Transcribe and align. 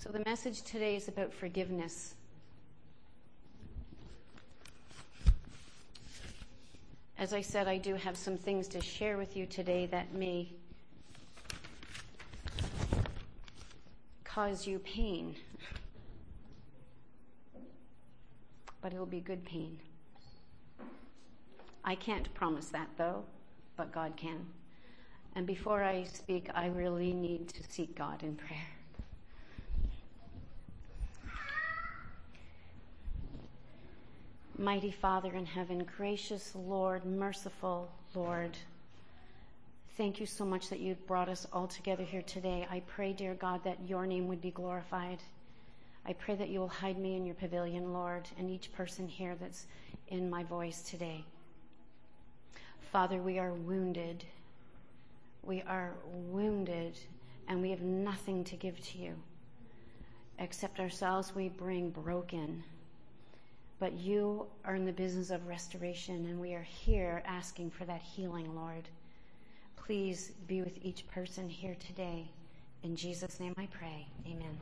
So, 0.00 0.10
the 0.10 0.22
message 0.24 0.62
today 0.62 0.94
is 0.94 1.08
about 1.08 1.34
forgiveness. 1.34 2.14
As 7.18 7.32
I 7.34 7.40
said, 7.40 7.66
I 7.66 7.78
do 7.78 7.96
have 7.96 8.16
some 8.16 8.36
things 8.36 8.68
to 8.68 8.80
share 8.80 9.18
with 9.18 9.36
you 9.36 9.44
today 9.44 9.86
that 9.86 10.14
may 10.14 10.52
cause 14.22 14.68
you 14.68 14.78
pain, 14.78 15.34
but 18.80 18.92
it'll 18.92 19.04
be 19.04 19.20
good 19.20 19.44
pain. 19.44 19.80
I 21.84 21.96
can't 21.96 22.32
promise 22.34 22.66
that 22.66 22.88
though, 22.96 23.24
but 23.76 23.90
God 23.90 24.12
can. 24.16 24.46
And 25.34 25.44
before 25.44 25.82
I 25.82 26.04
speak, 26.04 26.50
I 26.54 26.68
really 26.68 27.12
need 27.12 27.48
to 27.48 27.64
seek 27.68 27.96
God 27.96 28.22
in 28.22 28.36
prayer. 28.36 28.77
Mighty 34.60 34.90
Father 34.90 35.32
in 35.34 35.46
heaven, 35.46 35.86
gracious 35.96 36.52
Lord, 36.56 37.04
merciful 37.04 37.88
Lord, 38.12 38.58
thank 39.96 40.18
you 40.18 40.26
so 40.26 40.44
much 40.44 40.68
that 40.68 40.80
you 40.80 40.96
brought 41.06 41.28
us 41.28 41.46
all 41.52 41.68
together 41.68 42.02
here 42.02 42.22
today. 42.22 42.66
I 42.68 42.80
pray, 42.80 43.12
dear 43.12 43.34
God, 43.34 43.62
that 43.62 43.78
your 43.86 44.04
name 44.04 44.26
would 44.26 44.40
be 44.40 44.50
glorified. 44.50 45.20
I 46.04 46.12
pray 46.14 46.34
that 46.34 46.48
you 46.48 46.58
will 46.58 46.66
hide 46.66 46.98
me 46.98 47.14
in 47.14 47.24
your 47.24 47.36
pavilion, 47.36 47.92
Lord, 47.92 48.28
and 48.36 48.50
each 48.50 48.72
person 48.72 49.06
here 49.06 49.36
that's 49.40 49.66
in 50.08 50.28
my 50.28 50.42
voice 50.42 50.82
today. 50.82 51.24
Father, 52.90 53.18
we 53.18 53.38
are 53.38 53.52
wounded. 53.52 54.24
We 55.44 55.62
are 55.68 55.92
wounded, 56.32 56.98
and 57.46 57.62
we 57.62 57.70
have 57.70 57.82
nothing 57.82 58.42
to 58.42 58.56
give 58.56 58.84
to 58.88 58.98
you. 58.98 59.14
Except 60.40 60.80
ourselves, 60.80 61.32
we 61.32 61.48
bring 61.48 61.90
broken 61.90 62.64
but 63.80 63.92
you 63.92 64.46
are 64.64 64.74
in 64.74 64.84
the 64.84 64.92
business 64.92 65.30
of 65.30 65.46
restoration, 65.46 66.26
and 66.26 66.40
we 66.40 66.54
are 66.54 66.62
here 66.62 67.22
asking 67.26 67.70
for 67.70 67.84
that 67.84 68.02
healing, 68.02 68.54
Lord. 68.54 68.88
Please 69.76 70.32
be 70.46 70.62
with 70.62 70.78
each 70.82 71.06
person 71.08 71.48
here 71.48 71.76
today. 71.86 72.28
In 72.82 72.96
Jesus' 72.96 73.38
name 73.40 73.54
I 73.56 73.66
pray. 73.66 74.06
Amen. 74.26 74.58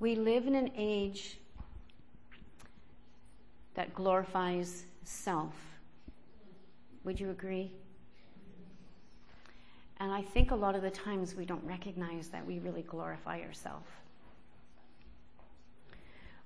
We 0.00 0.16
live 0.16 0.48
in 0.48 0.56
an 0.56 0.72
age 0.76 1.38
that 3.74 3.94
glorifies 3.94 4.84
self. 5.04 5.54
Would 7.04 7.18
you 7.18 7.30
agree? 7.30 7.72
And 9.98 10.10
I 10.10 10.22
think 10.22 10.50
a 10.50 10.56
lot 10.56 10.74
of 10.74 10.82
the 10.82 10.90
times 10.90 11.34
we 11.34 11.44
don't 11.44 11.64
recognize 11.64 12.28
that 12.28 12.44
we 12.44 12.58
really 12.58 12.82
glorify 12.82 13.40
ourselves. 13.40 13.86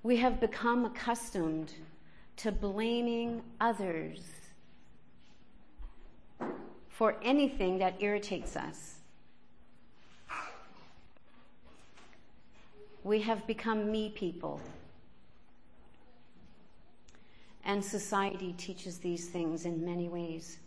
We 0.03 0.17
have 0.17 0.39
become 0.39 0.85
accustomed 0.85 1.73
to 2.37 2.51
blaming 2.51 3.41
others 3.59 4.21
for 6.87 7.15
anything 7.23 7.79
that 7.79 7.95
irritates 7.99 8.55
us. 8.55 8.95
We 13.03 13.21
have 13.21 13.45
become 13.47 13.91
me 13.91 14.09
people. 14.09 14.61
And 17.67 17.83
society 17.83 18.53
teaches 18.57 18.97
these 18.97 19.27
things 19.27 19.65
in 19.65 19.85
many 19.85 20.07
ways. 20.07 20.57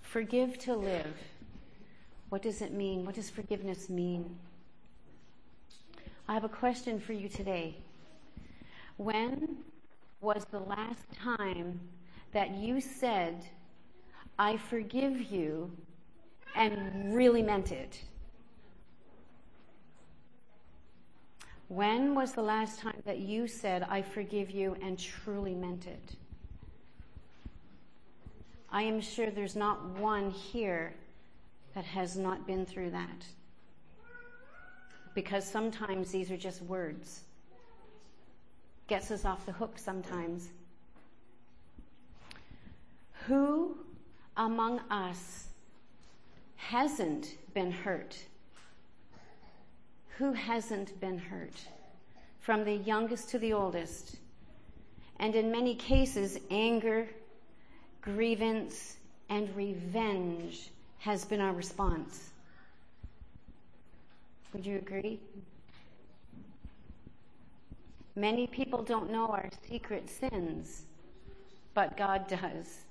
Forgive 0.00 0.58
to 0.60 0.74
live. 0.74 1.14
What 2.30 2.40
does 2.40 2.62
it 2.62 2.72
mean? 2.72 3.04
What 3.04 3.14
does 3.14 3.28
forgiveness 3.28 3.90
mean? 3.90 4.38
I 6.26 6.32
have 6.32 6.44
a 6.44 6.48
question 6.48 6.98
for 6.98 7.12
you 7.12 7.28
today. 7.28 7.76
When 8.96 9.58
was 10.22 10.46
the 10.50 10.60
last 10.60 11.12
time 11.12 11.78
that 12.32 12.56
you 12.56 12.80
said, 12.80 13.44
I 14.38 14.56
forgive 14.56 15.30
you, 15.30 15.70
and 16.56 17.14
really 17.14 17.42
meant 17.42 17.70
it? 17.70 18.00
When 21.74 22.14
was 22.14 22.34
the 22.34 22.42
last 22.42 22.78
time 22.78 23.02
that 23.04 23.18
you 23.18 23.48
said, 23.48 23.82
I 23.90 24.00
forgive 24.00 24.48
you, 24.48 24.76
and 24.80 24.96
truly 24.96 25.56
meant 25.56 25.88
it? 25.88 26.14
I 28.70 28.82
am 28.82 29.00
sure 29.00 29.28
there's 29.28 29.56
not 29.56 29.84
one 29.98 30.30
here 30.30 30.94
that 31.74 31.84
has 31.84 32.16
not 32.16 32.46
been 32.46 32.64
through 32.64 32.90
that. 32.90 33.26
Because 35.16 35.44
sometimes 35.44 36.12
these 36.12 36.30
are 36.30 36.36
just 36.36 36.62
words. 36.62 37.22
Gets 38.86 39.10
us 39.10 39.24
off 39.24 39.44
the 39.44 39.50
hook 39.50 39.76
sometimes. 39.76 40.50
Who 43.26 43.76
among 44.36 44.78
us 44.92 45.48
hasn't 46.54 47.34
been 47.52 47.72
hurt 47.72 48.16
who 50.18 50.32
hasn't 50.32 50.98
been 51.00 51.18
hurt? 51.18 51.60
From 52.40 52.64
the 52.64 52.74
youngest 52.74 53.30
to 53.30 53.38
the 53.38 53.52
oldest. 53.52 54.16
And 55.18 55.34
in 55.34 55.50
many 55.50 55.74
cases, 55.74 56.38
anger, 56.50 57.08
grievance, 58.00 58.96
and 59.30 59.54
revenge 59.56 60.70
has 60.98 61.24
been 61.24 61.40
our 61.40 61.52
response. 61.52 62.30
Would 64.52 64.66
you 64.66 64.76
agree? 64.76 65.20
Many 68.16 68.46
people 68.46 68.82
don't 68.82 69.10
know 69.10 69.26
our 69.26 69.48
secret 69.68 70.08
sins, 70.08 70.82
but 71.74 71.96
God 71.96 72.28
does. 72.28 72.82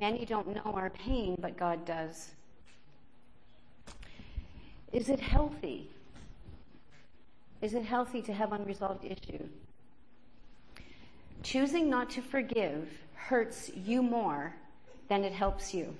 Many 0.00 0.24
don't 0.24 0.48
know 0.54 0.72
our 0.74 0.90
pain, 0.90 1.36
but 1.38 1.58
God 1.58 1.84
does. 1.84 2.30
Is 4.92 5.08
it 5.08 5.20
healthy? 5.20 5.88
Is 7.62 7.72
it 7.72 7.84
healthy 7.84 8.20
to 8.22 8.32
have 8.32 8.52
unresolved 8.52 9.04
issue? 9.04 9.48
Choosing 11.42 11.88
not 11.88 12.10
to 12.10 12.20
forgive 12.20 12.88
hurts 13.14 13.70
you 13.74 14.02
more 14.02 14.54
than 15.08 15.24
it 15.24 15.32
helps 15.32 15.72
you. 15.72 15.94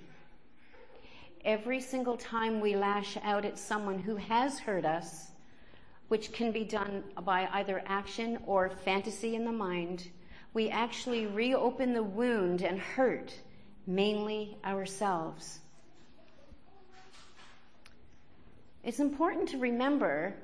Every 1.44 1.81
single 1.81 2.19
time 2.19 2.60
we 2.60 2.76
lash 2.76 3.16
out 3.25 3.47
at 3.47 3.58
someone 3.58 3.98
who 3.98 4.16
has 4.16 4.58
hurt 4.58 4.84
us, 4.84 5.31
which 6.08 6.32
can 6.32 6.52
be 6.52 6.64
done 6.64 7.02
by 7.25 7.48
either 7.54 7.82
action 7.86 8.38
or 8.47 8.69
fantasy 8.84 9.34
in 9.34 9.47
the 9.47 9.52
mind, 9.52 10.10
we 10.52 10.69
actually 10.69 11.26
reopen 11.26 11.94
the 11.94 12.02
wound 12.02 12.60
and 12.60 12.78
hurt 12.78 13.34
mainly 13.86 14.58
ourselves. 14.64 15.62
It's 18.84 18.98
important 18.98 19.48
to 19.50 19.59
remember 19.59 20.34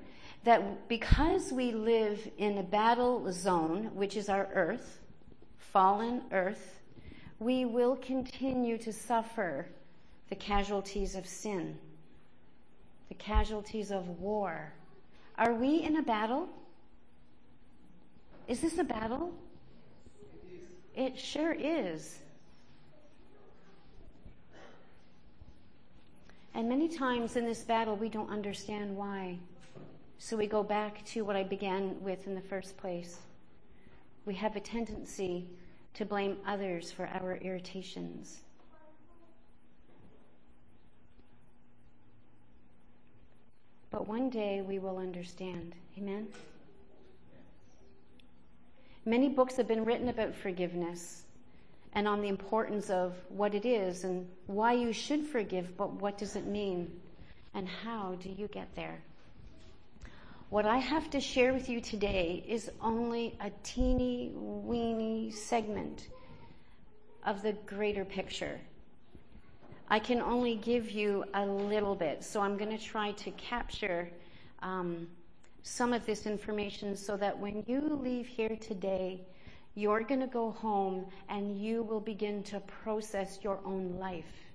that 0.44 0.88
because 0.88 1.52
we 1.52 1.72
live 1.72 2.30
in 2.38 2.58
a 2.58 2.62
battle 2.62 3.30
zone, 3.32 3.90
which 3.94 4.16
is 4.16 4.28
our 4.28 4.48
earth, 4.54 5.00
fallen 5.58 6.22
earth, 6.30 6.80
we 7.40 7.64
will 7.64 7.96
continue 7.96 8.78
to 8.78 8.92
suffer 8.92 9.66
the 10.28 10.36
casualties 10.36 11.14
of 11.14 11.26
sin, 11.26 11.76
the 13.08 13.14
casualties 13.14 13.90
of 13.90 14.08
war. 14.20 14.72
Are 15.36 15.54
we 15.54 15.82
in 15.82 15.96
a 15.96 16.02
battle? 16.02 16.48
Is 18.46 18.60
this 18.60 18.78
a 18.78 18.84
battle? 18.84 19.32
It 20.94 21.18
sure 21.18 21.52
is. 21.52 22.18
And 26.54 26.68
many 26.68 26.88
times 26.88 27.36
in 27.36 27.44
this 27.44 27.62
battle, 27.62 27.96
we 27.96 28.08
don't 28.08 28.30
understand 28.30 28.96
why. 28.96 29.38
So 30.18 30.36
we 30.36 30.46
go 30.46 30.62
back 30.62 31.04
to 31.06 31.22
what 31.22 31.36
I 31.36 31.44
began 31.44 31.96
with 32.02 32.26
in 32.26 32.34
the 32.34 32.40
first 32.40 32.76
place. 32.76 33.18
We 34.26 34.34
have 34.34 34.56
a 34.56 34.60
tendency 34.60 35.46
to 35.94 36.04
blame 36.04 36.36
others 36.46 36.90
for 36.90 37.06
our 37.06 37.36
irritations. 37.36 38.40
But 43.90 44.06
one 44.06 44.28
day 44.28 44.60
we 44.60 44.78
will 44.78 44.98
understand. 44.98 45.74
Amen? 45.96 46.28
Many 49.04 49.28
books 49.28 49.56
have 49.56 49.66
been 49.66 49.84
written 49.84 50.08
about 50.08 50.34
forgiveness 50.34 51.22
and 51.98 52.06
on 52.06 52.20
the 52.20 52.28
importance 52.28 52.90
of 52.90 53.16
what 53.28 53.56
it 53.56 53.66
is 53.66 54.04
and 54.04 54.24
why 54.46 54.72
you 54.72 54.92
should 54.92 55.26
forgive, 55.26 55.76
but 55.76 55.92
what 55.94 56.16
does 56.16 56.36
it 56.36 56.46
mean? 56.46 56.88
And 57.54 57.68
how 57.68 58.14
do 58.20 58.28
you 58.28 58.46
get 58.46 58.72
there? 58.76 59.00
What 60.48 60.64
I 60.64 60.76
have 60.76 61.10
to 61.10 61.20
share 61.20 61.52
with 61.52 61.68
you 61.68 61.80
today 61.80 62.44
is 62.46 62.70
only 62.80 63.36
a 63.40 63.50
teeny 63.64 64.30
weeny 64.32 65.32
segment 65.32 66.06
of 67.26 67.42
the 67.42 67.54
greater 67.66 68.04
picture. 68.04 68.60
I 69.88 69.98
can 69.98 70.20
only 70.20 70.54
give 70.54 70.92
you 70.92 71.24
a 71.34 71.44
little 71.44 71.96
bit, 71.96 72.22
so 72.22 72.40
I'm 72.40 72.56
going 72.56 72.78
to 72.78 72.84
try 72.84 73.10
to 73.10 73.32
capture 73.32 74.08
um, 74.62 75.08
some 75.64 75.92
of 75.92 76.06
this 76.06 76.26
information 76.26 76.96
so 76.96 77.16
that 77.16 77.36
when 77.36 77.64
you 77.66 77.80
leave 77.80 78.28
here 78.28 78.56
today, 78.60 79.22
you're 79.78 80.02
going 80.02 80.20
to 80.20 80.26
go 80.26 80.50
home 80.50 81.06
and 81.28 81.56
you 81.56 81.84
will 81.84 82.00
begin 82.00 82.42
to 82.42 82.58
process 82.60 83.38
your 83.42 83.60
own 83.64 83.96
life, 84.00 84.50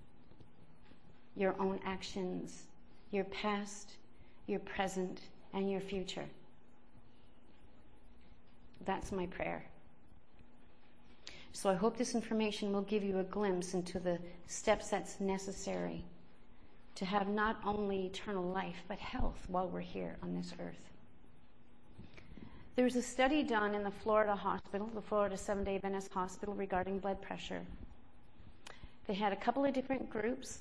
your 1.38 1.56
own 1.62 1.80
actions, 1.86 2.64
your 3.12 3.24
past, 3.26 3.92
your 4.48 4.60
present, 4.60 5.22
and 5.54 5.72
your 5.72 5.80
future. 5.80 6.26
That's 8.86 9.14
my 9.14 9.26
prayer. 9.28 9.64
So 11.54 11.70
I 11.70 11.76
hope 11.76 11.96
this 11.96 12.16
information 12.16 12.74
will 12.74 12.82
give 12.82 13.04
you 13.04 13.20
a 13.20 13.24
glimpse 13.24 13.76
into 13.76 14.02
the 14.02 14.20
steps 14.48 14.90
that's 14.90 15.22
necessary 15.22 16.04
to 16.96 17.06
have 17.06 17.30
not 17.30 17.62
only 17.66 18.08
eternal 18.08 18.44
life, 18.44 18.84
but 18.90 19.00
health 19.00 19.46
while 19.48 19.70
we're 19.70 19.80
here 19.80 20.18
on 20.22 20.36
this 20.36 20.54
earth. 20.60 20.93
There 22.76 22.86
was 22.86 22.96
a 22.96 23.04
study 23.04 23.44
done 23.44 23.76
in 23.76 23.84
the 23.84 23.92
Florida 23.92 24.36
hospital, 24.36 24.90
the 24.96 25.02
Florida 25.02 25.38
Seventh 25.38 25.68
Day 25.68 25.76
Adventist 25.76 26.12
Hospital, 26.12 26.56
regarding 26.56 26.98
blood 26.98 27.22
pressure. 27.22 27.62
They 29.06 29.14
had 29.14 29.32
a 29.32 29.36
couple 29.36 29.64
of 29.64 29.74
different 29.74 30.10
groups 30.10 30.60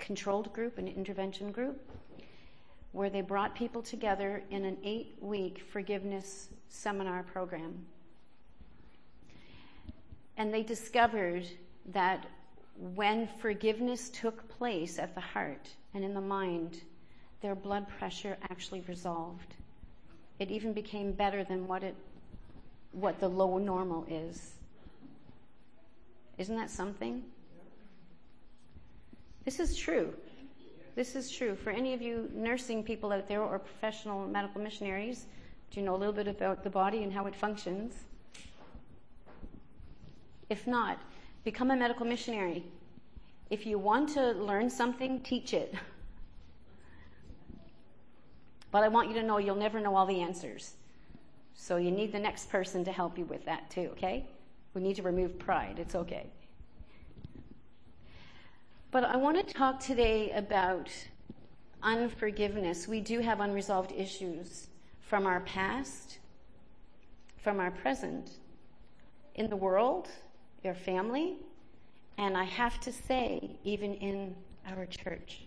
controlled 0.00 0.52
group 0.52 0.78
and 0.78 0.88
intervention 0.88 1.52
group 1.52 1.80
where 2.90 3.08
they 3.08 3.20
brought 3.20 3.54
people 3.54 3.80
together 3.80 4.42
in 4.50 4.64
an 4.64 4.76
eight 4.82 5.14
week 5.20 5.62
forgiveness 5.72 6.48
seminar 6.68 7.22
program. 7.22 7.86
And 10.36 10.52
they 10.52 10.64
discovered 10.64 11.46
that 11.92 12.26
when 12.96 13.28
forgiveness 13.40 14.08
took 14.08 14.48
place 14.48 14.98
at 14.98 15.14
the 15.14 15.20
heart 15.20 15.68
and 15.94 16.04
in 16.04 16.12
the 16.12 16.20
mind, 16.20 16.80
their 17.40 17.54
blood 17.54 17.86
pressure 17.88 18.36
actually 18.50 18.80
resolved. 18.88 19.54
It 20.38 20.50
even 20.50 20.72
became 20.72 21.12
better 21.12 21.44
than 21.44 21.66
what 21.66 21.82
it 21.82 21.94
what 22.92 23.20
the 23.20 23.28
low 23.28 23.58
normal 23.58 24.06
is. 24.08 24.54
Isn't 26.38 26.56
that 26.56 26.70
something? 26.70 27.22
This 29.44 29.58
is 29.58 29.76
true. 29.76 30.12
This 30.94 31.16
is 31.16 31.30
true. 31.30 31.56
For 31.56 31.70
any 31.70 31.94
of 31.94 32.02
you 32.02 32.30
nursing 32.34 32.84
people 32.84 33.12
out 33.12 33.28
there 33.28 33.42
or 33.42 33.58
professional 33.58 34.26
medical 34.26 34.60
missionaries, 34.60 35.26
do 35.70 35.80
you 35.80 35.86
know 35.86 35.94
a 35.94 35.96
little 35.96 36.12
bit 36.12 36.28
about 36.28 36.62
the 36.62 36.70
body 36.70 37.02
and 37.02 37.12
how 37.12 37.26
it 37.26 37.34
functions? 37.34 38.04
If 40.50 40.66
not, 40.66 40.98
become 41.44 41.70
a 41.70 41.76
medical 41.76 42.04
missionary. 42.04 42.62
If 43.48 43.64
you 43.64 43.78
want 43.78 44.10
to 44.10 44.32
learn 44.32 44.68
something, 44.68 45.20
teach 45.20 45.54
it. 45.54 45.74
But 48.72 48.82
I 48.82 48.88
want 48.88 49.08
you 49.08 49.14
to 49.14 49.22
know 49.22 49.38
you'll 49.38 49.54
never 49.54 49.78
know 49.78 49.94
all 49.94 50.06
the 50.06 50.20
answers. 50.20 50.72
So 51.54 51.76
you 51.76 51.92
need 51.92 52.10
the 52.10 52.18
next 52.18 52.50
person 52.50 52.84
to 52.86 52.90
help 52.90 53.16
you 53.16 53.26
with 53.26 53.44
that 53.44 53.70
too, 53.70 53.90
okay? 53.92 54.26
We 54.74 54.80
need 54.80 54.96
to 54.96 55.02
remove 55.02 55.38
pride. 55.38 55.78
It's 55.78 55.94
okay. 55.94 56.26
But 58.90 59.04
I 59.04 59.16
want 59.16 59.46
to 59.46 59.54
talk 59.54 59.78
today 59.78 60.32
about 60.32 60.90
unforgiveness. 61.82 62.88
We 62.88 63.00
do 63.00 63.20
have 63.20 63.40
unresolved 63.40 63.92
issues 63.92 64.68
from 65.00 65.26
our 65.26 65.40
past, 65.40 66.18
from 67.42 67.60
our 67.60 67.70
present, 67.70 68.30
in 69.34 69.48
the 69.48 69.56
world, 69.56 70.08
your 70.64 70.74
family, 70.74 71.36
and 72.18 72.36
I 72.36 72.44
have 72.44 72.80
to 72.80 72.92
say, 72.92 73.50
even 73.64 73.94
in 73.94 74.34
our 74.70 74.86
church. 74.86 75.42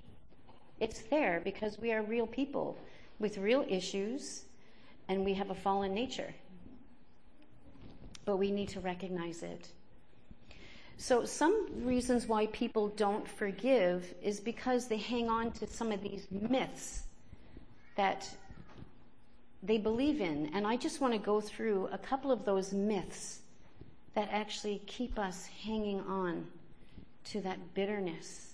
It's 0.80 1.00
there 1.10 1.42
because 1.44 1.80
we 1.80 1.92
are 1.94 2.02
real 2.04 2.28
people 2.28 2.78
with 3.20 3.38
real 3.38 3.66
issues 3.68 4.44
and 5.08 5.24
we 5.24 5.34
have 5.34 5.50
a 5.50 5.56
fallen 5.56 5.94
nature. 5.94 6.34
But 8.26 8.38
we 8.38 8.52
need 8.52 8.70
to 8.70 8.80
recognize 8.80 9.44
it. 9.44 9.70
So, 10.98 11.26
some 11.26 11.68
reasons 11.84 12.26
why 12.26 12.48
people 12.48 12.88
don't 12.88 13.28
forgive 13.28 14.14
is 14.22 14.40
because 14.40 14.88
they 14.88 14.98
hang 14.98 15.30
on 15.30 15.52
to 15.54 15.68
some 15.68 15.92
of 15.92 16.02
these 16.02 16.26
myths 16.32 17.04
that 17.98 18.28
they 19.62 19.78
believe 19.78 20.22
in. 20.22 20.50
And 20.54 20.66
I 20.66 20.78
just 20.78 21.02
want 21.02 21.14
to 21.14 21.20
go 21.20 21.42
through 21.42 21.90
a 21.92 21.98
couple 21.98 22.32
of 22.32 22.46
those 22.46 22.72
myths 22.72 23.40
that 24.14 24.30
actually 24.32 24.82
keep 24.88 25.20
us 25.20 25.48
hanging 25.64 26.00
on 26.02 26.48
to 27.26 27.42
that 27.42 27.74
bitterness. 27.74 28.54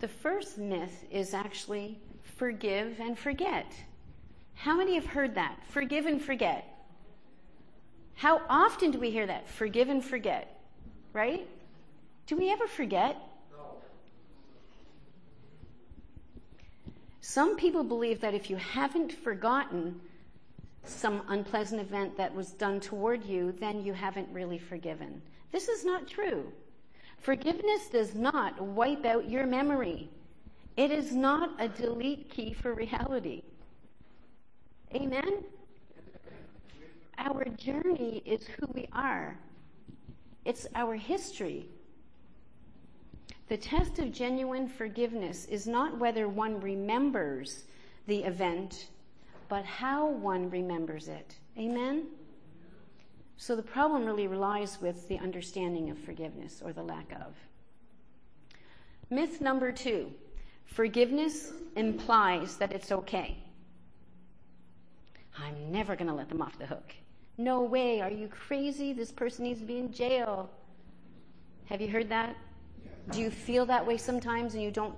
The 0.00 0.08
first 0.08 0.58
myth 0.58 1.04
is 1.12 1.32
actually 1.32 2.00
forgive 2.42 2.98
and 2.98 3.16
forget. 3.16 3.72
How 4.54 4.76
many 4.76 4.96
have 4.96 5.06
heard 5.06 5.36
that? 5.36 5.60
Forgive 5.68 6.06
and 6.06 6.20
forget. 6.20 6.64
How 8.14 8.42
often 8.48 8.90
do 8.90 8.98
we 8.98 9.12
hear 9.12 9.24
that? 9.24 9.48
Forgive 9.48 9.88
and 9.88 10.04
forget, 10.04 10.60
right? 11.12 11.46
Do 12.26 12.36
we 12.36 12.50
ever 12.50 12.66
forget? 12.66 13.16
No. 13.52 13.76
Some 17.20 17.56
people 17.56 17.84
believe 17.84 18.22
that 18.22 18.34
if 18.34 18.50
you 18.50 18.56
haven't 18.56 19.12
forgotten 19.12 20.00
some 20.82 21.22
unpleasant 21.28 21.80
event 21.80 22.16
that 22.16 22.34
was 22.34 22.50
done 22.50 22.80
toward 22.80 23.24
you, 23.24 23.54
then 23.60 23.84
you 23.84 23.92
haven't 23.92 24.28
really 24.32 24.58
forgiven. 24.58 25.22
This 25.52 25.68
is 25.68 25.84
not 25.84 26.08
true. 26.08 26.52
Forgiveness 27.18 27.86
does 27.92 28.16
not 28.16 28.60
wipe 28.60 29.04
out 29.04 29.30
your 29.30 29.46
memory. 29.46 30.10
It 30.76 30.90
is 30.90 31.12
not 31.12 31.50
a 31.58 31.68
delete 31.68 32.30
key 32.30 32.52
for 32.52 32.74
reality. 32.74 33.42
Amen? 34.94 35.44
Our 37.18 37.44
journey 37.44 38.22
is 38.24 38.46
who 38.46 38.66
we 38.72 38.88
are, 38.92 39.38
it's 40.44 40.66
our 40.74 40.94
history. 40.94 41.68
The 43.48 43.56
test 43.58 43.98
of 43.98 44.12
genuine 44.12 44.66
forgiveness 44.66 45.44
is 45.44 45.66
not 45.66 45.98
whether 45.98 46.26
one 46.26 46.58
remembers 46.60 47.64
the 48.06 48.24
event, 48.24 48.86
but 49.48 49.64
how 49.64 50.08
one 50.08 50.48
remembers 50.48 51.08
it. 51.08 51.34
Amen? 51.58 52.06
So 53.36 53.54
the 53.54 53.62
problem 53.62 54.06
really 54.06 54.28
lies 54.28 54.80
with 54.80 55.06
the 55.08 55.18
understanding 55.18 55.90
of 55.90 55.98
forgiveness 55.98 56.62
or 56.64 56.72
the 56.72 56.82
lack 56.82 57.12
of. 57.12 57.34
Myth 59.10 59.42
number 59.42 59.70
two 59.70 60.12
Forgiveness 60.66 61.52
implies 61.76 62.56
that 62.56 62.72
it's 62.72 62.92
okay. 62.92 63.36
I'm 65.38 65.72
never 65.72 65.96
going 65.96 66.08
to 66.08 66.14
let 66.14 66.28
them 66.28 66.42
off 66.42 66.58
the 66.58 66.66
hook. 66.66 66.94
No 67.38 67.62
way. 67.62 68.00
Are 68.00 68.10
you 68.10 68.28
crazy? 68.28 68.92
This 68.92 69.10
person 69.10 69.44
needs 69.44 69.60
to 69.60 69.66
be 69.66 69.78
in 69.78 69.92
jail. 69.92 70.50
Have 71.66 71.80
you 71.80 71.88
heard 71.88 72.08
that? 72.10 72.36
Do 73.10 73.20
you 73.20 73.30
feel 73.30 73.66
that 73.66 73.86
way 73.86 73.96
sometimes 73.96 74.54
and 74.54 74.62
you 74.62 74.70
don't 74.70 74.94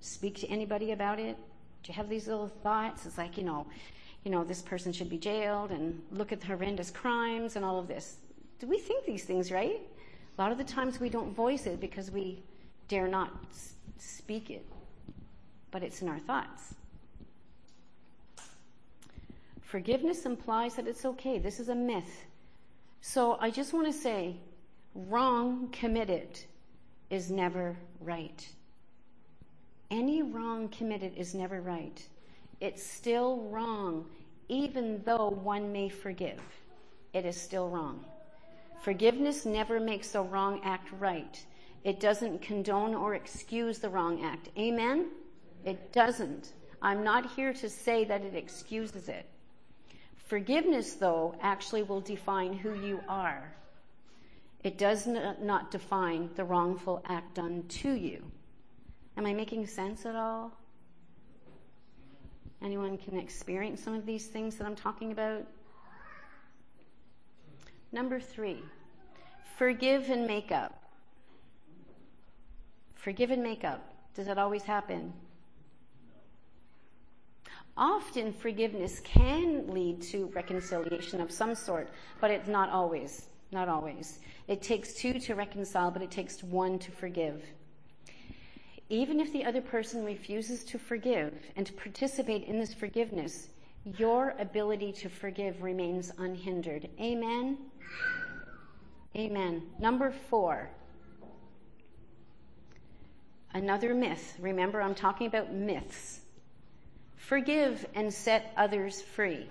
speak 0.00 0.36
to 0.40 0.46
anybody 0.48 0.92
about 0.92 1.18
it? 1.18 1.36
Do 1.82 1.92
you 1.92 1.94
have 1.94 2.08
these 2.08 2.28
little 2.28 2.48
thoughts? 2.48 3.06
It's 3.06 3.18
like, 3.18 3.36
you 3.36 3.44
know, 3.44 3.66
you 4.24 4.30
know, 4.30 4.44
this 4.44 4.62
person 4.62 4.92
should 4.92 5.10
be 5.10 5.18
jailed 5.18 5.70
and 5.70 6.00
look 6.10 6.32
at 6.32 6.40
the 6.40 6.46
horrendous 6.46 6.90
crimes 6.90 7.56
and 7.56 7.64
all 7.64 7.78
of 7.78 7.88
this. 7.88 8.18
Do 8.58 8.66
we 8.66 8.78
think 8.78 9.04
these 9.04 9.24
things, 9.24 9.50
right? 9.50 9.80
A 10.36 10.40
lot 10.40 10.52
of 10.52 10.58
the 10.58 10.64
times 10.64 11.00
we 11.00 11.08
don't 11.08 11.34
voice 11.34 11.66
it 11.66 11.80
because 11.80 12.10
we 12.10 12.42
dare 12.88 13.08
not 13.08 13.32
speak 13.98 14.50
it 14.50 14.64
but 15.74 15.82
it's 15.82 16.02
in 16.02 16.08
our 16.08 16.20
thoughts. 16.20 16.72
Forgiveness 19.60 20.24
implies 20.24 20.76
that 20.76 20.86
it's 20.86 21.04
okay. 21.04 21.40
This 21.40 21.58
is 21.58 21.68
a 21.68 21.74
myth. 21.74 22.26
So 23.00 23.36
I 23.40 23.50
just 23.50 23.72
want 23.72 23.88
to 23.88 23.92
say 23.92 24.36
wrong 24.94 25.68
committed 25.72 26.38
is 27.10 27.28
never 27.28 27.76
right. 28.00 28.48
Any 29.90 30.22
wrong 30.22 30.68
committed 30.68 31.12
is 31.16 31.34
never 31.34 31.60
right. 31.60 32.00
It's 32.60 32.86
still 32.86 33.48
wrong, 33.50 34.06
even 34.48 35.02
though 35.04 35.30
one 35.30 35.72
may 35.72 35.88
forgive. 35.88 36.40
It 37.12 37.24
is 37.24 37.36
still 37.36 37.68
wrong. 37.68 38.04
Forgiveness 38.80 39.44
never 39.44 39.80
makes 39.80 40.14
a 40.14 40.22
wrong 40.22 40.60
act 40.62 40.90
right. 41.00 41.44
It 41.82 41.98
doesn't 41.98 42.42
condone 42.42 42.94
or 42.94 43.16
excuse 43.16 43.80
the 43.80 43.88
wrong 43.88 44.22
act. 44.24 44.50
Amen? 44.56 45.08
It 45.64 45.92
doesn't. 45.92 46.52
I'm 46.82 47.02
not 47.02 47.32
here 47.34 47.52
to 47.54 47.68
say 47.68 48.04
that 48.04 48.22
it 48.22 48.34
excuses 48.34 49.08
it. 49.08 49.26
Forgiveness, 50.16 50.94
though, 50.94 51.34
actually 51.40 51.82
will 51.82 52.00
define 52.00 52.52
who 52.52 52.74
you 52.74 53.00
are. 53.08 53.52
It 54.62 54.78
does 54.78 55.06
not 55.06 55.70
define 55.70 56.30
the 56.36 56.44
wrongful 56.44 57.02
act 57.06 57.34
done 57.34 57.64
to 57.68 57.92
you. 57.92 58.22
Am 59.16 59.26
I 59.26 59.34
making 59.34 59.66
sense 59.66 60.06
at 60.06 60.16
all? 60.16 60.52
Anyone 62.62 62.96
can 62.96 63.18
experience 63.18 63.82
some 63.82 63.94
of 63.94 64.06
these 64.06 64.26
things 64.26 64.56
that 64.56 64.66
I'm 64.66 64.74
talking 64.74 65.12
about? 65.12 65.46
Number 67.92 68.18
three, 68.18 68.62
forgive 69.56 70.08
and 70.10 70.26
make 70.26 70.50
up. 70.50 70.82
Forgive 72.94 73.30
and 73.30 73.42
make 73.42 73.64
up. 73.64 73.86
Does 74.14 74.26
that 74.26 74.38
always 74.38 74.62
happen? 74.62 75.12
Often 77.76 78.34
forgiveness 78.34 79.00
can 79.00 79.68
lead 79.68 80.00
to 80.02 80.26
reconciliation 80.34 81.20
of 81.20 81.32
some 81.32 81.54
sort, 81.54 81.88
but 82.20 82.30
it's 82.30 82.48
not 82.48 82.70
always. 82.70 83.26
Not 83.50 83.68
always. 83.68 84.20
It 84.46 84.62
takes 84.62 84.94
two 84.94 85.18
to 85.20 85.34
reconcile, 85.34 85.90
but 85.90 86.02
it 86.02 86.10
takes 86.10 86.42
one 86.42 86.78
to 86.80 86.90
forgive. 86.90 87.42
Even 88.88 89.18
if 89.18 89.32
the 89.32 89.44
other 89.44 89.60
person 89.60 90.04
refuses 90.04 90.62
to 90.64 90.78
forgive 90.78 91.34
and 91.56 91.66
to 91.66 91.72
participate 91.72 92.44
in 92.44 92.58
this 92.58 92.74
forgiveness, 92.74 93.48
your 93.98 94.34
ability 94.38 94.92
to 94.92 95.08
forgive 95.08 95.62
remains 95.62 96.12
unhindered. 96.18 96.88
Amen? 97.00 97.58
Amen. 99.16 99.62
Number 99.78 100.12
four. 100.30 100.70
Another 103.52 103.94
myth. 103.94 104.36
Remember, 104.40 104.80
I'm 104.82 104.94
talking 104.94 105.26
about 105.26 105.52
myths. 105.52 106.20
Forgive 107.26 107.86
and 107.94 108.12
set 108.12 108.52
others 108.54 109.00
free. 109.00 109.46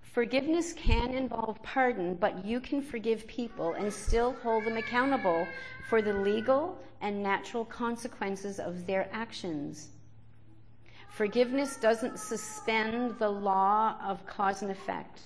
Forgiveness 0.00 0.72
can 0.72 1.12
involve 1.12 1.62
pardon, 1.62 2.14
but 2.14 2.42
you 2.42 2.58
can 2.58 2.80
forgive 2.80 3.26
people 3.26 3.74
and 3.74 3.92
still 3.92 4.32
hold 4.42 4.64
them 4.64 4.78
accountable 4.78 5.46
for 5.90 6.00
the 6.00 6.14
legal 6.14 6.78
and 7.02 7.22
natural 7.22 7.66
consequences 7.66 8.58
of 8.58 8.86
their 8.86 9.10
actions. 9.12 9.88
Forgiveness 11.10 11.76
doesn't 11.76 12.18
suspend 12.18 13.18
the 13.18 13.28
law 13.28 13.96
of 14.02 14.24
cause 14.26 14.62
and 14.62 14.70
effect. 14.70 15.20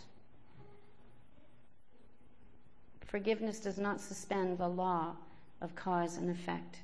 Forgiveness 3.07 3.61
does 3.61 3.79
not 3.79 4.01
suspend 4.01 4.59
the 4.59 4.69
law 4.69 5.15
of 5.61 5.75
cause 5.77 6.17
and 6.17 6.31
effect. 6.31 6.82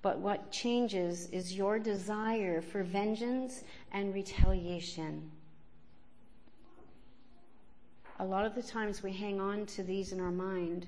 But 0.00 0.18
what 0.18 0.50
changes 0.50 1.28
is 1.30 1.54
your 1.54 1.78
desire 1.78 2.60
for 2.60 2.82
vengeance 2.82 3.64
and 3.92 4.14
retaliation. 4.14 5.30
A 8.20 8.24
lot 8.24 8.44
of 8.44 8.54
the 8.54 8.62
times 8.62 9.02
we 9.02 9.12
hang 9.12 9.40
on 9.40 9.66
to 9.66 9.82
these 9.82 10.12
in 10.12 10.20
our 10.20 10.30
mind. 10.30 10.86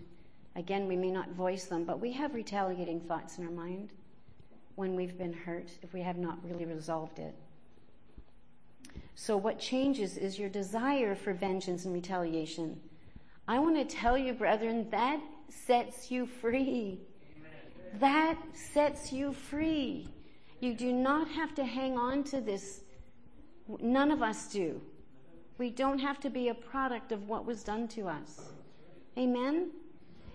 Again, 0.56 0.86
we 0.86 0.96
may 0.96 1.10
not 1.10 1.30
voice 1.30 1.64
them, 1.64 1.84
but 1.84 2.00
we 2.00 2.12
have 2.12 2.34
retaliating 2.34 3.00
thoughts 3.00 3.38
in 3.38 3.44
our 3.44 3.52
mind 3.52 3.90
when 4.74 4.96
we've 4.96 5.18
been 5.18 5.32
hurt 5.32 5.70
if 5.82 5.92
we 5.92 6.00
have 6.00 6.16
not 6.16 6.38
really 6.44 6.64
resolved 6.64 7.18
it. 7.18 7.34
So, 9.14 9.36
what 9.36 9.58
changes 9.58 10.16
is 10.16 10.38
your 10.38 10.48
desire 10.48 11.14
for 11.14 11.32
vengeance 11.32 11.84
and 11.84 11.94
retaliation. 11.94 12.80
I 13.46 13.58
want 13.58 13.76
to 13.76 13.84
tell 13.84 14.16
you, 14.16 14.32
brethren, 14.32 14.88
that 14.90 15.20
sets 15.48 16.10
you 16.10 16.26
free. 16.26 17.00
That 17.98 18.38
sets 18.54 19.12
you 19.12 19.32
free. 19.32 20.08
You 20.60 20.74
do 20.74 20.92
not 20.92 21.28
have 21.28 21.54
to 21.56 21.64
hang 21.64 21.98
on 21.98 22.22
to 22.24 22.40
this. 22.40 22.82
None 23.80 24.10
of 24.10 24.22
us 24.22 24.52
do. 24.52 24.80
We 25.58 25.70
don't 25.70 25.98
have 25.98 26.20
to 26.20 26.30
be 26.30 26.48
a 26.48 26.54
product 26.54 27.12
of 27.12 27.28
what 27.28 27.44
was 27.44 27.62
done 27.62 27.88
to 27.88 28.08
us. 28.08 28.52
Amen? 29.18 29.70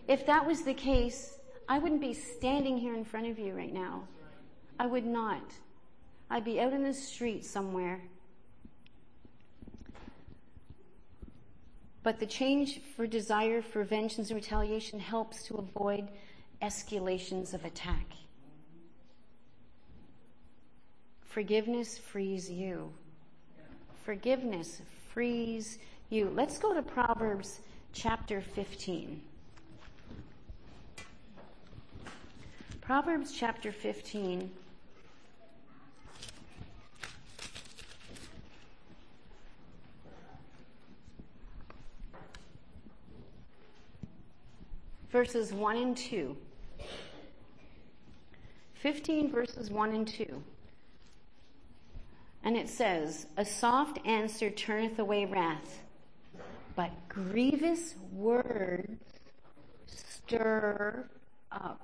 If 0.07 0.25
that 0.25 0.45
was 0.45 0.61
the 0.61 0.73
case, 0.73 1.39
I 1.67 1.79
wouldn't 1.79 2.01
be 2.01 2.13
standing 2.13 2.77
here 2.77 2.93
in 2.93 3.03
front 3.03 3.27
of 3.27 3.39
you 3.39 3.53
right 3.53 3.73
now. 3.73 4.07
I 4.79 4.85
would 4.85 5.05
not. 5.05 5.53
I'd 6.29 6.43
be 6.43 6.59
out 6.59 6.73
in 6.73 6.83
the 6.83 6.93
street 6.93 7.45
somewhere. 7.45 8.01
But 12.03 12.19
the 12.19 12.25
change 12.27 12.81
for 12.95 13.07
desire 13.07 13.63
for 13.63 13.83
vengeance 13.83 14.29
and 14.29 14.35
retaliation 14.35 14.99
helps 14.99 15.43
to 15.43 15.55
avoid 15.55 16.09
escalations 16.61 17.53
of 17.53 17.65
attack. 17.65 18.05
Forgiveness 21.21 21.97
frees 21.97 22.49
you. 22.49 22.93
Forgiveness 24.03 24.81
frees 25.13 25.79
you. 26.09 26.31
Let's 26.33 26.57
go 26.57 26.73
to 26.73 26.81
Proverbs 26.81 27.59
chapter 27.91 28.41
15. 28.41 29.21
Proverbs 32.81 33.33
chapter 33.33 33.71
15. 33.71 34.49
Verses 45.11 45.53
1 45.53 45.77
and 45.77 45.97
2. 45.97 46.35
15 48.75 49.31
verses 49.31 49.71
1 49.71 49.93
and 49.93 50.07
2. 50.07 50.43
And 52.43 52.55
it 52.55 52.69
says, 52.69 53.25
A 53.37 53.43
soft 53.43 53.99
answer 54.05 54.51
turneth 54.51 54.99
away 54.99 55.25
wrath, 55.25 55.81
but 56.75 56.91
grievous 57.09 57.95
words 58.13 58.99
stir 59.87 61.09
up 61.51 61.81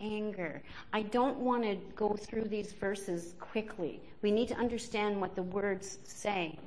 anger. 0.00 0.62
I 0.92 1.02
don't 1.02 1.38
want 1.38 1.62
to 1.62 1.76
go 1.94 2.14
through 2.14 2.44
these 2.44 2.72
verses 2.72 3.34
quickly. 3.38 4.00
We 4.22 4.30
need 4.30 4.48
to 4.48 4.56
understand 4.56 5.20
what 5.20 5.34
the 5.34 5.42
words 5.42 5.98
say. 6.04 6.58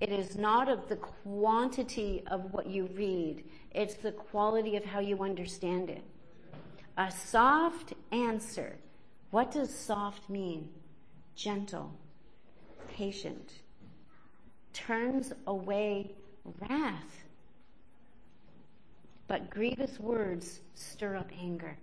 It 0.00 0.10
is 0.10 0.36
not 0.36 0.68
of 0.68 0.88
the 0.88 0.96
quantity 0.96 2.22
of 2.28 2.52
what 2.52 2.66
you 2.66 2.88
read, 2.94 3.44
it's 3.72 3.94
the 3.94 4.12
quality 4.12 4.76
of 4.76 4.84
how 4.84 5.00
you 5.00 5.22
understand 5.22 5.90
it. 5.90 6.04
A 6.96 7.10
soft 7.10 7.94
answer. 8.12 8.76
What 9.30 9.50
does 9.50 9.74
soft 9.74 10.28
mean? 10.30 10.68
Gentle, 11.34 11.92
patient, 12.88 13.52
turns 14.72 15.32
away 15.46 16.12
wrath. 16.60 17.24
But 19.26 19.50
grievous 19.50 20.00
words 20.00 20.60
stir 20.74 21.16
up 21.16 21.30
anger. 21.38 21.76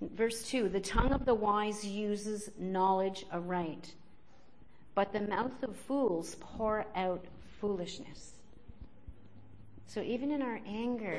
Verse 0.00 0.42
2 0.44 0.68
The 0.68 0.80
tongue 0.80 1.12
of 1.12 1.24
the 1.24 1.34
wise 1.34 1.84
uses 1.84 2.50
knowledge 2.58 3.24
aright, 3.32 3.94
but 4.94 5.12
the 5.12 5.20
mouth 5.20 5.62
of 5.62 5.76
fools 5.76 6.36
pour 6.40 6.86
out 6.94 7.24
foolishness. 7.60 8.32
So 9.86 10.00
even 10.00 10.30
in 10.30 10.42
our 10.42 10.60
anger, 10.66 11.18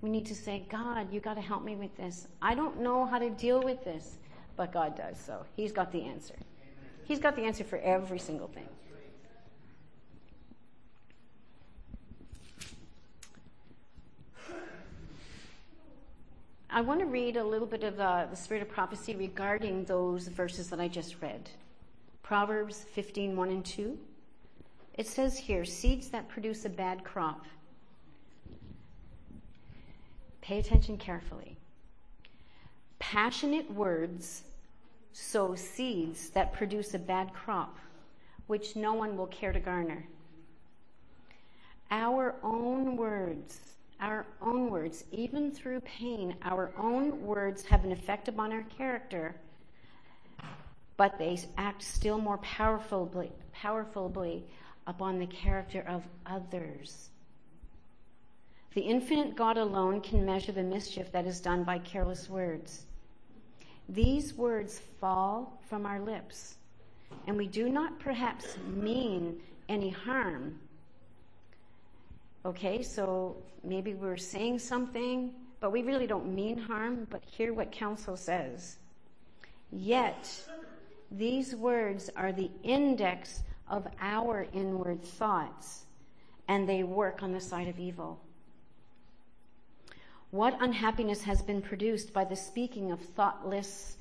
we 0.00 0.10
need 0.10 0.26
to 0.26 0.34
say, 0.34 0.64
God, 0.68 1.12
you 1.12 1.20
got 1.20 1.34
to 1.34 1.40
help 1.40 1.64
me 1.64 1.76
with 1.76 1.96
this. 1.96 2.26
I 2.40 2.54
don't 2.54 2.80
know 2.80 3.06
how 3.06 3.18
to 3.18 3.30
deal 3.30 3.62
with 3.62 3.84
this, 3.84 4.16
but 4.56 4.72
God 4.72 4.96
does. 4.96 5.18
So 5.18 5.44
He's 5.56 5.72
got 5.72 5.92
the 5.92 6.02
answer. 6.02 6.34
He's 7.04 7.18
got 7.18 7.36
the 7.36 7.42
answer 7.42 7.64
for 7.64 7.78
every 7.78 8.18
single 8.18 8.48
thing. 8.48 8.68
I 16.74 16.80
want 16.80 17.00
to 17.00 17.06
read 17.06 17.36
a 17.36 17.44
little 17.44 17.66
bit 17.66 17.84
of 17.84 18.00
uh, 18.00 18.26
the 18.30 18.36
spirit 18.36 18.62
of 18.62 18.70
prophecy 18.70 19.14
regarding 19.14 19.84
those 19.84 20.28
verses 20.28 20.70
that 20.70 20.80
I 20.80 20.88
just 20.88 21.16
read. 21.20 21.50
Proverbs 22.32 22.86
15, 22.94 23.36
1 23.36 23.48
and 23.50 23.62
2. 23.62 23.98
It 24.94 25.06
says 25.06 25.36
here, 25.36 25.66
seeds 25.66 26.08
that 26.08 26.30
produce 26.30 26.64
a 26.64 26.70
bad 26.70 27.04
crop. 27.04 27.44
Pay 30.40 30.58
attention 30.58 30.96
carefully. 30.96 31.58
Passionate 32.98 33.70
words 33.70 34.44
sow 35.12 35.54
seeds 35.54 36.30
that 36.30 36.54
produce 36.54 36.94
a 36.94 36.98
bad 36.98 37.34
crop, 37.34 37.76
which 38.46 38.76
no 38.76 38.94
one 38.94 39.14
will 39.14 39.26
care 39.26 39.52
to 39.52 39.60
garner. 39.60 40.02
Our 41.90 42.36
own 42.42 42.96
words 42.96 43.60
our 44.00 44.26
own 44.40 44.70
words, 44.70 45.04
even 45.12 45.52
through 45.52 45.80
pain, 45.80 46.34
our 46.42 46.72
own 46.76 47.22
words 47.22 47.62
have 47.66 47.84
an 47.84 47.92
effect 47.92 48.26
upon 48.26 48.52
our 48.52 48.64
character, 48.76 49.36
but 50.96 51.18
they 51.18 51.38
act 51.56 51.82
still 51.82 52.18
more 52.18 52.38
powerfully, 52.38 53.32
powerfully 53.52 54.44
upon 54.86 55.18
the 55.18 55.26
character 55.26 55.84
of 55.88 56.02
others. 56.26 57.10
The 58.74 58.80
infinite 58.80 59.36
God 59.36 59.58
alone 59.58 60.00
can 60.00 60.24
measure 60.24 60.52
the 60.52 60.62
mischief 60.62 61.12
that 61.12 61.26
is 61.26 61.40
done 61.40 61.64
by 61.64 61.78
careless 61.78 62.28
words. 62.28 62.84
These 63.88 64.34
words 64.34 64.80
fall 65.00 65.60
from 65.68 65.84
our 65.84 66.00
lips, 66.00 66.56
and 67.26 67.36
we 67.36 67.46
do 67.46 67.68
not 67.68 67.98
perhaps 67.98 68.56
mean 68.74 69.40
any 69.68 69.90
harm 69.90 70.58
Okay, 72.44 72.82
so 72.82 73.36
maybe 73.62 73.94
we're 73.94 74.16
saying 74.16 74.58
something, 74.58 75.30
but 75.60 75.70
we 75.70 75.82
really 75.82 76.08
don't 76.08 76.34
mean 76.34 76.58
harm, 76.58 77.06
but 77.08 77.22
hear 77.24 77.54
what 77.54 77.70
counsel 77.70 78.16
says. 78.16 78.78
Yet, 79.70 80.28
These 81.12 81.54
words 81.54 82.08
are 82.16 82.32
the 82.32 82.50
index 82.62 83.42
of 83.68 83.86
our 84.00 84.46
inward 84.54 85.04
thoughts, 85.04 85.84
and 86.48 86.66
they 86.66 86.84
work 86.84 87.22
on 87.22 87.32
the 87.32 87.40
side 87.40 87.68
of 87.68 87.78
evil. 87.78 88.18
What 90.30 90.56
unhappiness 90.62 91.22
has 91.24 91.42
been 91.42 91.60
produced 91.60 92.14
by 92.14 92.24
the 92.24 92.36
speaking 92.36 92.90
of 92.90 93.00
thoughtless, 93.00 93.98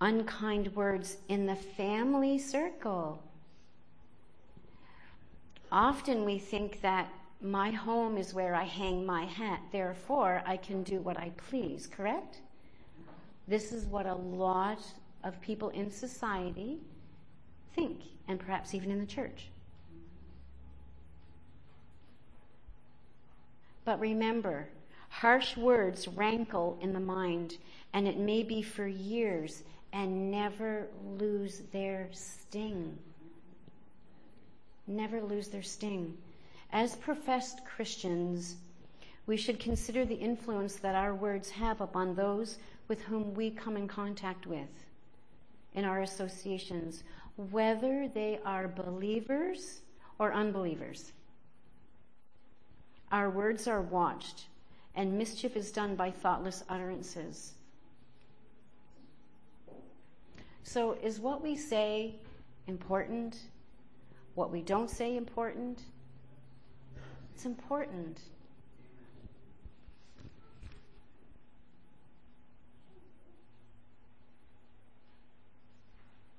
unkind 0.00 0.74
words 0.74 1.18
in 1.28 1.44
the 1.44 1.54
family 1.54 2.38
circle? 2.38 3.22
Often 5.70 6.24
we 6.24 6.38
think 6.38 6.80
that 6.80 7.12
my 7.42 7.70
home 7.72 8.16
is 8.16 8.32
where 8.32 8.54
I 8.54 8.64
hang 8.64 9.04
my 9.04 9.26
hat, 9.26 9.60
therefore 9.70 10.42
I 10.46 10.56
can 10.56 10.82
do 10.82 11.00
what 11.02 11.18
I 11.18 11.30
please, 11.36 11.86
correct? 11.86 12.38
This 13.46 13.70
is 13.70 13.84
what 13.84 14.06
a 14.06 14.14
lot 14.14 14.80
of 15.24 15.40
people 15.40 15.70
in 15.70 15.90
society 15.90 16.78
think, 17.74 18.00
and 18.26 18.38
perhaps 18.38 18.74
even 18.74 18.90
in 18.90 18.98
the 18.98 19.06
church. 19.06 19.48
But 23.84 24.00
remember, 24.00 24.68
harsh 25.08 25.56
words 25.56 26.08
rankle 26.08 26.78
in 26.80 26.92
the 26.92 27.00
mind, 27.00 27.56
and 27.92 28.06
it 28.06 28.18
may 28.18 28.42
be 28.42 28.62
for 28.62 28.86
years 28.86 29.62
and 29.92 30.30
never 30.30 30.88
lose 31.18 31.62
their 31.72 32.08
sting 32.12 32.98
never 34.88 35.20
lose 35.20 35.48
their 35.48 35.62
sting. 35.62 36.16
As 36.72 36.96
professed 36.96 37.64
Christians, 37.64 38.56
we 39.26 39.36
should 39.36 39.60
consider 39.60 40.04
the 40.04 40.14
influence 40.14 40.76
that 40.76 40.94
our 40.94 41.14
words 41.14 41.50
have 41.50 41.80
upon 41.80 42.14
those 42.14 42.58
with 42.88 43.02
whom 43.02 43.34
we 43.34 43.50
come 43.50 43.76
in 43.76 43.86
contact 43.86 44.46
with 44.46 44.68
in 45.74 45.84
our 45.84 46.00
associations, 46.00 47.04
whether 47.50 48.08
they 48.08 48.40
are 48.44 48.68
believers 48.68 49.80
or 50.18 50.32
unbelievers. 50.32 51.12
Our 53.12 53.30
words 53.30 53.68
are 53.68 53.82
watched, 53.82 54.46
and 54.94 55.16
mischief 55.16 55.56
is 55.56 55.72
done 55.72 55.94
by 55.94 56.10
thoughtless 56.10 56.64
utterances. 56.68 57.54
So, 60.62 60.98
is 61.02 61.20
what 61.20 61.42
we 61.42 61.56
say 61.56 62.16
important? 62.66 63.38
what 64.38 64.52
we 64.52 64.62
don't 64.62 64.88
say 64.88 65.16
important? 65.16 65.82
It's 67.34 67.44
important. 67.44 68.20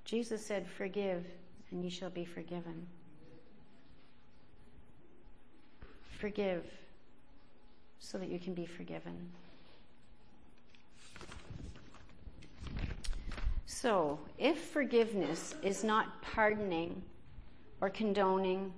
Jesus 0.09 0.43
said, 0.43 0.65
Forgive, 0.67 1.23
and 1.71 1.83
ye 1.83 1.89
shall 1.89 2.09
be 2.09 2.25
forgiven. 2.25 2.87
Forgive 6.19 6.65
so 7.99 8.17
that 8.17 8.29
you 8.29 8.39
can 8.39 8.53
be 8.53 8.65
forgiven. 8.65 9.29
So, 13.67 14.19
if 14.37 14.57
forgiveness 14.57 15.53
is 15.61 15.83
not 15.83 16.21
pardoning, 16.21 17.03
or 17.81 17.89
condoning. 17.89 18.73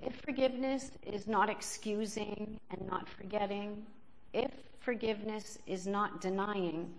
If 0.00 0.14
forgiveness 0.16 0.92
is 1.06 1.26
not 1.26 1.48
excusing 1.48 2.58
and 2.70 2.88
not 2.88 3.08
forgetting, 3.08 3.86
if 4.32 4.50
forgiveness 4.80 5.58
is 5.66 5.86
not 5.86 6.20
denying, 6.20 6.92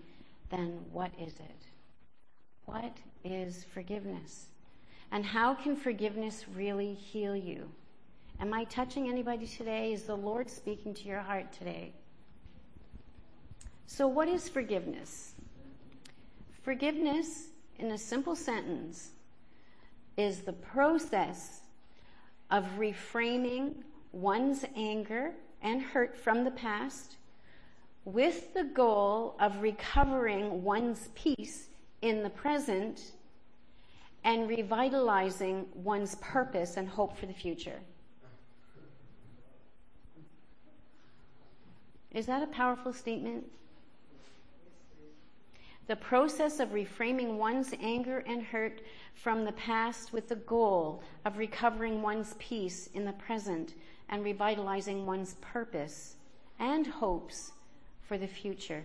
then 0.49 0.79
what 0.91 1.11
is 1.19 1.33
it? 1.33 1.72
What 2.65 2.97
is 3.23 3.65
forgiveness? 3.73 4.47
And 5.11 5.25
how 5.25 5.53
can 5.53 5.75
forgiveness 5.75 6.45
really 6.55 6.93
heal 6.93 7.35
you? 7.35 7.69
Am 8.39 8.53
I 8.53 8.63
touching 8.65 9.09
anybody 9.09 9.45
today? 9.45 9.93
Is 9.93 10.03
the 10.03 10.15
Lord 10.15 10.49
speaking 10.49 10.93
to 10.95 11.07
your 11.07 11.19
heart 11.19 11.51
today? 11.53 11.93
So, 13.85 14.07
what 14.07 14.27
is 14.27 14.49
forgiveness? 14.49 15.33
Forgiveness, 16.63 17.49
in 17.77 17.91
a 17.91 17.97
simple 17.97 18.35
sentence, 18.35 19.11
is 20.17 20.41
the 20.41 20.53
process 20.53 21.61
of 22.49 22.65
reframing 22.77 23.75
one's 24.11 24.65
anger 24.75 25.33
and 25.61 25.81
hurt 25.81 26.15
from 26.17 26.43
the 26.43 26.51
past 26.51 27.17
with 28.05 28.53
the 28.53 28.63
goal 28.63 29.35
of 29.39 29.61
recovering 29.61 30.63
one's 30.63 31.09
peace 31.15 31.69
in 32.03 32.21
the 32.21 32.29
present 32.29 33.13
and 34.25 34.49
revitalizing 34.49 35.65
one's 35.73 36.15
purpose 36.15 36.75
and 36.75 36.87
hope 36.87 37.17
for 37.17 37.25
the 37.25 37.33
future. 37.33 37.79
Is 42.11 42.25
that 42.25 42.43
a 42.43 42.47
powerful 42.47 42.91
statement? 42.91 43.45
The 45.87 45.95
process 45.95 46.59
of 46.59 46.69
reframing 46.69 47.37
one's 47.37 47.73
anger 47.81 48.19
and 48.27 48.43
hurt 48.43 48.81
from 49.15 49.45
the 49.45 49.53
past 49.53 50.11
with 50.11 50.27
the 50.27 50.35
goal 50.35 51.03
of 51.23 51.37
recovering 51.37 52.01
one's 52.01 52.35
peace 52.37 52.89
in 52.93 53.05
the 53.05 53.13
present 53.13 53.75
and 54.09 54.25
revitalizing 54.25 55.05
one's 55.05 55.35
purpose 55.35 56.15
and 56.59 56.85
hopes 56.85 57.53
for 58.01 58.17
the 58.17 58.27
future. 58.27 58.83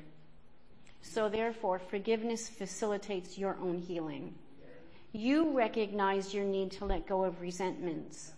So, 1.02 1.28
therefore, 1.28 1.78
forgiveness 1.78 2.48
facilitates 2.48 3.38
your 3.38 3.56
own 3.60 3.78
healing. 3.78 4.34
You 5.12 5.56
recognize 5.56 6.34
your 6.34 6.44
need 6.44 6.70
to 6.72 6.84
let 6.84 7.06
go 7.06 7.24
of 7.24 7.40
resentments. 7.40 8.32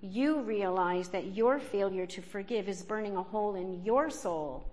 You 0.00 0.40
realize 0.40 1.08
that 1.08 1.34
your 1.34 1.58
failure 1.58 2.06
to 2.06 2.20
forgive 2.22 2.68
is 2.68 2.82
burning 2.82 3.16
a 3.16 3.22
hole 3.22 3.54
in 3.54 3.84
your 3.84 4.10
soul 4.10 4.64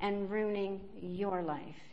and 0.00 0.30
ruining 0.30 0.80
your 1.00 1.42
life 1.42 1.88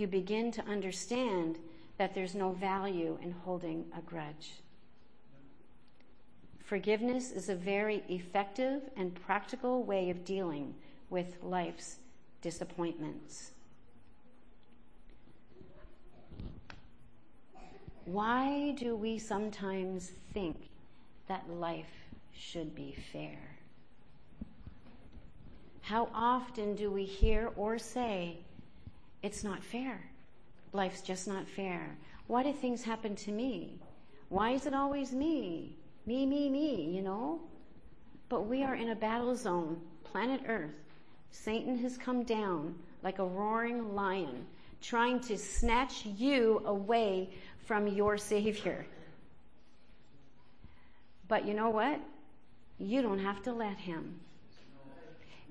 you 0.00 0.06
begin 0.06 0.50
to 0.52 0.64
understand 0.64 1.58
that 1.98 2.14
there's 2.14 2.34
no 2.34 2.52
value 2.52 3.18
in 3.22 3.32
holding 3.32 3.84
a 3.96 4.00
grudge. 4.00 4.54
Forgiveness 6.64 7.30
is 7.30 7.50
a 7.50 7.54
very 7.54 8.02
effective 8.08 8.80
and 8.96 9.14
practical 9.14 9.82
way 9.82 10.08
of 10.08 10.24
dealing 10.24 10.74
with 11.10 11.36
life's 11.42 11.96
disappointments. 12.40 13.52
Why 18.04 18.74
do 18.76 18.96
we 18.96 19.18
sometimes 19.18 20.10
think 20.32 20.56
that 21.28 21.48
life 21.48 21.92
should 22.32 22.74
be 22.74 22.96
fair? 23.12 23.38
How 25.82 26.08
often 26.14 26.74
do 26.74 26.90
we 26.90 27.04
hear 27.04 27.50
or 27.56 27.78
say, 27.78 28.38
it's 29.22 29.44
not 29.44 29.62
fair. 29.62 30.00
Life's 30.72 31.02
just 31.02 31.28
not 31.28 31.48
fair. 31.48 31.96
Why 32.26 32.42
do 32.42 32.52
things 32.52 32.82
happen 32.82 33.16
to 33.16 33.32
me? 33.32 33.80
Why 34.28 34.52
is 34.52 34.66
it 34.66 34.74
always 34.74 35.12
me? 35.12 35.76
Me, 36.06 36.26
me, 36.26 36.48
me, 36.48 36.90
you 36.94 37.02
know? 37.02 37.40
But 38.28 38.46
we 38.46 38.62
are 38.62 38.76
in 38.76 38.90
a 38.90 38.94
battle 38.94 39.34
zone, 39.34 39.80
planet 40.04 40.42
Earth. 40.46 40.89
Satan 41.30 41.78
has 41.78 41.96
come 41.96 42.22
down 42.22 42.74
like 43.02 43.18
a 43.18 43.24
roaring 43.24 43.94
lion, 43.94 44.46
trying 44.82 45.20
to 45.20 45.38
snatch 45.38 46.04
you 46.04 46.62
away 46.64 47.30
from 47.64 47.86
your 47.86 48.18
Savior. 48.18 48.86
But 51.28 51.46
you 51.46 51.54
know 51.54 51.70
what? 51.70 52.00
You 52.78 53.02
don't 53.02 53.18
have 53.18 53.42
to 53.42 53.52
let 53.52 53.76
him. 53.76 54.18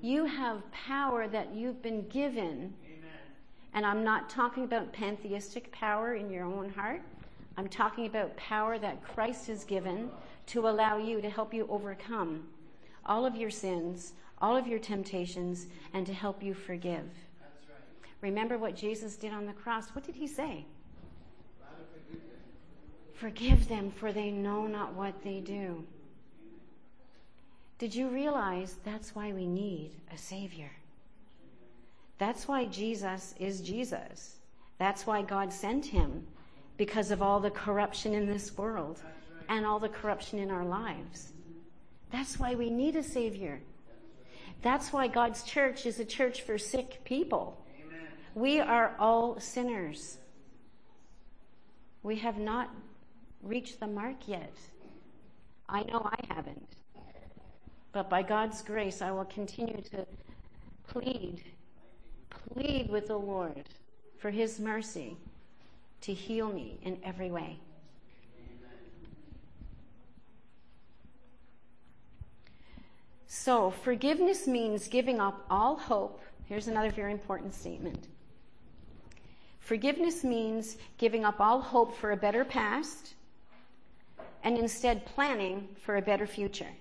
You 0.01 0.25
have 0.25 0.69
power 0.71 1.27
that 1.27 1.53
you've 1.53 1.81
been 1.81 2.07
given 2.09 2.73
and 3.73 3.85
I'm 3.85 4.03
not 4.03 4.29
talking 4.29 4.63
about 4.63 4.91
pantheistic 4.91 5.71
power 5.71 6.15
in 6.15 6.29
your 6.29 6.45
own 6.45 6.69
heart. 6.69 7.01
I'm 7.57 7.67
talking 7.67 8.05
about 8.05 8.35
power 8.35 8.79
that 8.79 9.03
Christ 9.03 9.47
has 9.47 9.63
given 9.63 10.09
to 10.47 10.67
allow 10.67 10.97
you 10.97 11.21
to 11.21 11.29
help 11.29 11.53
you 11.53 11.67
overcome 11.69 12.47
all 13.05 13.25
of 13.25 13.35
your 13.35 13.51
sins, 13.51 14.13
all 14.41 14.55
of 14.55 14.67
your 14.67 14.79
temptations, 14.79 15.67
and 15.93 16.05
to 16.05 16.13
help 16.13 16.41
you 16.41 16.53
forgive. 16.53 17.03
Right. 17.03 18.11
Remember 18.21 18.57
what 18.57 18.75
Jesus 18.75 19.15
did 19.15 19.33
on 19.33 19.45
the 19.45 19.53
cross. 19.53 19.89
What 19.89 20.03
did 20.05 20.15
he 20.15 20.27
say? 20.27 20.65
Forgive 23.13 23.67
them, 23.67 23.91
for 23.91 24.13
they 24.13 24.31
know 24.31 24.65
not 24.65 24.93
what 24.93 25.21
they 25.23 25.41
do. 25.41 25.83
Did 27.77 27.93
you 27.93 28.07
realize 28.07 28.77
that's 28.85 29.13
why 29.13 29.33
we 29.33 29.45
need 29.45 29.91
a 30.13 30.17
Savior? 30.17 30.71
That's 32.17 32.47
why 32.47 32.65
Jesus 32.65 33.35
is 33.39 33.61
Jesus. 33.61 34.37
That's 34.77 35.05
why 35.05 35.21
God 35.21 35.51
sent 35.51 35.85
him, 35.85 36.25
because 36.77 37.11
of 37.11 37.21
all 37.21 37.41
the 37.41 37.51
corruption 37.51 38.13
in 38.13 38.25
this 38.25 38.57
world 38.57 39.01
and 39.49 39.65
all 39.65 39.79
the 39.79 39.89
corruption 39.89 40.39
in 40.39 40.49
our 40.49 40.65
lives. 40.65 41.33
That's 42.11 42.39
why 42.39 42.55
we 42.55 42.69
need 42.69 42.95
a 42.95 43.03
Savior. 43.03 43.59
That's 44.61 44.91
why 44.91 45.07
God's 45.07 45.43
church 45.43 45.85
is 45.85 45.99
a 45.99 46.05
church 46.05 46.41
for 46.41 46.57
sick 46.57 47.01
people. 47.05 47.65
Amen. 47.85 48.07
We 48.35 48.59
are 48.59 48.95
all 48.99 49.39
sinners. 49.39 50.17
We 52.03 52.17
have 52.17 52.37
not 52.37 52.69
reached 53.41 53.79
the 53.79 53.87
mark 53.87 54.27
yet. 54.27 54.53
I 55.67 55.83
know 55.83 56.09
I 56.11 56.33
haven't. 56.33 56.67
But 57.91 58.09
by 58.09 58.21
God's 58.21 58.61
grace, 58.61 59.01
I 59.01 59.11
will 59.11 59.25
continue 59.25 59.81
to 59.91 60.05
plead, 60.87 61.43
plead 62.53 62.89
with 62.89 63.07
the 63.07 63.17
Lord 63.17 63.63
for 64.17 64.29
His 64.29 64.59
mercy 64.59 65.17
to 66.01 66.13
heal 66.13 66.51
me 66.51 66.79
in 66.83 66.99
every 67.03 67.31
way. 67.31 67.59
So, 73.31 73.69
forgiveness 73.69 74.47
means 74.47 74.87
giving 74.87 75.21
up 75.21 75.45
all 75.51 75.75
hope. 75.75 76.19
Here's 76.45 76.67
another 76.67 76.89
very 76.89 77.11
important 77.11 77.53
statement. 77.53 78.07
Forgiveness 79.59 80.23
means 80.23 80.77
giving 80.97 81.23
up 81.23 81.39
all 81.39 81.61
hope 81.61 81.95
for 81.95 82.11
a 82.11 82.17
better 82.17 82.43
past 82.43 83.13
and 84.43 84.57
instead 84.57 85.05
planning 85.05 85.67
for 85.79 85.97
a 85.97 86.01
better 86.01 86.25
future. 86.25 86.71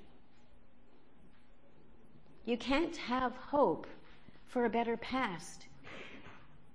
You 2.47 2.57
can't 2.57 2.97
have 2.97 3.37
hope 3.37 3.87
for 4.47 4.65
a 4.65 4.71
better 4.71 4.97
past. 4.97 5.67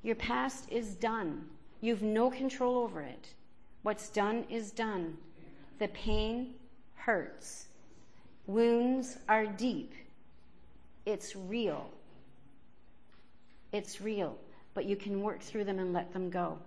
Your 0.03 0.15
past 0.15 0.71
is 0.71 0.93
done. 0.93 1.45
You've 1.81 2.03
no 2.03 2.29
control 2.29 2.77
over 2.77 3.01
it. 3.01 3.33
What's 3.81 4.09
done 4.09 4.45
is 4.51 4.69
done. 4.69 5.17
The 5.79 5.87
pain 5.87 6.53
hurts. 6.93 7.69
Wounds 8.47 9.17
are 9.29 9.45
deep. 9.45 9.93
It's 11.05 11.35
real. 11.35 11.89
It's 13.71 14.01
real, 14.01 14.37
but 14.73 14.85
you 14.85 14.95
can 14.95 15.21
work 15.21 15.41
through 15.41 15.63
them 15.63 15.79
and 15.79 15.93
let 15.93 16.13
them 16.13 16.29
go. 16.29 16.57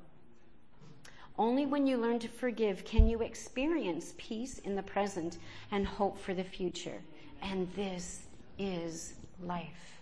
Only 1.39 1.67
when 1.67 1.87
you 1.87 1.99
learn 1.99 2.19
to 2.21 2.29
forgive 2.29 2.85
can 2.85 3.07
you 3.07 3.21
experience 3.21 4.15
peace 4.17 4.59
in 4.61 4.75
the 4.75 4.83
present 4.83 5.39
and 5.71 5.87
hope 5.87 6.19
for 6.19 6.33
the 6.33 6.45
future. 6.45 6.99
And 7.43 7.71
this 7.75 8.23
is 8.59 9.15
life. 9.43 10.01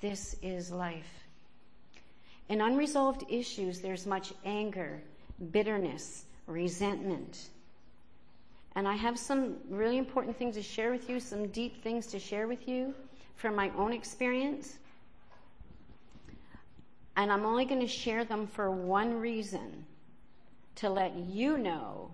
This 0.00 0.36
is 0.42 0.70
life. 0.70 1.24
In 2.48 2.60
unresolved 2.60 3.24
issues, 3.30 3.80
there's 3.80 4.06
much 4.06 4.34
anger, 4.44 5.02
bitterness, 5.50 6.26
resentment. 6.46 7.48
And 8.74 8.88
I 8.88 8.94
have 8.94 9.18
some 9.18 9.56
really 9.68 9.98
important 9.98 10.36
things 10.36 10.54
to 10.54 10.62
share 10.62 10.90
with 10.90 11.08
you, 11.08 11.20
some 11.20 11.48
deep 11.48 11.82
things 11.82 12.06
to 12.08 12.18
share 12.18 12.46
with 12.46 12.66
you 12.66 12.94
from 13.36 13.54
my 13.54 13.70
own 13.76 13.92
experience. 13.92 14.78
And 17.16 17.30
I'm 17.30 17.44
only 17.44 17.66
going 17.66 17.80
to 17.80 17.86
share 17.86 18.24
them 18.24 18.46
for 18.46 18.70
one 18.70 19.20
reason 19.20 19.84
to 20.76 20.88
let 20.88 21.14
you 21.14 21.58
know 21.58 22.10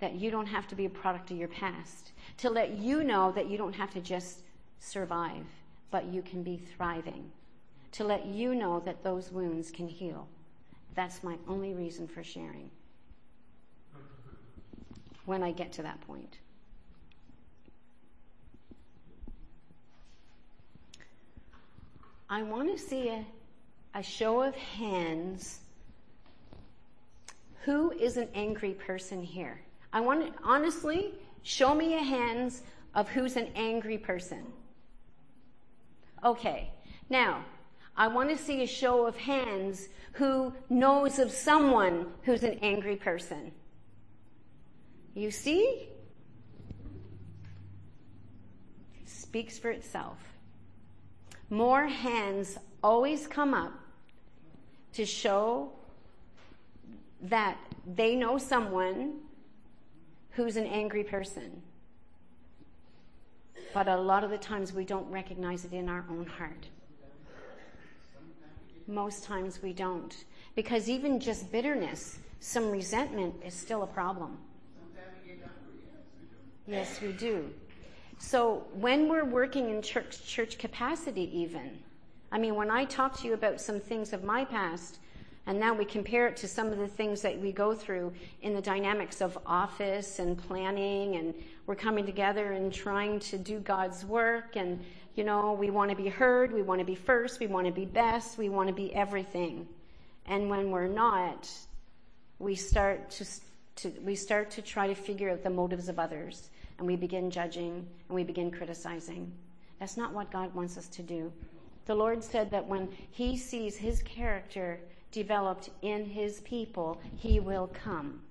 that 0.00 0.14
you 0.14 0.30
don't 0.30 0.46
have 0.46 0.66
to 0.68 0.74
be 0.74 0.86
a 0.86 0.90
product 0.90 1.30
of 1.30 1.36
your 1.36 1.48
past, 1.48 2.10
to 2.38 2.50
let 2.50 2.78
you 2.78 3.04
know 3.04 3.30
that 3.32 3.48
you 3.48 3.56
don't 3.56 3.74
have 3.74 3.90
to 3.92 4.00
just 4.00 4.40
survive, 4.80 5.44
but 5.92 6.06
you 6.06 6.22
can 6.22 6.42
be 6.42 6.56
thriving. 6.56 7.30
To 7.92 8.04
let 8.04 8.26
you 8.26 8.54
know 8.54 8.80
that 8.84 9.04
those 9.04 9.30
wounds 9.30 9.70
can 9.70 9.86
heal. 9.86 10.26
That's 10.94 11.22
my 11.22 11.36
only 11.46 11.74
reason 11.74 12.08
for 12.08 12.24
sharing 12.24 12.70
when 15.30 15.44
I 15.44 15.52
get 15.52 15.70
to 15.74 15.82
that 15.82 16.00
point. 16.00 16.38
I 22.28 22.42
want 22.42 22.76
to 22.76 22.76
see 22.76 23.10
a, 23.10 23.24
a 23.94 24.02
show 24.02 24.42
of 24.42 24.56
hands. 24.56 25.60
Who 27.62 27.92
is 27.92 28.16
an 28.16 28.26
angry 28.34 28.74
person 28.74 29.22
here? 29.22 29.60
I 29.92 30.00
want 30.00 30.26
to 30.26 30.42
honestly 30.42 31.14
show 31.44 31.76
me 31.76 31.94
a 31.94 32.02
hands 32.02 32.62
of 32.96 33.08
who's 33.08 33.36
an 33.36 33.50
angry 33.54 33.98
person. 33.98 34.44
Okay, 36.24 36.72
now, 37.08 37.44
I 37.96 38.08
want 38.08 38.30
to 38.30 38.36
see 38.36 38.64
a 38.64 38.66
show 38.66 39.06
of 39.06 39.16
hands 39.16 39.90
who 40.14 40.52
knows 40.68 41.20
of 41.20 41.30
someone 41.30 42.06
who's 42.24 42.42
an 42.42 42.58
angry 42.62 42.96
person. 42.96 43.52
You 45.14 45.30
see? 45.30 45.88
Speaks 49.06 49.58
for 49.58 49.70
itself. 49.70 50.18
More 51.50 51.86
hands 51.86 52.58
always 52.82 53.26
come 53.26 53.54
up 53.54 53.72
to 54.92 55.04
show 55.04 55.72
that 57.22 57.58
they 57.86 58.14
know 58.14 58.38
someone 58.38 59.18
who's 60.30 60.56
an 60.56 60.66
angry 60.66 61.04
person. 61.04 61.62
But 63.74 63.88
a 63.88 63.96
lot 63.96 64.24
of 64.24 64.30
the 64.30 64.38
times 64.38 64.72
we 64.72 64.84
don't 64.84 65.08
recognize 65.10 65.64
it 65.64 65.72
in 65.72 65.88
our 65.88 66.04
own 66.10 66.26
heart. 66.26 66.68
Most 68.86 69.24
times 69.24 69.62
we 69.62 69.72
don't. 69.72 70.24
Because 70.56 70.88
even 70.88 71.20
just 71.20 71.52
bitterness, 71.52 72.18
some 72.40 72.70
resentment 72.70 73.34
is 73.44 73.54
still 73.54 73.82
a 73.82 73.86
problem. 73.86 74.38
Yes, 76.70 77.00
we 77.00 77.10
do. 77.10 77.50
So 78.18 78.64
when 78.74 79.08
we're 79.08 79.24
working 79.24 79.70
in 79.70 79.82
church, 79.82 80.24
church 80.24 80.56
capacity, 80.56 81.28
even, 81.36 81.76
I 82.30 82.38
mean, 82.38 82.54
when 82.54 82.70
I 82.70 82.84
talk 82.84 83.18
to 83.18 83.26
you 83.26 83.34
about 83.34 83.60
some 83.60 83.80
things 83.80 84.12
of 84.12 84.22
my 84.22 84.44
past, 84.44 85.00
and 85.48 85.58
now 85.58 85.74
we 85.74 85.84
compare 85.84 86.28
it 86.28 86.36
to 86.36 86.46
some 86.46 86.68
of 86.68 86.78
the 86.78 86.86
things 86.86 87.22
that 87.22 87.36
we 87.36 87.50
go 87.50 87.74
through 87.74 88.12
in 88.42 88.54
the 88.54 88.62
dynamics 88.62 89.20
of 89.20 89.36
office 89.46 90.20
and 90.20 90.38
planning 90.38 91.16
and 91.16 91.34
we're 91.66 91.74
coming 91.74 92.06
together 92.06 92.52
and 92.52 92.72
trying 92.72 93.18
to 93.18 93.36
do 93.36 93.58
God's 93.58 94.04
work 94.04 94.54
and 94.54 94.78
you 95.16 95.24
know, 95.24 95.54
we 95.54 95.70
want 95.70 95.90
to 95.90 95.96
be 95.96 96.08
heard, 96.08 96.52
we 96.52 96.62
want 96.62 96.78
to 96.78 96.84
be 96.84 96.94
first, 96.94 97.40
we 97.40 97.48
want 97.48 97.66
to 97.66 97.72
be 97.72 97.84
best, 97.84 98.38
we 98.38 98.48
want 98.48 98.68
to 98.68 98.74
be 98.74 98.94
everything. 98.94 99.66
And 100.26 100.48
when 100.48 100.70
we're 100.70 100.86
not, 100.86 101.50
we 102.38 102.54
start 102.54 103.10
to, 103.10 103.26
to 103.76 103.88
we 104.04 104.14
start 104.14 104.52
to 104.52 104.62
try 104.62 104.86
to 104.86 104.94
figure 104.94 105.30
out 105.30 105.42
the 105.42 105.50
motives 105.50 105.88
of 105.88 105.98
others 105.98 106.48
and 106.80 106.88
we 106.88 106.96
begin 106.96 107.30
judging 107.30 107.86
and 108.08 108.14
we 108.16 108.24
begin 108.24 108.50
criticizing. 108.50 109.30
That's 109.78 109.98
not 109.98 110.14
what 110.14 110.32
God 110.32 110.52
wants 110.54 110.78
us 110.78 110.88
to 110.88 111.02
do. 111.02 111.30
The 111.84 111.94
Lord 111.94 112.24
said 112.24 112.50
that 112.50 112.66
when 112.66 112.88
he 113.10 113.36
sees 113.36 113.76
his 113.76 114.02
character 114.02 114.80
developed 115.12 115.68
in 115.82 116.06
his 116.06 116.40
people, 116.40 116.98
he 117.16 117.38
will 117.38 117.68
come. 117.68 118.22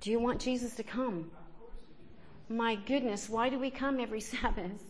Do 0.00 0.10
you 0.10 0.18
want 0.18 0.40
Jesus 0.40 0.74
to 0.76 0.82
come? 0.82 1.30
My 2.48 2.76
goodness, 2.76 3.28
why 3.28 3.50
do 3.50 3.58
we 3.58 3.70
come 3.70 4.00
every 4.00 4.20
Sabbath? 4.22 4.82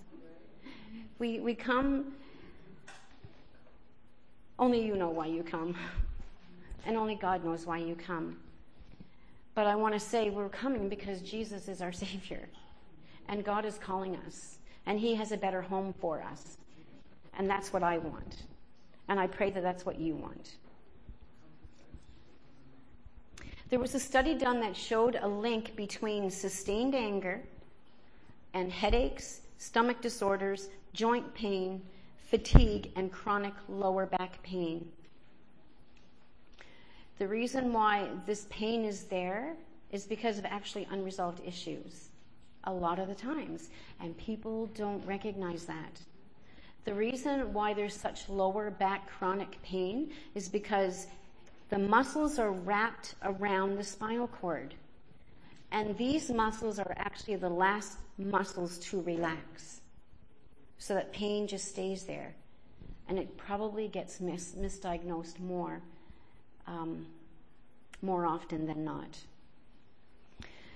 We, 1.19 1.41
we 1.41 1.57
come, 1.57 2.13
only 4.57 4.87
you 4.87 4.95
know 4.95 5.09
why 5.09 5.27
you 5.27 5.43
come, 5.43 5.75
and 6.87 6.97
only 6.97 7.17
God 7.17 7.45
knows 7.45 7.67
why 7.67 7.79
you 7.79 7.97
come. 7.97 8.37
But 9.59 9.67
I 9.67 9.75
want 9.75 9.93
to 9.95 9.99
say 9.99 10.31
we're 10.31 10.49
coming 10.49 10.89
because 10.89 11.21
Jesus 11.21 11.67
is 11.67 11.83
our 11.83 11.91
Savior, 12.05 12.49
and 13.27 13.45
God 13.45 13.65
is 13.65 13.77
calling 13.77 14.15
us, 14.25 14.59
and 14.87 15.01
He 15.01 15.17
has 15.17 15.33
a 15.33 15.37
better 15.37 15.61
home 15.61 15.93
for 16.01 16.23
us. 16.23 16.59
And 17.37 17.51
that's 17.51 17.73
what 17.73 17.83
I 17.83 17.99
want. 17.99 18.45
And 19.09 19.19
I 19.19 19.27
pray 19.27 19.51
that 19.51 19.65
that's 19.65 19.85
what 19.85 19.99
you 19.99 20.15
want. 20.15 20.55
There 23.69 23.81
was 23.81 23.97
a 23.97 23.99
study 23.99 24.37
done 24.37 24.61
that 24.61 24.77
showed 24.77 25.19
a 25.21 25.27
link 25.27 25.75
between 25.75 26.31
sustained 26.31 26.95
anger 26.95 27.43
and 28.55 28.71
headaches, 28.71 29.41
stomach 29.57 30.01
disorders, 30.01 30.69
joint 30.93 31.35
pain, 31.35 31.83
fatigue, 32.31 32.93
and 32.95 33.11
chronic 33.11 33.55
lower 33.69 34.07
back 34.07 34.41
pain. 34.45 34.89
The 37.19 37.27
reason 37.27 37.73
why 37.73 38.09
this 38.27 38.47
pain 38.49 38.85
is 38.85 39.05
there 39.05 39.57
is 39.91 40.05
because 40.05 40.39
of 40.39 40.45
actually 40.45 40.87
unresolved 40.91 41.41
issues 41.45 42.11
a 42.65 42.73
lot 42.73 42.99
of 42.99 43.09
the 43.09 43.15
times, 43.15 43.71
and 44.01 44.17
people 44.19 44.67
don't 44.75 45.05
recognize 45.07 45.65
that. 45.65 46.01
The 46.85 46.95
reason 46.95 47.53
why 47.53 47.75
there's 47.75 47.95
such 47.95 48.29
lower 48.29 48.71
back 48.71 49.09
chronic 49.09 49.61
pain 49.63 50.13
is 50.35 50.49
because 50.49 51.07
the 51.71 51.79
muscles 51.79 52.39
are 52.39 52.53
wrapped 52.53 53.15
around 53.23 53.77
the 53.77 53.85
spinal 53.85 54.29
cord. 54.29 54.75
And 55.71 55.97
these 55.99 56.31
muscles 56.31 56.79
are 56.79 56.95
actually 56.97 57.37
the 57.37 57.49
last 57.49 57.99
muscles 58.17 58.79
to 58.79 59.03
relax. 59.03 59.81
So 60.79 60.95
that 60.95 61.13
pain 61.13 61.47
just 61.47 61.69
stays 61.69 62.05
there. 62.05 62.35
And 63.09 63.19
it 63.19 63.37
probably 63.37 63.89
gets 63.89 64.21
mis- 64.21 64.55
misdiagnosed 64.59 65.41
more, 65.41 65.83
um, 66.69 67.07
more 68.03 68.27
often 68.27 68.67
than 68.67 68.85
not. 68.85 69.17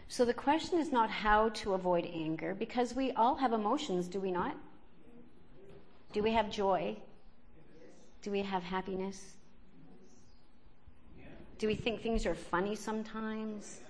So 0.09 0.25
the 0.25 0.35
question 0.35 0.79
is 0.79 0.91
not 0.93 1.11
how 1.11 1.51
to 1.51 1.75
avoid 1.75 2.09
anger, 2.13 2.55
because 2.55 2.95
we 2.95 3.13
all 3.13 3.37
have 3.37 3.53
emotions, 3.53 4.09
do 4.09 4.19
we 4.21 4.31
not? 4.31 4.57
Do 6.13 6.23
we 6.23 6.33
have 6.33 6.51
joy? 6.51 6.97
Do 8.23 8.31
we 8.31 8.43
have 8.43 8.63
happiness? 8.63 9.35
Do 11.59 11.67
we 11.67 11.75
think 11.75 12.03
things 12.03 12.27
are 12.27 12.35
funny 12.35 12.75
sometimes? 12.75 13.81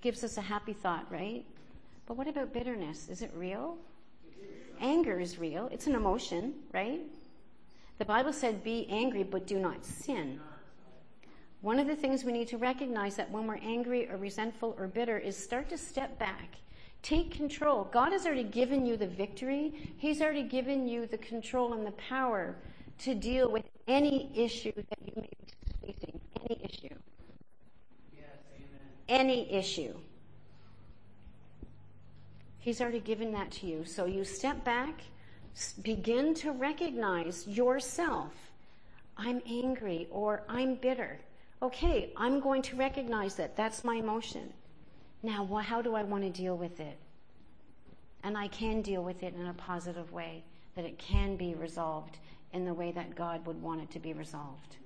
Gives 0.00 0.24
us 0.24 0.36
a 0.36 0.42
happy 0.42 0.72
thought, 0.72 1.06
right? 1.10 1.44
But 2.06 2.16
what 2.16 2.28
about 2.28 2.52
bitterness? 2.52 3.08
Is 3.08 3.22
it 3.22 3.30
real? 3.34 3.76
Anger 4.80 5.20
is 5.20 5.38
real. 5.38 5.68
It's 5.72 5.86
an 5.86 5.94
emotion, 5.94 6.54
right? 6.72 7.00
The 7.98 8.04
Bible 8.04 8.32
said, 8.32 8.64
be 8.64 8.86
angry, 8.90 9.22
but 9.22 9.46
do 9.46 9.58
not 9.58 9.84
sin. 9.84 10.40
One 11.62 11.78
of 11.78 11.86
the 11.86 11.94
things 11.94 12.24
we 12.24 12.32
need 12.32 12.48
to 12.48 12.58
recognize 12.58 13.14
that 13.16 13.30
when 13.30 13.46
we're 13.46 13.54
angry 13.62 14.08
or 14.10 14.16
resentful 14.16 14.74
or 14.78 14.88
bitter 14.88 15.16
is 15.16 15.36
start 15.36 15.68
to 15.68 15.78
step 15.78 16.18
back. 16.18 16.56
Take 17.02 17.30
control. 17.30 17.88
God 17.92 18.12
has 18.12 18.26
already 18.26 18.42
given 18.42 18.84
you 18.84 18.96
the 18.96 19.06
victory. 19.06 19.94
He's 19.96 20.20
already 20.20 20.42
given 20.42 20.88
you 20.88 21.06
the 21.06 21.18
control 21.18 21.72
and 21.72 21.86
the 21.86 21.92
power 21.92 22.56
to 22.98 23.14
deal 23.14 23.50
with 23.50 23.64
any 23.86 24.30
issue 24.34 24.72
that 24.74 24.98
you 25.04 25.12
may 25.16 25.28
be 25.82 25.86
facing. 25.86 26.20
Any 26.48 26.64
issue. 26.64 26.94
Yes, 28.12 28.24
any 29.08 29.52
issue. 29.52 29.94
He's 32.58 32.80
already 32.80 33.00
given 33.00 33.32
that 33.32 33.52
to 33.52 33.66
you. 33.66 33.84
So 33.84 34.06
you 34.06 34.24
step 34.24 34.64
back, 34.64 35.00
begin 35.82 36.34
to 36.34 36.50
recognize 36.50 37.46
yourself. 37.46 38.32
I'm 39.16 39.40
angry 39.46 40.08
or 40.10 40.42
I'm 40.48 40.74
bitter. 40.74 41.20
Okay, 41.62 42.12
I'm 42.16 42.40
going 42.40 42.60
to 42.62 42.76
recognize 42.76 43.36
that. 43.36 43.56
That's 43.56 43.84
my 43.84 43.94
emotion. 43.94 44.52
Now, 45.22 45.46
how 45.64 45.80
do 45.80 45.94
I 45.94 46.02
want 46.02 46.24
to 46.24 46.30
deal 46.30 46.56
with 46.56 46.80
it? 46.80 46.98
And 48.24 48.36
I 48.36 48.48
can 48.48 48.82
deal 48.82 49.04
with 49.04 49.22
it 49.22 49.34
in 49.34 49.46
a 49.46 49.54
positive 49.54 50.12
way, 50.12 50.42
that 50.74 50.84
it 50.84 50.98
can 50.98 51.36
be 51.36 51.54
resolved 51.54 52.18
in 52.52 52.64
the 52.64 52.74
way 52.74 52.90
that 52.90 53.14
God 53.14 53.46
would 53.46 53.62
want 53.62 53.80
it 53.80 53.90
to 53.92 54.00
be 54.00 54.12
resolved. 54.12 54.76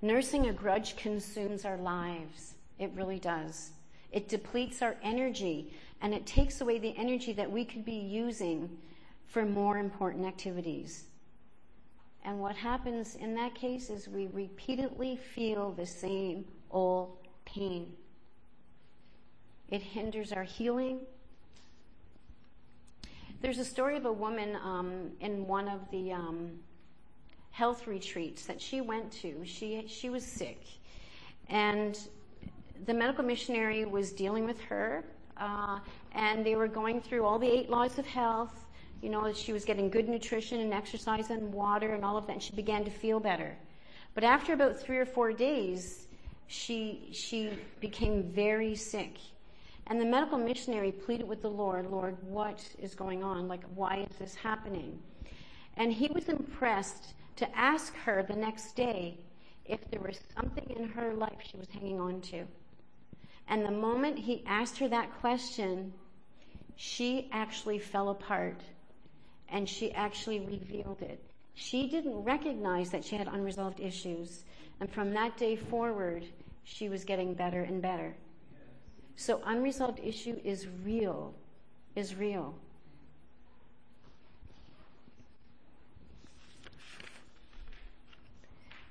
Nursing 0.00 0.48
a 0.48 0.52
grudge 0.52 0.96
consumes 0.96 1.66
our 1.66 1.76
lives. 1.76 2.54
It 2.78 2.90
really 2.94 3.18
does. 3.18 3.72
It 4.10 4.28
depletes 4.28 4.80
our 4.80 4.96
energy 5.02 5.72
and 6.00 6.12
it 6.12 6.26
takes 6.26 6.60
away 6.60 6.78
the 6.78 6.96
energy 6.96 7.32
that 7.34 7.50
we 7.50 7.64
could 7.64 7.84
be 7.84 7.92
using 7.92 8.68
for 9.26 9.44
more 9.44 9.78
important 9.78 10.26
activities. 10.26 11.04
And 12.24 12.38
what 12.38 12.54
happens 12.54 13.16
in 13.16 13.34
that 13.34 13.54
case 13.54 13.90
is 13.90 14.08
we 14.08 14.28
repeatedly 14.28 15.16
feel 15.16 15.72
the 15.72 15.86
same 15.86 16.44
old 16.70 17.16
pain. 17.44 17.92
It 19.70 19.82
hinders 19.82 20.32
our 20.32 20.44
healing. 20.44 21.00
There's 23.40 23.58
a 23.58 23.64
story 23.64 23.96
of 23.96 24.04
a 24.04 24.12
woman 24.12 24.56
um, 24.62 25.10
in 25.20 25.46
one 25.46 25.66
of 25.66 25.90
the 25.90 26.12
um, 26.12 26.52
health 27.50 27.86
retreats 27.86 28.44
that 28.46 28.60
she 28.60 28.80
went 28.80 29.10
to. 29.12 29.44
She 29.44 29.84
she 29.88 30.08
was 30.08 30.24
sick, 30.24 30.64
and 31.48 31.98
the 32.86 32.94
medical 32.94 33.24
missionary 33.24 33.84
was 33.84 34.12
dealing 34.12 34.44
with 34.44 34.60
her, 34.60 35.04
uh, 35.38 35.80
and 36.12 36.46
they 36.46 36.54
were 36.54 36.68
going 36.68 37.00
through 37.00 37.24
all 37.24 37.38
the 37.38 37.48
eight 37.48 37.68
laws 37.68 37.98
of 37.98 38.06
health. 38.06 38.61
You 39.02 39.10
know, 39.10 39.32
she 39.32 39.52
was 39.52 39.64
getting 39.64 39.90
good 39.90 40.08
nutrition 40.08 40.60
and 40.60 40.72
exercise 40.72 41.30
and 41.30 41.52
water 41.52 41.94
and 41.94 42.04
all 42.04 42.16
of 42.16 42.26
that, 42.28 42.34
and 42.34 42.42
she 42.42 42.54
began 42.54 42.84
to 42.84 42.90
feel 42.90 43.18
better. 43.18 43.56
But 44.14 44.22
after 44.22 44.52
about 44.52 44.78
three 44.78 44.98
or 44.98 45.04
four 45.04 45.32
days, 45.32 46.06
she 46.46 47.08
she 47.12 47.50
became 47.80 48.22
very 48.22 48.76
sick. 48.76 49.18
And 49.88 50.00
the 50.00 50.04
medical 50.04 50.38
missionary 50.38 50.92
pleaded 50.92 51.26
with 51.26 51.42
the 51.42 51.50
Lord, 51.50 51.90
Lord, 51.90 52.16
what 52.22 52.64
is 52.78 52.94
going 52.94 53.24
on? 53.24 53.48
Like, 53.48 53.64
why 53.74 54.06
is 54.08 54.16
this 54.16 54.36
happening? 54.36 55.00
And 55.76 55.92
he 55.92 56.06
was 56.14 56.28
impressed 56.28 57.14
to 57.36 57.58
ask 57.58 57.96
her 57.96 58.22
the 58.22 58.36
next 58.36 58.76
day 58.76 59.18
if 59.64 59.80
there 59.90 60.00
was 60.00 60.20
something 60.38 60.70
in 60.76 60.88
her 60.90 61.14
life 61.14 61.38
she 61.42 61.56
was 61.56 61.68
hanging 61.70 62.00
on 62.00 62.20
to. 62.20 62.44
And 63.48 63.64
the 63.64 63.72
moment 63.72 64.18
he 64.18 64.44
asked 64.46 64.78
her 64.78 64.88
that 64.88 65.18
question, 65.20 65.92
she 66.76 67.28
actually 67.32 67.80
fell 67.80 68.10
apart 68.10 68.62
and 69.52 69.68
she 69.68 69.92
actually 69.92 70.40
revealed 70.40 71.02
it. 71.02 71.22
She 71.54 71.86
didn't 71.86 72.24
recognize 72.24 72.90
that 72.90 73.04
she 73.04 73.16
had 73.16 73.28
unresolved 73.28 73.78
issues. 73.78 74.44
And 74.80 74.90
from 74.90 75.12
that 75.12 75.36
day 75.36 75.54
forward, 75.54 76.24
she 76.64 76.88
was 76.88 77.04
getting 77.04 77.34
better 77.34 77.62
and 77.62 77.80
better. 77.80 78.14
So 79.16 79.42
unresolved 79.44 80.00
issue 80.02 80.40
is 80.42 80.66
real, 80.84 81.34
is 81.94 82.16
real. 82.16 82.54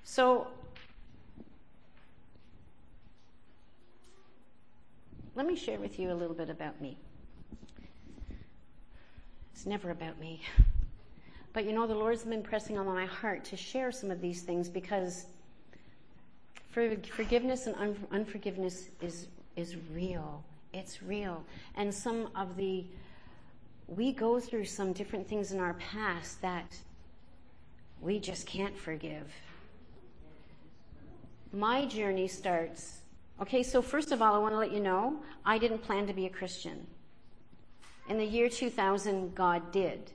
So 0.03 0.47
let 5.35 5.47
me 5.47 5.55
share 5.55 5.79
with 5.79 5.97
you 5.97 6.11
a 6.11 6.13
little 6.13 6.35
bit 6.35 6.49
about 6.49 6.79
me. 6.79 6.97
It's 9.61 9.67
never 9.67 9.91
about 9.91 10.19
me. 10.19 10.41
But 11.53 11.65
you 11.65 11.71
know, 11.71 11.85
the 11.85 11.93
Lord's 11.93 12.23
been 12.23 12.41
pressing 12.41 12.79
on 12.79 12.87
my 12.87 13.05
heart 13.05 13.45
to 13.45 13.55
share 13.55 13.91
some 13.91 14.09
of 14.09 14.19
these 14.19 14.41
things 14.41 14.67
because 14.67 15.27
for, 16.71 16.95
forgiveness 17.15 17.67
and 17.67 17.75
un- 17.75 18.07
unforgiveness 18.11 18.89
is, 19.03 19.27
is 19.55 19.75
real. 19.93 20.43
It's 20.73 21.03
real. 21.03 21.43
And 21.75 21.93
some 21.93 22.29
of 22.35 22.57
the, 22.57 22.85
we 23.85 24.13
go 24.13 24.39
through 24.39 24.65
some 24.65 24.93
different 24.93 25.27
things 25.27 25.51
in 25.51 25.59
our 25.59 25.75
past 25.75 26.41
that 26.41 26.75
we 28.01 28.17
just 28.19 28.47
can't 28.47 28.75
forgive. 28.75 29.31
My 31.53 31.85
journey 31.85 32.27
starts 32.27 33.01
Okay, 33.39 33.61
so 33.61 33.81
first 33.81 34.11
of 34.11 34.21
all, 34.21 34.33
I 34.33 34.37
want 34.39 34.53
to 34.53 34.57
let 34.57 34.71
you 34.71 34.79
know 34.79 35.17
I 35.45 35.59
didn't 35.59 35.83
plan 35.83 36.07
to 36.07 36.13
be 36.13 36.25
a 36.25 36.29
Christian. 36.29 36.87
In 38.11 38.17
the 38.17 38.25
year 38.25 38.49
2000, 38.49 39.33
God 39.35 39.71
did. 39.71 40.11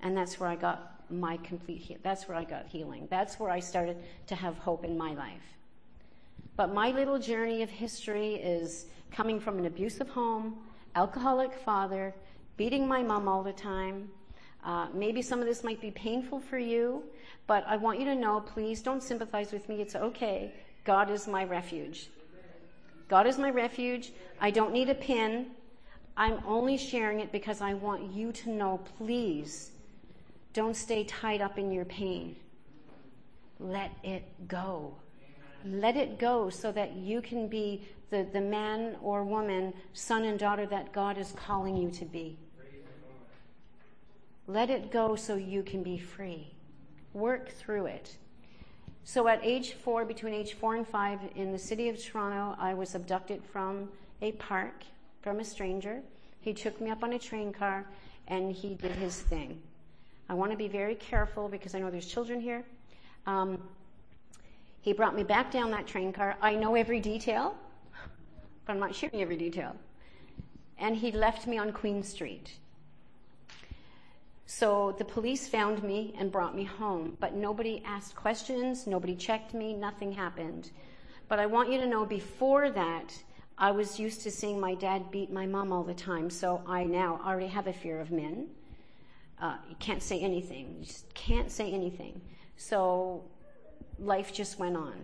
And 0.00 0.16
that's 0.16 0.40
where 0.40 0.48
I 0.48 0.56
got 0.56 1.02
my 1.10 1.36
complete 1.36 1.82
he- 1.82 1.98
that's 2.02 2.26
where 2.26 2.34
I 2.34 2.44
got 2.44 2.64
healing. 2.64 3.06
That's 3.10 3.38
where 3.38 3.50
I 3.50 3.60
started 3.60 3.98
to 4.28 4.34
have 4.34 4.56
hope 4.56 4.86
in 4.86 4.96
my 4.96 5.12
life. 5.12 5.58
But 6.56 6.72
my 6.72 6.92
little 6.92 7.18
journey 7.18 7.60
of 7.60 7.68
history 7.68 8.36
is 8.36 8.86
coming 9.10 9.38
from 9.38 9.58
an 9.58 9.66
abusive 9.66 10.08
home, 10.08 10.56
alcoholic 10.94 11.52
father, 11.52 12.14
beating 12.56 12.88
my 12.88 13.02
mom 13.02 13.28
all 13.28 13.42
the 13.42 13.52
time. 13.52 14.08
Uh, 14.64 14.86
maybe 14.94 15.20
some 15.20 15.40
of 15.40 15.46
this 15.46 15.62
might 15.62 15.82
be 15.82 15.90
painful 15.90 16.40
for 16.40 16.58
you, 16.58 17.02
but 17.46 17.66
I 17.66 17.76
want 17.76 17.98
you 17.98 18.06
to 18.06 18.14
know, 18.14 18.40
please 18.40 18.80
don't 18.80 19.02
sympathize 19.02 19.52
with 19.52 19.68
me. 19.68 19.82
It's 19.82 19.94
okay. 19.94 20.54
God 20.84 21.10
is 21.10 21.28
my 21.28 21.44
refuge. 21.44 22.08
God 23.08 23.26
is 23.26 23.36
my 23.36 23.50
refuge. 23.50 24.14
I 24.40 24.50
don't 24.50 24.72
need 24.72 24.88
a 24.88 24.94
pin. 24.94 25.50
I'm 26.16 26.40
only 26.46 26.76
sharing 26.76 27.20
it 27.20 27.32
because 27.32 27.60
I 27.60 27.74
want 27.74 28.12
you 28.12 28.30
to 28.32 28.50
know, 28.50 28.80
please, 28.98 29.72
don't 30.52 30.76
stay 30.76 31.04
tied 31.04 31.40
up 31.40 31.58
in 31.58 31.72
your 31.72 31.84
pain. 31.84 32.36
Let 33.58 33.90
it 34.04 34.24
go. 34.46 34.94
Let 35.64 35.96
it 35.96 36.18
go 36.18 36.50
so 36.50 36.70
that 36.72 36.94
you 36.94 37.20
can 37.20 37.48
be 37.48 37.82
the, 38.10 38.28
the 38.32 38.40
man 38.40 38.96
or 39.02 39.24
woman, 39.24 39.72
son 39.92 40.24
and 40.24 40.38
daughter 40.38 40.66
that 40.66 40.92
God 40.92 41.18
is 41.18 41.32
calling 41.32 41.76
you 41.76 41.90
to 41.90 42.04
be. 42.04 42.38
Let 44.46 44.70
it 44.70 44.92
go 44.92 45.16
so 45.16 45.36
you 45.36 45.62
can 45.62 45.82
be 45.82 45.98
free. 45.98 46.54
Work 47.12 47.50
through 47.50 47.86
it. 47.86 48.16
So 49.02 49.26
at 49.26 49.40
age 49.42 49.72
four, 49.72 50.04
between 50.04 50.34
age 50.34 50.54
four 50.54 50.76
and 50.76 50.86
five, 50.86 51.18
in 51.34 51.50
the 51.50 51.58
city 51.58 51.88
of 51.88 52.02
Toronto, 52.02 52.54
I 52.60 52.74
was 52.74 52.94
abducted 52.94 53.42
from 53.42 53.88
a 54.22 54.32
park 54.32 54.84
from 55.24 55.40
a 55.40 55.44
stranger. 55.44 56.02
He 56.42 56.52
took 56.52 56.78
me 56.82 56.90
up 56.90 57.02
on 57.02 57.14
a 57.14 57.18
train 57.18 57.50
car 57.50 57.86
and 58.28 58.52
he 58.52 58.74
did 58.74 58.92
his 58.92 59.18
thing. 59.18 59.58
I 60.28 60.34
want 60.34 60.52
to 60.52 60.56
be 60.56 60.68
very 60.68 60.94
careful 60.94 61.48
because 61.48 61.74
I 61.74 61.78
know 61.78 61.90
there's 61.90 62.06
children 62.06 62.42
here. 62.42 62.62
Um, 63.26 63.58
he 64.82 64.92
brought 64.92 65.16
me 65.16 65.22
back 65.22 65.50
down 65.50 65.70
that 65.70 65.86
train 65.86 66.12
car. 66.12 66.36
I 66.42 66.54
know 66.54 66.74
every 66.74 67.00
detail, 67.00 67.56
but 68.66 68.74
I'm 68.74 68.78
not 68.78 68.94
sharing 68.94 69.22
every 69.22 69.38
detail. 69.38 69.74
And 70.78 70.94
he 70.94 71.10
left 71.10 71.46
me 71.46 71.56
on 71.56 71.72
Queen 71.72 72.02
Street. 72.02 72.52
So 74.44 74.94
the 74.98 75.06
police 75.06 75.48
found 75.48 75.82
me 75.82 76.14
and 76.18 76.30
brought 76.30 76.54
me 76.54 76.64
home, 76.64 77.16
but 77.18 77.34
nobody 77.34 77.82
asked 77.86 78.14
questions, 78.14 78.86
nobody 78.86 79.14
checked 79.16 79.54
me, 79.54 79.72
nothing 79.72 80.12
happened. 80.12 80.70
But 81.28 81.38
I 81.38 81.46
want 81.46 81.72
you 81.72 81.80
to 81.80 81.86
know 81.86 82.04
before 82.04 82.70
that, 82.72 83.16
I 83.56 83.70
was 83.70 83.98
used 84.00 84.22
to 84.22 84.30
seeing 84.30 84.58
my 84.60 84.74
dad 84.74 85.10
beat 85.10 85.32
my 85.32 85.46
mom 85.46 85.72
all 85.72 85.84
the 85.84 85.94
time, 85.94 86.28
so 86.28 86.62
I 86.66 86.84
now 86.84 87.20
already 87.24 87.46
have 87.46 87.66
a 87.66 87.72
fear 87.72 88.00
of 88.00 88.10
men. 88.10 88.48
Uh, 89.40 89.56
you 89.68 89.76
can't 89.78 90.02
say 90.02 90.20
anything, 90.20 90.76
you 90.78 90.86
just 90.86 91.12
can't 91.14 91.50
say 91.50 91.72
anything. 91.72 92.20
So 92.56 93.24
life 93.98 94.32
just 94.32 94.58
went 94.58 94.76
on. 94.76 94.94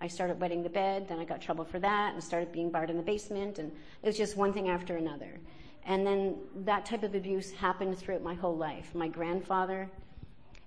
I 0.00 0.08
started 0.08 0.40
wetting 0.40 0.62
the 0.62 0.68
bed, 0.68 1.06
then 1.08 1.18
I 1.18 1.24
got 1.24 1.40
trouble 1.40 1.64
for 1.64 1.78
that, 1.80 2.14
and 2.14 2.22
started 2.22 2.50
being 2.50 2.70
barred 2.70 2.90
in 2.90 2.96
the 2.96 3.02
basement, 3.02 3.58
and 3.58 3.70
it 4.02 4.06
was 4.06 4.16
just 4.16 4.36
one 4.36 4.52
thing 4.52 4.68
after 4.68 4.96
another. 4.96 5.38
And 5.84 6.06
then 6.06 6.36
that 6.64 6.86
type 6.86 7.02
of 7.02 7.14
abuse 7.14 7.52
happened 7.52 7.98
throughout 7.98 8.22
my 8.22 8.34
whole 8.34 8.56
life. 8.56 8.94
My 8.94 9.08
grandfather, 9.08 9.90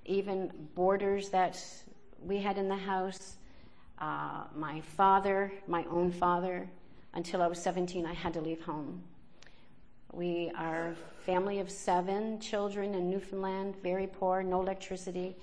even 0.05 0.51
boarders 0.75 1.29
that 1.29 1.61
we 2.21 2.37
had 2.37 2.57
in 2.57 2.67
the 2.67 2.75
house 2.75 3.37
uh, 3.99 4.43
my 4.55 4.81
father, 4.81 5.51
my 5.67 5.85
own 5.89 6.11
father. 6.11 6.69
Until 7.15 7.41
I 7.41 7.47
was 7.47 7.61
17, 7.61 8.05
I 8.05 8.13
had 8.13 8.33
to 8.33 8.41
leave 8.41 8.61
home. 8.61 9.01
We 10.11 10.51
are 10.57 10.89
a 10.89 10.95
family 11.25 11.59
of 11.59 11.71
seven 11.71 12.39
children 12.39 12.93
in 12.93 13.09
Newfoundland, 13.09 13.75
very 13.81 14.07
poor, 14.07 14.43
no 14.43 14.61
electricity. 14.61 15.35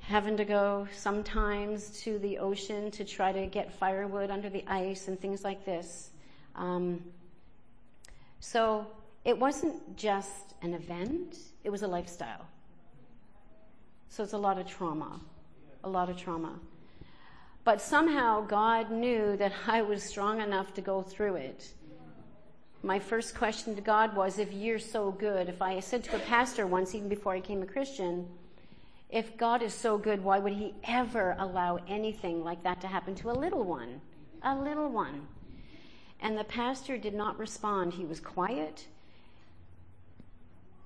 Having 0.00 0.36
to 0.38 0.44
go 0.44 0.88
sometimes 0.92 2.02
to 2.02 2.18
the 2.18 2.38
ocean 2.38 2.90
to 2.90 3.04
try 3.04 3.30
to 3.30 3.46
get 3.46 3.72
firewood 3.72 4.30
under 4.30 4.50
the 4.50 4.64
ice 4.66 5.06
and 5.06 5.18
things 5.18 5.44
like 5.44 5.64
this. 5.64 6.10
Um, 6.56 7.04
so 8.40 8.86
it 9.24 9.38
wasn't 9.38 9.96
just 9.96 10.54
an 10.62 10.74
event, 10.74 11.36
it 11.62 11.70
was 11.70 11.82
a 11.82 11.88
lifestyle. 11.88 12.46
So 14.08 14.24
it's 14.24 14.34
a 14.34 14.38
lot 14.38 14.58
of 14.58 14.66
trauma, 14.66 15.20
a 15.84 15.88
lot 15.88 16.10
of 16.10 16.16
trauma. 16.16 16.58
But 17.64 17.80
somehow 17.80 18.42
God 18.42 18.90
knew 18.90 19.36
that 19.38 19.52
I 19.66 19.80
was 19.80 20.02
strong 20.02 20.40
enough 20.40 20.74
to 20.74 20.82
go 20.82 21.00
through 21.00 21.36
it. 21.36 21.72
My 22.82 22.98
first 22.98 23.34
question 23.34 23.74
to 23.74 23.80
God 23.80 24.14
was, 24.14 24.38
if 24.38 24.52
you're 24.52 24.78
so 24.78 25.10
good, 25.10 25.48
if 25.48 25.62
I 25.62 25.80
said 25.80 26.04
to 26.04 26.16
a 26.16 26.20
pastor 26.20 26.66
once, 26.66 26.94
even 26.94 27.08
before 27.08 27.32
I 27.32 27.40
became 27.40 27.62
a 27.62 27.66
Christian, 27.66 28.28
if 29.08 29.38
God 29.38 29.62
is 29.62 29.72
so 29.72 29.96
good, 29.96 30.22
why 30.22 30.38
would 30.38 30.52
he 30.52 30.74
ever 30.84 31.34
allow 31.38 31.78
anything 31.88 32.44
like 32.44 32.62
that 32.64 32.82
to 32.82 32.86
happen 32.86 33.14
to 33.16 33.30
a 33.30 33.32
little 33.32 33.64
one? 33.64 34.02
A 34.42 34.54
little 34.54 34.90
one. 34.90 35.26
And 36.20 36.36
the 36.36 36.44
pastor 36.44 36.98
did 36.98 37.14
not 37.14 37.38
respond. 37.38 37.94
He 37.94 38.04
was 38.04 38.20
quiet. 38.20 38.86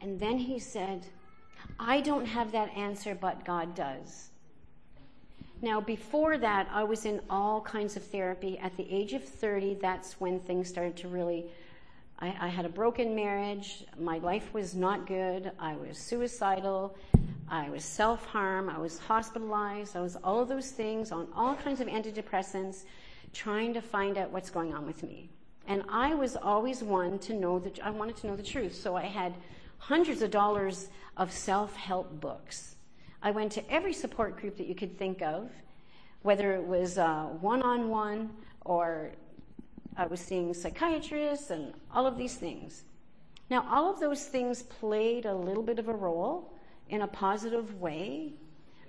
And 0.01 0.21
then 0.21 0.39
he 0.39 0.61
said, 0.61 1.07
I 1.81 2.01
don't 2.01 2.27
have 2.27 2.53
that 2.53 2.77
answer, 2.77 3.17
but 3.17 3.45
God 3.45 3.75
does. 3.75 4.29
Now, 5.61 5.81
before 5.81 6.39
that, 6.39 6.69
I 6.73 6.85
was 6.85 7.05
in 7.05 7.21
all 7.29 7.61
kinds 7.61 7.97
of 7.97 8.05
therapy. 8.05 8.59
At 8.59 8.77
the 8.77 8.87
age 8.91 9.13
of 9.13 9.25
30, 9.25 9.79
that's 9.81 10.21
when 10.21 10.39
things 10.39 10.69
started 10.69 10.97
to 10.99 11.09
really. 11.09 11.47
I, 12.21 12.35
I 12.41 12.49
had 12.49 12.65
a 12.65 12.69
broken 12.69 13.15
marriage. 13.15 13.85
My 13.99 14.19
life 14.19 14.55
was 14.55 14.77
not 14.77 15.07
good. 15.07 15.51
I 15.59 15.75
was 15.75 15.99
suicidal. 15.99 16.97
I 17.49 17.71
was 17.71 17.85
self 17.85 18.25
harm. 18.27 18.69
I 18.69 18.79
was 18.79 18.99
hospitalized. 18.99 19.97
I 19.97 20.01
was 20.01 20.17
all 20.23 20.41
of 20.41 20.49
those 20.49 20.71
things 20.71 21.11
on 21.11 21.27
all 21.35 21.57
kinds 21.57 21.81
of 21.81 21.89
antidepressants, 21.89 22.85
trying 23.33 23.75
to 23.75 23.81
find 23.81 24.17
out 24.17 24.31
what's 24.31 24.51
going 24.51 24.73
on 24.75 24.87
with 24.87 25.03
me. 25.03 25.29
And 25.67 25.83
I 25.89 26.15
was 26.15 26.37
always 26.37 26.85
one 26.85 27.19
to 27.21 27.35
know 27.35 27.59
that 27.59 27.81
I 27.81 27.91
wanted 27.91 28.17
to 28.19 28.29
know 28.29 28.37
the 28.37 28.43
truth. 28.45 28.75
So 28.75 28.97
I 28.97 29.07
had 29.07 29.35
hundreds 29.79 30.23
of 30.23 30.31
dollars 30.31 30.89
of 31.17 31.33
self 31.33 31.75
help 31.75 32.21
books. 32.21 32.77
I 33.23 33.31
went 33.31 33.53
to 33.53 33.73
every 33.73 33.93
support 33.93 34.41
group 34.41 34.57
that 34.59 34.67
you 34.67 34.75
could 34.75 34.99
think 34.99 35.23
of, 35.23 35.51
whether 36.23 36.55
it 36.55 36.63
was 36.63 36.97
one 36.97 37.63
on 37.63 37.89
one 37.89 38.31
or 38.65 39.13
I 39.97 40.07
was 40.07 40.21
seeing 40.21 40.55
psychiatrists 40.55 41.51
and 41.51 41.75
all 41.93 42.07
of 42.07 42.17
these 42.17 42.37
things. 42.37 42.85
Now, 43.51 43.67
all 43.71 43.91
of 43.91 43.99
those 43.99 44.25
things 44.27 44.63
played 44.63 45.27
a 45.27 45.35
little 45.35 45.63
bit 45.63 45.79
of 45.79 45.89
a 45.89 45.95
role 45.95 46.53
in 46.91 47.03
a 47.03 47.09
positive 47.09 47.81
way, 47.81 48.35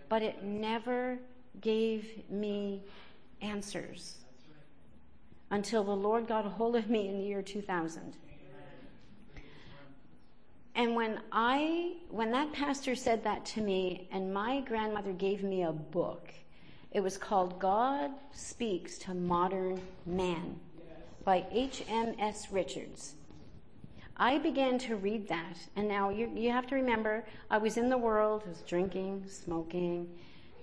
but 0.09 0.21
it 0.21 0.43
never 0.43 1.17
gave 1.61 2.29
me 2.29 2.83
answers 3.41 4.17
until 5.49 5.83
the 5.83 5.95
Lord 5.95 6.27
got 6.27 6.45
a 6.45 6.49
hold 6.49 6.75
of 6.75 6.89
me 6.89 7.07
in 7.07 7.17
the 7.17 7.23
year 7.23 7.41
2000. 7.41 8.15
And 10.75 10.95
when 10.95 11.19
I, 11.31 11.93
when 12.09 12.31
that 12.31 12.53
pastor 12.53 12.95
said 12.95 13.23
that 13.23 13.45
to 13.47 13.61
me, 13.61 14.07
and 14.11 14.33
my 14.33 14.61
grandmother 14.61 15.11
gave 15.11 15.43
me 15.43 15.63
a 15.63 15.71
book, 15.71 16.31
it 16.91 17.01
was 17.01 17.17
called 17.17 17.59
God 17.59 18.11
Speaks 18.31 18.97
to 18.99 19.13
Modern 19.13 19.81
Man 20.05 20.59
by 21.23 21.45
H.M.S. 21.51 22.51
Richards. 22.51 23.15
I 24.17 24.37
began 24.37 24.77
to 24.79 24.95
read 24.95 25.27
that, 25.29 25.57
and 25.75 25.87
now 25.87 26.09
you, 26.09 26.29
you 26.35 26.51
have 26.51 26.67
to 26.67 26.75
remember, 26.75 27.25
I 27.49 27.57
was 27.57 27.77
in 27.77 27.89
the 27.89 27.97
world, 27.97 28.43
I 28.45 28.49
was 28.49 28.61
drinking, 28.61 29.25
smoking, 29.29 30.09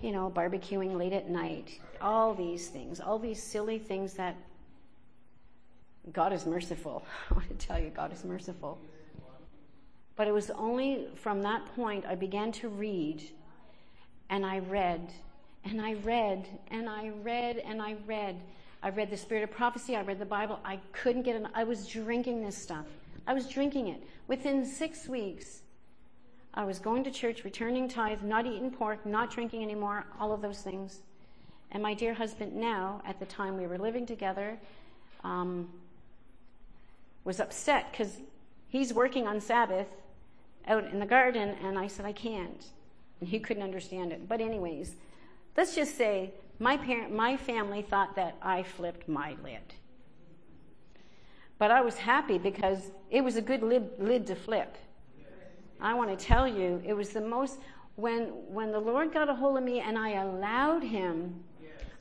you 0.03 0.13
know, 0.13 0.31
barbecuing 0.35 0.97
late 0.97 1.15
at 1.15 1.31
night, 1.31 1.81
all 2.01 2.35
these 2.35 2.69
things, 2.69 3.01
all 3.01 3.19
these 3.19 3.43
silly 3.43 3.79
things 3.79 4.13
that 4.15 4.37
God 6.13 6.33
is 6.33 6.45
merciful. 6.45 7.05
I 7.31 7.35
want 7.35 7.49
to 7.49 7.67
tell 7.67 7.79
you, 7.79 7.91
God 7.91 8.13
is 8.13 8.25
merciful. 8.25 8.79
But 10.17 10.27
it 10.27 10.33
was 10.33 10.51
only 10.51 11.09
from 11.15 11.43
that 11.43 11.65
point 11.77 12.07
I 12.07 12.15
began 12.15 12.51
to 12.53 12.69
read, 12.69 13.23
and 14.31 14.45
I 14.45 14.61
read, 14.61 15.13
and 15.65 15.81
I 15.81 15.95
read, 15.95 16.49
and 16.69 16.89
I 16.89 17.11
read, 17.23 17.59
and 17.59 17.83
I 17.83 17.97
read. 18.07 18.41
I 18.83 18.91
read 18.91 19.11
the 19.11 19.17
Spirit 19.17 19.45
of 19.45 19.51
Prophecy, 19.51 19.97
I 19.97 20.03
read 20.03 20.19
the 20.19 20.25
Bible. 20.25 20.61
I 20.65 20.79
couldn't 20.93 21.23
get 21.23 21.37
it. 21.37 21.45
I 21.55 21.65
was 21.65 21.87
drinking 21.87 22.45
this 22.45 22.57
stuff. 22.57 22.87
I 23.27 23.35
was 23.35 23.49
drinking 23.49 23.89
it. 23.89 24.03
Within 24.29 24.65
six 24.65 25.09
weeks, 25.09 25.63
I 26.55 26.65
was 26.65 26.79
going 26.79 27.05
to 27.05 27.11
church, 27.11 27.45
returning 27.45 27.89
tithe, 27.89 28.23
not 28.23 28.47
eating 28.47 28.71
pork, 28.71 29.05
not 29.05 29.31
drinking 29.31 29.63
anymore, 29.63 30.07
all 30.19 30.33
of 30.33 30.41
those 30.41 30.61
things. 30.61 31.01
And 31.73 31.83
my 31.83 31.93
dear 31.93 32.15
husband, 32.15 32.55
now, 32.55 33.03
at 33.05 33.19
the 33.19 33.27
time 33.27 33.59
we 33.59 33.67
were 33.67 33.77
living 33.77 34.07
together, 34.07 34.59
um, 35.25 35.69
was 37.25 37.41
upset 37.41 37.91
because 37.91 38.21
he's 38.69 38.95
working 38.95 39.27
on 39.27 39.41
Sabbath 39.41 39.89
out 40.69 40.85
in 40.85 40.99
the 40.99 41.07
garden, 41.07 41.57
and 41.63 41.79
I 41.79 41.87
said, 41.87 42.07
I 42.07 42.13
can't. 42.13 42.65
And 43.21 43.29
he 43.29 43.39
couldn't 43.39 43.63
understand 43.63 44.13
it. 44.13 44.29
But, 44.29 44.41
anyways, 44.41 44.97
let's 45.57 45.75
just 45.75 45.97
say 45.97 46.33
my, 46.59 46.77
parent, 46.77 47.15
my 47.15 47.37
family 47.37 47.83
thought 47.83 48.17
that 48.17 48.37
I 48.43 48.63
flipped 48.63 49.09
my 49.09 49.37
lid. 49.43 49.75
But 51.59 51.71
I 51.71 51.81
was 51.81 51.97
happy 51.97 52.39
because 52.39 52.91
it 53.11 53.23
was 53.23 53.37
a 53.37 53.43
good 53.43 53.63
lid, 53.63 53.91
lid 53.99 54.27
to 54.27 54.35
flip. 54.35 54.77
I 55.81 55.95
want 55.95 56.17
to 56.19 56.25
tell 56.25 56.47
you, 56.49 56.83
it 56.85 56.95
was 56.95 57.11
the 57.11 57.21
most, 57.21 57.61
when, 57.97 58.25
when 58.49 58.73
the 58.73 58.79
Lord 58.79 59.13
got 59.13 59.29
a 59.29 59.35
hold 59.35 59.59
of 59.59 59.65
me 59.65 59.81
and 59.81 59.99
I 59.99 60.23
allowed 60.23 60.83
Him, 60.83 61.43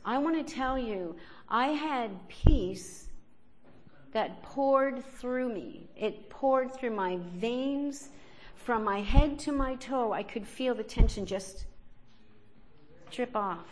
I 0.04 0.18
want 0.18 0.46
to 0.46 0.54
tell 0.54 0.78
you, 0.78 1.16
I 1.50 1.68
had 1.68 2.12
peace 2.28 3.08
that 4.12 4.42
poured 4.44 5.04
through 5.04 5.54
me. 5.54 5.90
It 5.96 6.30
poured 6.30 6.74
through 6.74 6.92
my 6.92 7.18
veins 7.36 8.10
from 8.66 8.84
my 8.84 9.00
head 9.00 9.38
to 9.38 9.52
my 9.52 9.76
toe, 9.76 10.12
I 10.12 10.24
could 10.24 10.48
feel 10.48 10.74
the 10.74 10.84
tension 10.84 11.24
just 11.24 11.66
drip 13.12 13.36
off. 13.36 13.68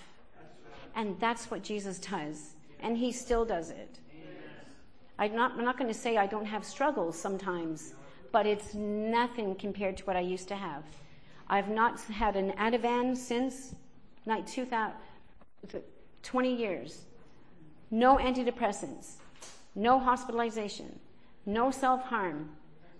And 0.95 1.19
that's 1.19 1.49
what 1.49 1.63
Jesus 1.63 1.97
does. 1.97 2.53
And 2.79 2.95
he 2.95 3.11
still 3.11 3.43
does 3.43 3.71
it. 3.71 3.97
I'm 5.17 5.35
not, 5.35 5.53
I'm 5.53 5.65
not 5.65 5.79
going 5.79 5.91
to 5.91 5.99
say 5.99 6.17
I 6.17 6.27
don't 6.27 6.45
have 6.45 6.63
struggles 6.63 7.19
sometimes, 7.19 7.95
but 8.31 8.45
it's 8.45 8.75
nothing 8.75 9.55
compared 9.55 9.97
to 9.97 10.03
what 10.03 10.15
I 10.15 10.19
used 10.19 10.47
to 10.49 10.55
have. 10.55 10.83
I've 11.47 11.69
not 11.69 11.99
had 12.01 12.35
an 12.35 12.51
Ativan 12.51 13.17
since 13.17 13.73
like 14.27 14.45
2000, 14.45 14.93
20 16.21 16.55
years. 16.55 17.01
No 17.89 18.17
antidepressants, 18.17 19.13
no 19.73 19.97
hospitalization, 19.97 20.99
no 21.47 21.71
self 21.71 22.03
harm, 22.03 22.49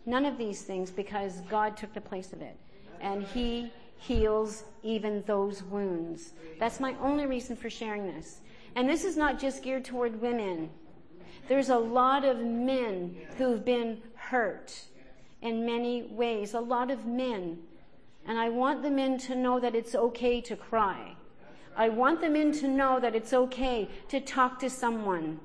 None 0.06 0.26
of 0.26 0.38
these 0.38 0.62
things 0.62 0.92
because 0.92 1.42
God 1.50 1.78
took 1.78 1.94
the 1.94 2.02
place 2.02 2.34
of 2.34 2.42
it. 2.42 2.58
And 3.00 3.24
He 3.24 3.72
heals 3.98 4.64
even 4.84 5.24
those 5.26 5.64
wounds. 5.64 6.34
That's 6.60 6.80
my 6.80 6.96
only 7.02 7.26
reason 7.26 7.56
for 7.56 7.70
sharing 7.70 8.06
this. 8.06 8.42
And 8.76 8.90
this 8.90 9.04
is 9.04 9.16
not 9.16 9.40
just 9.40 9.64
geared 9.64 9.86
toward 9.86 10.22
women. 10.22 10.70
There's 11.48 11.70
a 11.70 11.78
lot 11.78 12.26
of 12.26 12.38
men 12.40 13.16
who've 13.38 13.64
been 13.64 14.02
hurt 14.16 14.84
in 15.42 15.66
many 15.66 16.04
ways, 16.04 16.54
a 16.54 16.60
lot 16.60 16.90
of 16.90 17.06
men. 17.06 17.60
And 18.26 18.40
I 18.40 18.50
want 18.50 18.82
the 18.82 18.90
men 18.90 19.18
to 19.20 19.36
know 19.36 19.60
that 19.60 19.76
it's 19.76 19.94
okay 19.94 20.40
to 20.42 20.56
cry. 20.56 21.16
I 21.76 21.90
want 21.90 22.22
the 22.22 22.30
men 22.30 22.52
to 22.54 22.68
know 22.68 23.00
that 23.00 23.16
it's 23.16 23.34
okay 23.34 23.90
to 24.10 24.20
talk 24.20 24.60
to 24.60 24.70
someone. 24.70 25.40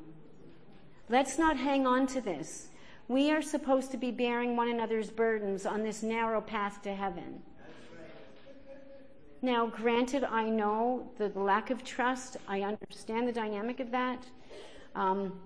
Let's 1.09 1.39
not 1.39 1.57
hang 1.57 1.87
on 1.87 2.07
to 2.09 2.21
this. 2.21 2.69
We 3.09 3.31
are 3.33 3.41
supposed 3.41 3.91
to 3.93 3.97
be 3.97 4.11
bearing 4.11 4.55
one 4.55 4.69
another's 4.69 5.11
burdens 5.11 5.65
on 5.65 5.83
this 5.83 6.03
narrow 6.03 6.43
path 6.43 6.83
to 6.83 6.95
heaven. 6.95 7.43
Now, 9.41 9.67
granted, 9.67 10.25
I 10.25 10.45
know 10.51 11.11
the 11.17 11.29
lack 11.29 11.71
of 11.71 11.83
trust. 11.85 12.37
I 12.47 12.63
understand 12.63 13.27
the 13.27 13.33
dynamic 13.33 13.81
of 13.81 13.91
that. 13.93 14.23
Um, 14.95 15.41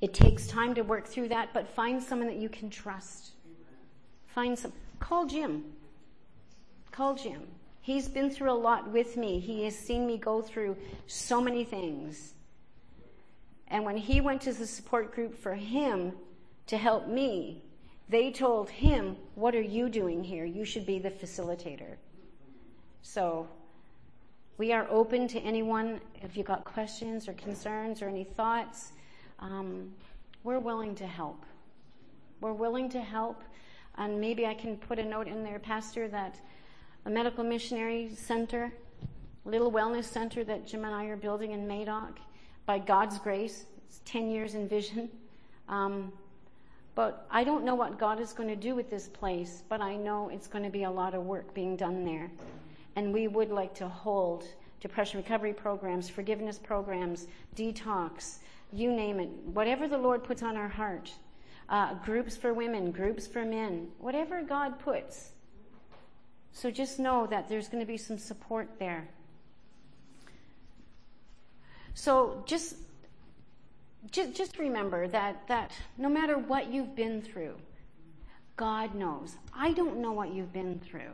it 0.00 0.12
takes 0.12 0.48
time 0.48 0.74
to 0.74 0.82
work 0.82 1.06
through 1.06 1.28
that, 1.28 1.50
but 1.52 1.68
find 1.68 2.02
someone 2.02 2.26
that 2.26 2.38
you 2.38 2.48
can 2.48 2.68
trust. 2.68 3.32
Find 4.28 4.58
some. 4.58 4.72
Call 4.98 5.26
Jim. 5.26 5.64
Call 6.90 7.14
Jim. 7.14 7.46
He's 7.80 8.08
been 8.08 8.28
through 8.28 8.50
a 8.50 8.58
lot 8.58 8.90
with 8.90 9.16
me. 9.16 9.38
He 9.38 9.64
has 9.64 9.76
seen 9.76 10.06
me 10.06 10.18
go 10.18 10.42
through 10.42 10.76
so 11.06 11.40
many 11.40 11.64
things. 11.64 12.34
And 13.68 13.84
when 13.84 13.96
he 13.96 14.20
went 14.20 14.40
to 14.42 14.52
the 14.52 14.66
support 14.66 15.14
group 15.14 15.36
for 15.36 15.54
him, 15.54 16.12
to 16.68 16.76
help 16.76 17.08
me, 17.08 17.62
they 18.08 18.30
told 18.30 18.70
him, 18.70 19.16
What 19.34 19.54
are 19.54 19.60
you 19.60 19.88
doing 19.88 20.22
here? 20.24 20.44
You 20.44 20.64
should 20.64 20.86
be 20.86 20.98
the 20.98 21.10
facilitator. 21.10 21.96
So 23.02 23.48
We 24.56 24.72
are 24.72 24.86
open 24.90 25.28
to 25.28 25.40
anyone 25.40 26.00
if 26.22 26.36
you've 26.36 26.46
got 26.46 26.64
questions 26.64 27.28
or 27.28 27.32
concerns 27.34 28.02
or 28.02 28.08
any 28.08 28.24
thoughts. 28.24 28.92
Um, 29.40 29.92
we're 30.44 30.58
willing 30.58 30.94
to 30.96 31.06
help. 31.06 31.44
We're 32.40 32.52
willing 32.52 32.88
to 32.90 33.00
help. 33.00 33.42
And 33.96 34.20
maybe 34.20 34.46
I 34.46 34.54
can 34.54 34.76
put 34.76 34.98
a 34.98 35.04
note 35.04 35.26
in 35.26 35.42
there, 35.42 35.58
Pastor, 35.58 36.08
that 36.08 36.40
a 37.04 37.10
medical 37.10 37.44
missionary 37.44 38.10
center, 38.14 38.72
little 39.44 39.72
wellness 39.72 40.04
center 40.04 40.44
that 40.44 40.66
Jim 40.66 40.84
and 40.84 40.94
I 40.94 41.06
are 41.06 41.16
building 41.16 41.52
in 41.52 41.66
Madoc, 41.66 42.18
by 42.66 42.78
God's 42.78 43.18
grace, 43.18 43.64
it's 43.86 44.00
10 44.04 44.28
years 44.30 44.54
in 44.54 44.68
vision. 44.68 45.08
Um, 45.68 46.12
but 46.98 47.28
I 47.30 47.44
don't 47.44 47.64
know 47.64 47.76
what 47.76 47.96
God 47.96 48.18
is 48.18 48.32
going 48.32 48.48
to 48.48 48.56
do 48.56 48.74
with 48.74 48.90
this 48.90 49.06
place, 49.06 49.62
but 49.68 49.80
I 49.80 49.94
know 49.94 50.30
it's 50.30 50.48
going 50.48 50.64
to 50.64 50.70
be 50.70 50.82
a 50.82 50.90
lot 50.90 51.14
of 51.14 51.22
work 51.22 51.54
being 51.54 51.76
done 51.76 52.04
there. 52.04 52.28
And 52.96 53.14
we 53.14 53.28
would 53.28 53.52
like 53.52 53.72
to 53.76 53.86
hold 53.86 54.42
depression 54.80 55.20
recovery 55.20 55.52
programs, 55.52 56.08
forgiveness 56.08 56.58
programs, 56.58 57.28
detox, 57.54 58.38
you 58.72 58.90
name 58.90 59.20
it, 59.20 59.28
whatever 59.28 59.86
the 59.86 59.96
Lord 59.96 60.24
puts 60.24 60.42
on 60.42 60.56
our 60.56 60.66
heart. 60.66 61.12
Uh, 61.68 61.94
groups 62.04 62.36
for 62.36 62.52
women, 62.52 62.90
groups 62.90 63.28
for 63.28 63.44
men, 63.44 63.86
whatever 64.00 64.42
God 64.42 64.80
puts. 64.80 65.30
So 66.50 66.68
just 66.68 66.98
know 66.98 67.28
that 67.28 67.48
there's 67.48 67.68
going 67.68 67.80
to 67.80 67.86
be 67.86 67.96
some 67.96 68.18
support 68.18 68.70
there. 68.80 69.06
So 71.94 72.42
just, 72.44 72.74
just, 74.10 74.34
just 74.34 74.58
remember 74.58 75.08
that, 75.08 75.46
that 75.48 75.72
no 75.96 76.08
matter 76.08 76.38
what 76.38 76.72
you've 76.72 76.94
been 76.94 77.20
through, 77.22 77.54
God 78.56 78.94
knows. 78.94 79.36
I 79.54 79.72
don't 79.72 79.98
know 79.98 80.12
what 80.12 80.32
you've 80.32 80.52
been 80.52 80.80
through, 80.80 81.12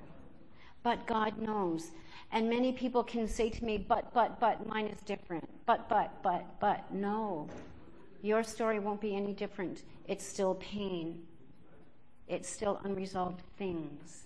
but 0.82 1.07
God 1.07 1.38
knows. 1.38 1.90
And 2.32 2.49
many 2.49 2.72
people 2.72 3.05
can 3.05 3.28
say 3.28 3.51
to 3.51 3.64
me, 3.64 3.78
but, 3.78 4.12
but, 4.12 4.40
but, 4.40 4.66
mine 4.66 4.86
is 4.86 4.99
different. 5.03 5.49
But, 5.66 5.88
but, 5.88 6.22
but, 6.22 6.59
but. 6.59 6.92
No. 6.92 7.49
Your 8.22 8.42
story 8.42 8.78
won't 8.78 9.01
be 9.01 9.14
any 9.14 9.32
different. 9.32 9.82
It's 10.09 10.26
still 10.26 10.55
pain. 10.55 11.22
It's 12.26 12.49
still 12.49 12.80
unresolved 12.84 13.42
things. 13.59 14.24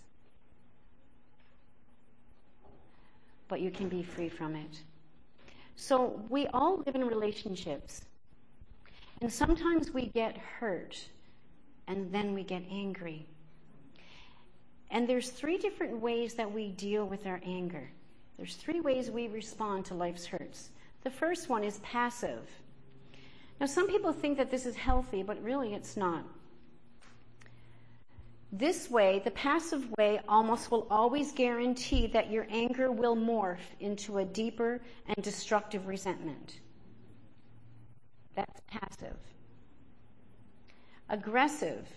But 3.48 3.60
you 3.60 3.70
can 3.70 3.88
be 3.88 4.02
free 4.02 4.28
from 4.28 4.54
it. 4.54 4.80
So 5.74 6.20
we 6.28 6.46
all 6.48 6.82
live 6.86 6.94
in 6.94 7.04
relationships. 7.04 8.02
And 9.20 9.32
sometimes 9.32 9.92
we 9.92 10.06
get 10.06 10.36
hurt 10.36 11.02
and 11.86 12.12
then 12.12 12.34
we 12.34 12.44
get 12.44 12.62
angry. 12.70 13.26
And 14.90 15.08
there's 15.08 15.30
three 15.30 15.58
different 15.58 16.00
ways 16.00 16.34
that 16.34 16.50
we 16.50 16.70
deal 16.70 17.06
with 17.06 17.26
our 17.26 17.40
anger. 17.44 17.90
There's 18.36 18.54
three 18.54 18.80
ways 18.80 19.10
we 19.10 19.28
respond 19.28 19.84
to 19.86 19.94
life's 19.94 20.24
hurts. 20.24 20.70
The 21.02 21.10
first 21.10 21.48
one 21.48 21.64
is 21.64 21.78
passive. 21.80 22.48
Now, 23.60 23.66
some 23.66 23.88
people 23.88 24.12
think 24.12 24.38
that 24.38 24.50
this 24.50 24.66
is 24.66 24.76
healthy, 24.76 25.22
but 25.22 25.42
really 25.42 25.74
it's 25.74 25.96
not. 25.96 26.24
This 28.52 28.88
way, 28.88 29.20
the 29.24 29.32
passive 29.32 29.90
way, 29.98 30.20
almost 30.28 30.70
will 30.70 30.86
always 30.90 31.32
guarantee 31.32 32.06
that 32.08 32.30
your 32.30 32.46
anger 32.48 32.90
will 32.90 33.16
morph 33.16 33.58
into 33.80 34.18
a 34.18 34.24
deeper 34.24 34.80
and 35.06 35.22
destructive 35.22 35.86
resentment. 35.86 36.60
That's 38.38 38.60
passive. 38.68 39.16
Aggressive. 41.08 41.88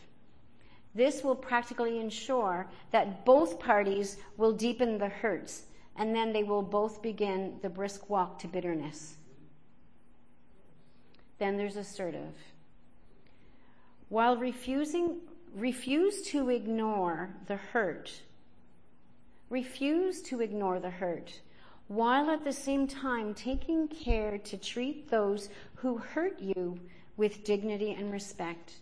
This 0.95 1.23
will 1.23 1.35
practically 1.35 1.99
ensure 1.99 2.65
that 2.89 3.25
both 3.25 3.59
parties 3.59 4.17
will 4.37 4.51
deepen 4.51 4.97
the 4.97 5.07
hurts 5.07 5.65
and 5.95 6.15
then 6.15 6.33
they 6.33 6.41
will 6.41 6.63
both 6.63 7.03
begin 7.03 7.59
the 7.61 7.69
brisk 7.69 8.09
walk 8.09 8.39
to 8.39 8.47
bitterness. 8.47 9.17
Then 11.37 11.57
there's 11.57 11.77
assertive. 11.77 12.33
While 14.09 14.35
refusing, 14.35 15.17
refuse 15.53 16.23
to 16.29 16.49
ignore 16.49 17.35
the 17.45 17.57
hurt, 17.57 18.19
refuse 19.51 20.23
to 20.23 20.41
ignore 20.41 20.79
the 20.79 20.89
hurt, 20.89 21.39
while 21.91 22.29
at 22.29 22.45
the 22.45 22.53
same 22.53 22.87
time 22.87 23.33
taking 23.33 23.85
care 23.89 24.37
to 24.37 24.55
treat 24.55 25.09
those 25.09 25.49
who 25.81 25.97
hurt 25.97 26.39
you 26.39 26.79
with 27.17 27.43
dignity 27.43 27.91
and 27.91 28.11
respect. 28.11 28.73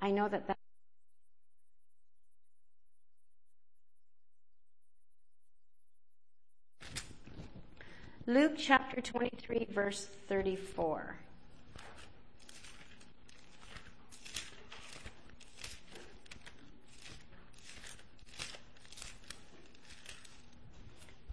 I 0.00 0.10
know 0.10 0.28
that 0.28 0.48
that 0.48 0.58
Luke 8.26 8.54
chapter 8.58 9.00
23, 9.00 9.68
verse 9.70 10.08
34. 10.28 11.16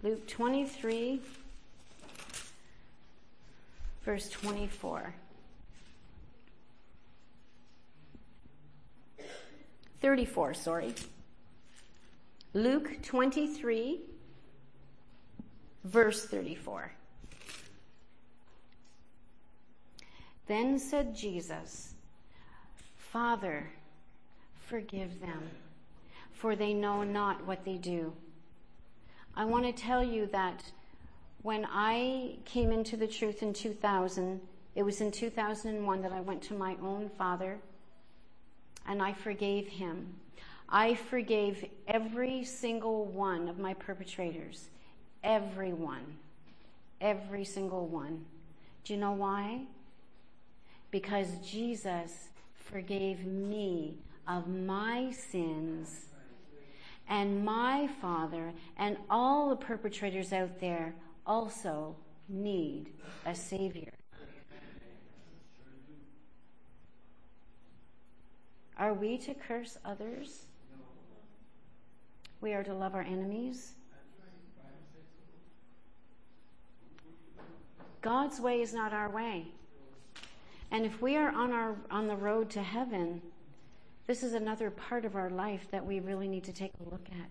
Luke 0.04 0.26
23, 0.28 1.20
verse 4.06 4.28
24. 4.28 5.12
34, 10.00 10.54
sorry. 10.54 10.94
Luke 12.54 13.02
23, 13.02 13.98
verse 15.82 16.24
34. 16.26 16.92
Then 20.46 20.78
said 20.78 21.16
Jesus, 21.16 21.94
Father, 22.96 23.68
forgive 24.68 25.20
them, 25.20 25.50
for 26.32 26.54
they 26.54 26.72
know 26.72 27.02
not 27.02 27.44
what 27.44 27.64
they 27.64 27.76
do. 27.76 28.12
I 29.34 29.44
want 29.44 29.64
to 29.64 29.72
tell 29.72 30.04
you 30.04 30.26
that 30.26 30.62
when 31.42 31.66
I 31.70 32.36
came 32.44 32.72
into 32.72 32.96
the 32.96 33.06
truth 33.06 33.42
in 33.42 33.52
2000, 33.52 34.40
it 34.74 34.82
was 34.82 35.00
in 35.00 35.10
2001 35.10 36.02
that 36.02 36.12
I 36.12 36.20
went 36.20 36.42
to 36.42 36.54
my 36.54 36.76
own 36.82 37.08
father 37.16 37.58
and 38.86 39.02
I 39.02 39.12
forgave 39.12 39.68
him. 39.68 40.14
I 40.68 40.94
forgave 40.94 41.64
every 41.86 42.44
single 42.44 43.04
one 43.06 43.48
of 43.48 43.58
my 43.58 43.74
perpetrators. 43.74 44.68
Everyone. 45.22 46.18
Every 47.00 47.44
single 47.44 47.86
one. 47.86 48.24
Do 48.84 48.94
you 48.94 48.98
know 48.98 49.12
why? 49.12 49.62
Because 50.90 51.28
Jesus 51.44 52.28
forgave 52.54 53.24
me 53.24 53.96
of 54.26 54.48
my 54.48 55.10
sins. 55.12 56.06
And 57.08 57.44
my 57.44 57.88
Father 58.00 58.52
and 58.76 58.96
all 59.08 59.50
the 59.50 59.56
perpetrators 59.56 60.32
out 60.32 60.60
there 60.60 60.94
also 61.26 61.96
need 62.28 62.92
a 63.24 63.34
Savior. 63.34 63.92
Are 68.78 68.94
we 68.94 69.18
to 69.18 69.34
curse 69.34 69.78
others? 69.84 70.46
We 72.40 72.52
are 72.52 72.62
to 72.62 72.74
love 72.74 72.94
our 72.94 73.02
enemies. 73.02 73.72
God's 78.02 78.40
way 78.40 78.60
is 78.60 78.72
not 78.72 78.92
our 78.92 79.10
way. 79.10 79.46
And 80.70 80.84
if 80.84 81.00
we 81.00 81.16
are 81.16 81.30
on 81.30 81.52
our 81.52 81.76
on 81.90 82.06
the 82.06 82.16
road 82.16 82.50
to 82.50 82.62
heaven, 82.62 83.22
this 84.06 84.22
is 84.22 84.34
another 84.34 84.70
part 84.70 85.04
of 85.04 85.16
our 85.16 85.30
life 85.30 85.66
that 85.70 85.84
we 85.84 86.00
really 86.00 86.28
need 86.28 86.44
to 86.44 86.52
take 86.52 86.72
a 86.80 86.90
look 86.90 87.08
at. 87.10 87.28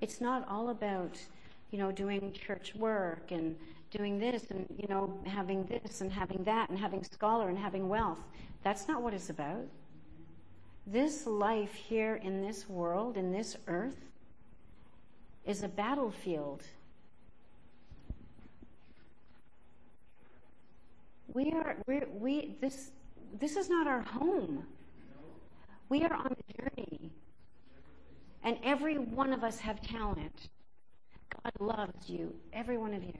It's 0.00 0.20
not 0.20 0.46
all 0.48 0.70
about, 0.70 1.18
you 1.72 1.78
know, 1.78 1.90
doing 1.90 2.32
church 2.32 2.74
work 2.76 3.32
and 3.32 3.56
doing 3.90 4.18
this 4.18 4.44
and, 4.50 4.66
you 4.78 4.86
know, 4.88 5.18
having 5.26 5.64
this 5.64 6.02
and 6.02 6.12
having 6.12 6.44
that 6.44 6.68
and 6.68 6.78
having 6.78 7.02
scholar 7.02 7.48
and 7.48 7.58
having 7.58 7.88
wealth. 7.88 8.18
That's 8.62 8.86
not 8.86 9.02
what 9.02 9.14
it's 9.14 9.30
about. 9.30 9.66
This 10.86 11.26
life 11.26 11.72
here 11.74 12.16
in 12.16 12.42
this 12.42 12.68
world, 12.68 13.16
in 13.16 13.32
this 13.32 13.56
earth, 13.66 13.96
is 15.46 15.62
a 15.62 15.68
battlefield. 15.68 16.62
We 21.32 21.52
are, 21.52 21.76
we 21.86 22.02
we, 22.12 22.56
this, 22.60 22.90
this 23.40 23.56
is 23.56 23.70
not 23.70 23.86
our 23.86 24.02
home. 24.02 24.66
We 25.88 26.04
are 26.04 26.12
on 26.12 26.36
a 26.36 26.62
journey. 26.62 27.10
And 28.44 28.58
every 28.62 28.98
one 28.98 29.32
of 29.32 29.42
us 29.42 29.58
have 29.60 29.80
talent. 29.80 30.48
God 31.32 31.52
loves 31.60 32.08
you, 32.08 32.34
every 32.52 32.78
one 32.78 32.94
of 32.94 33.02
you. 33.02 33.14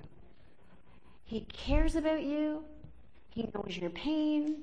He 1.24 1.46
cares 1.52 1.96
about 1.96 2.22
you. 2.22 2.64
He 3.30 3.48
knows 3.54 3.76
your 3.76 3.90
pain. 3.90 4.56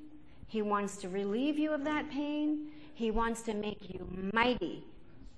He 0.48 0.62
wants 0.62 0.98
to 0.98 1.10
relieve 1.10 1.58
you 1.58 1.72
of 1.72 1.84
that 1.84 2.10
pain. 2.10 2.68
He 2.94 3.12
wants 3.12 3.42
to 3.44 3.54
make 3.54 3.90
you 3.90 4.08
mighty 4.34 4.84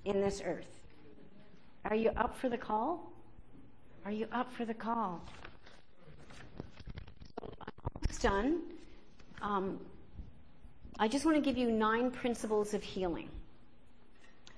in 0.06 0.22
this 0.22 0.42
earth. 0.44 0.68
Are 1.86 1.96
you 1.96 2.10
up 2.18 2.38
for 2.38 2.50
the 2.50 2.58
call? 2.58 3.12
Are 4.06 4.12
you 4.12 4.28
up 4.32 4.52
for 4.52 4.66
the 4.66 4.74
call? 4.74 5.22
So 7.40 7.54
I'm 7.62 7.92
almost 7.96 8.22
done. 8.22 8.62
Um, 9.42 9.80
I 11.00 11.08
just 11.08 11.26
want 11.26 11.38
to 11.38 11.42
give 11.42 11.58
you 11.58 11.72
nine 11.72 12.12
principles 12.12 12.74
of 12.74 12.84
healing. 12.84 13.30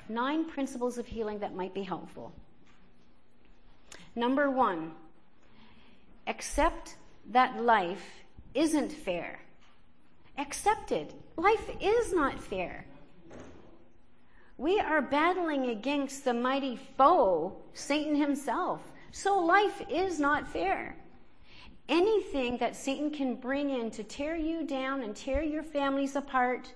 Nine 0.09 0.45
principles 0.49 0.97
of 0.97 1.05
healing 1.05 1.39
that 1.39 1.55
might 1.55 1.73
be 1.73 1.83
helpful. 1.83 2.33
Number 4.15 4.49
one, 4.49 4.91
accept 6.27 6.95
that 7.31 7.61
life 7.61 8.23
isn't 8.53 8.91
fair. 8.91 9.39
Accept 10.37 10.91
it. 10.91 11.13
Life 11.35 11.69
is 11.81 12.13
not 12.13 12.41
fair. 12.41 12.85
We 14.57 14.79
are 14.79 15.01
battling 15.01 15.69
against 15.71 16.25
the 16.25 16.33
mighty 16.33 16.79
foe, 16.97 17.55
Satan 17.73 18.15
himself. 18.15 18.81
So 19.11 19.39
life 19.39 19.81
is 19.89 20.19
not 20.19 20.47
fair. 20.47 20.95
Anything 21.89 22.57
that 22.57 22.75
Satan 22.75 23.11
can 23.11 23.35
bring 23.35 23.69
in 23.69 23.91
to 23.91 24.03
tear 24.03 24.35
you 24.35 24.65
down 24.65 25.01
and 25.01 25.15
tear 25.15 25.41
your 25.41 25.63
families 25.63 26.15
apart 26.15 26.71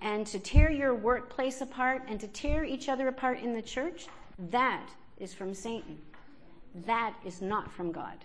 and 0.00 0.26
to 0.26 0.38
tear 0.38 0.70
your 0.70 0.94
workplace 0.94 1.60
apart 1.60 2.02
and 2.08 2.20
to 2.20 2.28
tear 2.28 2.64
each 2.64 2.88
other 2.88 3.08
apart 3.08 3.38
in 3.38 3.54
the 3.54 3.62
church, 3.62 4.08
that 4.50 4.88
is 5.18 5.32
from 5.32 5.54
Satan. 5.54 5.98
That 6.74 7.14
is 7.24 7.42
not 7.42 7.72
from 7.72 7.92
God. 7.92 8.24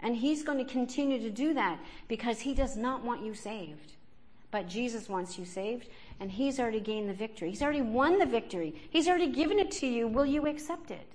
And 0.00 0.16
he's 0.16 0.42
going 0.42 0.58
to 0.58 0.70
continue 0.70 1.20
to 1.20 1.30
do 1.30 1.54
that 1.54 1.78
because 2.06 2.40
he 2.40 2.54
does 2.54 2.76
not 2.76 3.04
want 3.04 3.24
you 3.24 3.34
saved. 3.34 3.94
But 4.50 4.68
Jesus 4.68 5.08
wants 5.08 5.38
you 5.38 5.44
saved, 5.44 5.88
and 6.20 6.30
he's 6.30 6.58
already 6.58 6.80
gained 6.80 7.08
the 7.08 7.14
victory. 7.14 7.50
He's 7.50 7.62
already 7.62 7.82
won 7.82 8.18
the 8.18 8.26
victory. 8.26 8.74
He's 8.90 9.08
already 9.08 9.28
given 9.28 9.58
it 9.58 9.70
to 9.72 9.86
you. 9.86 10.08
Will 10.08 10.24
you 10.24 10.46
accept 10.46 10.90
it? 10.90 11.06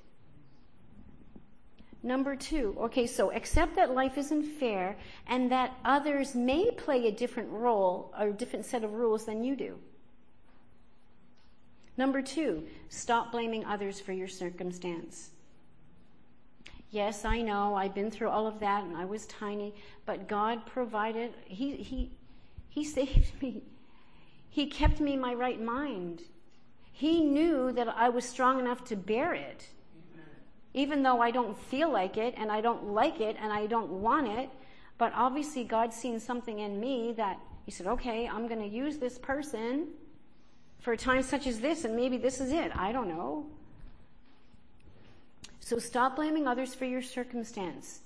Number 2.03 2.35
two, 2.35 2.75
okay, 2.81 3.07
so 3.07 3.31
accept 3.31 3.77
that 3.77 3.95
life 3.95 4.17
isn't 4.17 4.43
fair 4.43 4.97
and 5.25 5.49
that 5.51 5.73
others 5.85 6.35
may 6.35 6.69
play 6.71 7.07
a 7.07 7.11
different 7.11 7.49
role 7.49 8.13
or 8.19 8.27
a 8.27 8.33
different 8.33 8.65
set 8.65 8.83
of 8.83 8.91
rules 8.91 9.25
than 9.25 9.41
you 9.41 9.55
do. 9.55 9.79
Number 11.95 12.21
two, 12.21 12.63
stop 12.89 13.31
blaming 13.31 13.63
others 13.63 14.01
for 14.01 14.11
your 14.11 14.27
circumstance. 14.27 15.29
Yes, 16.93 17.25
I 17.25 17.41
know, 17.41 17.73
I've 17.73 17.95
been 17.95 18.11
through 18.11 18.29
all 18.29 18.45
of 18.45 18.59
that 18.59 18.83
and 18.83 18.95
I 18.95 19.03
was 19.03 19.25
tiny, 19.25 19.73
but 20.05 20.27
God 20.27 20.63
provided, 20.67 21.33
He, 21.43 21.75
he, 21.77 22.11
he 22.69 22.83
saved 22.97 23.41
me. 23.41 23.63
He 24.51 24.67
kept 24.67 24.99
me 24.99 25.13
in 25.13 25.19
my 25.19 25.33
right 25.33 25.59
mind. 25.59 26.21
He 26.91 27.23
knew 27.23 27.71
that 27.71 27.87
I 27.87 28.09
was 28.09 28.25
strong 28.25 28.59
enough 28.59 28.83
to 28.85 28.95
bear 28.95 29.33
it. 29.33 29.69
Even 30.75 31.01
though 31.01 31.19
I 31.19 31.31
don't 31.31 31.57
feel 31.57 31.91
like 31.91 32.15
it 32.17 32.35
and 32.37 32.51
I 32.51 32.61
don't 32.61 32.89
like 32.89 33.19
it 33.19 33.37
and 33.41 33.51
I 33.51 33.65
don't 33.65 33.89
want 33.89 34.27
it, 34.27 34.51
but 34.99 35.11
obviously 35.15 35.63
God's 35.63 35.95
seen 35.95 36.19
something 36.19 36.59
in 36.59 36.79
me 36.79 37.11
that 37.17 37.39
He 37.65 37.71
said, 37.71 37.87
okay, 37.87 38.27
I'm 38.27 38.47
going 38.47 38.61
to 38.61 38.67
use 38.67 38.99
this 38.99 39.17
person 39.17 39.87
for 40.79 40.93
a 40.93 40.97
time 40.97 41.23
such 41.23 41.47
as 41.47 41.59
this 41.59 41.85
and 41.85 41.95
maybe 41.95 42.17
this 42.17 42.39
is 42.39 42.51
it. 42.51 42.71
I 42.75 42.91
don't 42.91 43.07
know. 43.07 43.47
So 45.63 45.79
stop 45.79 46.17
blaming 46.17 46.45
others 46.45 46.75
for 46.75 46.83
your 46.83 47.01
circumstance. 47.01 48.01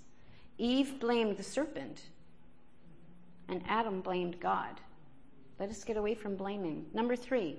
Eve 0.60 1.00
blamed 1.00 1.38
the 1.38 1.44
serpent 1.44 2.04
and 3.50 3.64
Adam 3.68 4.02
blamed 4.02 4.40
God. 4.40 4.80
Let 5.60 5.72
us 5.72 5.84
get 5.84 5.98
away 5.98 6.14
from 6.14 6.36
blaming. 6.36 6.86
Number 6.94 7.16
three, 7.16 7.58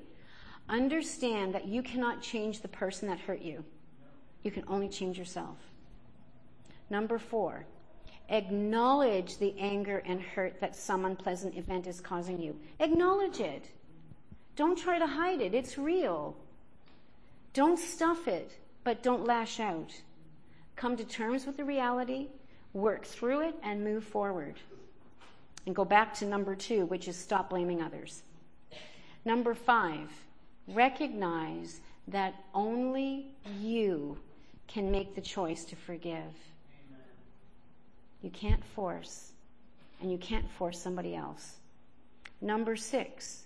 understand 0.68 1.52
that 1.52 1.66
you 1.66 1.82
cannot 1.82 2.22
change 2.22 2.60
the 2.60 2.68
person 2.68 3.08
that 3.08 3.18
hurt 3.18 3.42
you. 3.42 3.64
You 4.44 4.52
can 4.52 4.62
only 4.68 4.88
change 4.88 5.18
yourself. 5.18 5.56
Number 6.90 7.18
four, 7.18 7.66
acknowledge 8.28 9.38
the 9.38 9.52
anger 9.58 10.04
and 10.06 10.20
hurt 10.22 10.60
that 10.60 10.76
some 10.76 11.06
unpleasant 11.06 11.56
event 11.56 11.88
is 11.88 12.00
causing 12.00 12.40
you. 12.40 12.56
Acknowledge 12.78 13.40
it. 13.40 13.64
Don't 14.54 14.78
try 14.78 15.00
to 15.00 15.08
hide 15.08 15.40
it. 15.40 15.54
It's 15.54 15.76
real. 15.76 16.36
Don't 17.52 17.80
stuff 17.80 18.28
it, 18.28 18.56
but 18.88 19.02
don't 19.02 19.26
lash 19.26 19.60
out. 19.60 19.92
Come 20.74 20.96
to 20.96 21.04
terms 21.04 21.44
with 21.44 21.58
the 21.58 21.64
reality, 21.66 22.28
work 22.72 23.04
through 23.04 23.46
it, 23.46 23.54
and 23.62 23.84
move 23.84 24.02
forward. 24.02 24.54
And 25.66 25.76
go 25.76 25.84
back 25.84 26.14
to 26.14 26.24
number 26.24 26.54
two, 26.54 26.86
which 26.86 27.06
is 27.06 27.14
stop 27.14 27.50
blaming 27.50 27.82
others. 27.82 28.22
Number 29.26 29.52
five, 29.52 30.08
recognize 30.68 31.82
that 32.06 32.34
only 32.54 33.26
you 33.60 34.16
can 34.68 34.90
make 34.90 35.14
the 35.14 35.20
choice 35.20 35.66
to 35.66 35.76
forgive. 35.76 36.32
You 38.22 38.30
can't 38.30 38.64
force, 38.74 39.32
and 40.00 40.10
you 40.10 40.16
can't 40.16 40.50
force 40.52 40.80
somebody 40.80 41.14
else. 41.14 41.56
Number 42.40 42.74
six, 42.74 43.44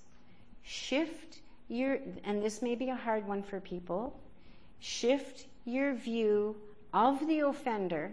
shift 0.62 1.40
your, 1.68 1.98
and 2.22 2.40
this 2.40 2.62
may 2.62 2.76
be 2.76 2.90
a 2.90 2.94
hard 2.94 3.26
one 3.26 3.42
for 3.42 3.58
people, 3.58 4.16
shift 4.82 5.46
your 5.64 5.94
view 5.94 6.56
of 6.92 7.26
the 7.28 7.38
offender 7.38 8.10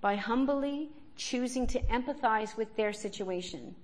by 0.00 0.16
humbly 0.16 0.90
choosing 1.16 1.64
to 1.68 1.80
empathize 1.82 2.56
with 2.56 2.74
their 2.76 2.92
situation 2.92 3.74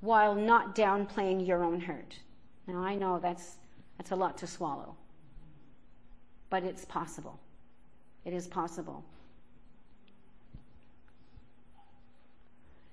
while 0.00 0.34
not 0.34 0.76
downplaying 0.76 1.44
your 1.44 1.64
own 1.64 1.80
hurt. 1.80 2.16
Now 2.68 2.78
I 2.78 2.94
know 2.94 3.18
that's, 3.18 3.56
that's 3.98 4.12
a 4.12 4.16
lot 4.16 4.38
to 4.38 4.46
swallow, 4.46 4.94
but 6.50 6.62
it's 6.62 6.84
possible. 6.84 7.38
It 8.24 8.32
is 8.32 8.46
possible. 8.46 9.04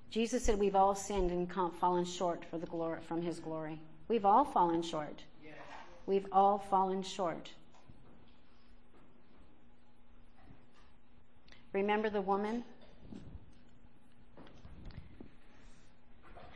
Jesus 0.09 0.43
said 0.43 0.57
we've 0.57 0.75
all 0.75 0.95
sinned 0.95 1.29
and 1.29 1.47
fallen 1.79 2.05
short 2.05 2.43
for 2.49 2.57
the 2.57 2.65
glory, 2.65 3.01
from 3.07 3.21
his 3.21 3.39
glory. 3.39 3.79
We've 4.07 4.25
all 4.25 4.43
fallen 4.43 4.81
short. 4.81 5.21
We've 6.07 6.25
all 6.31 6.57
fallen 6.57 7.03
short. 7.03 7.51
Remember 11.73 12.09
the 12.09 12.21
woman 12.21 12.63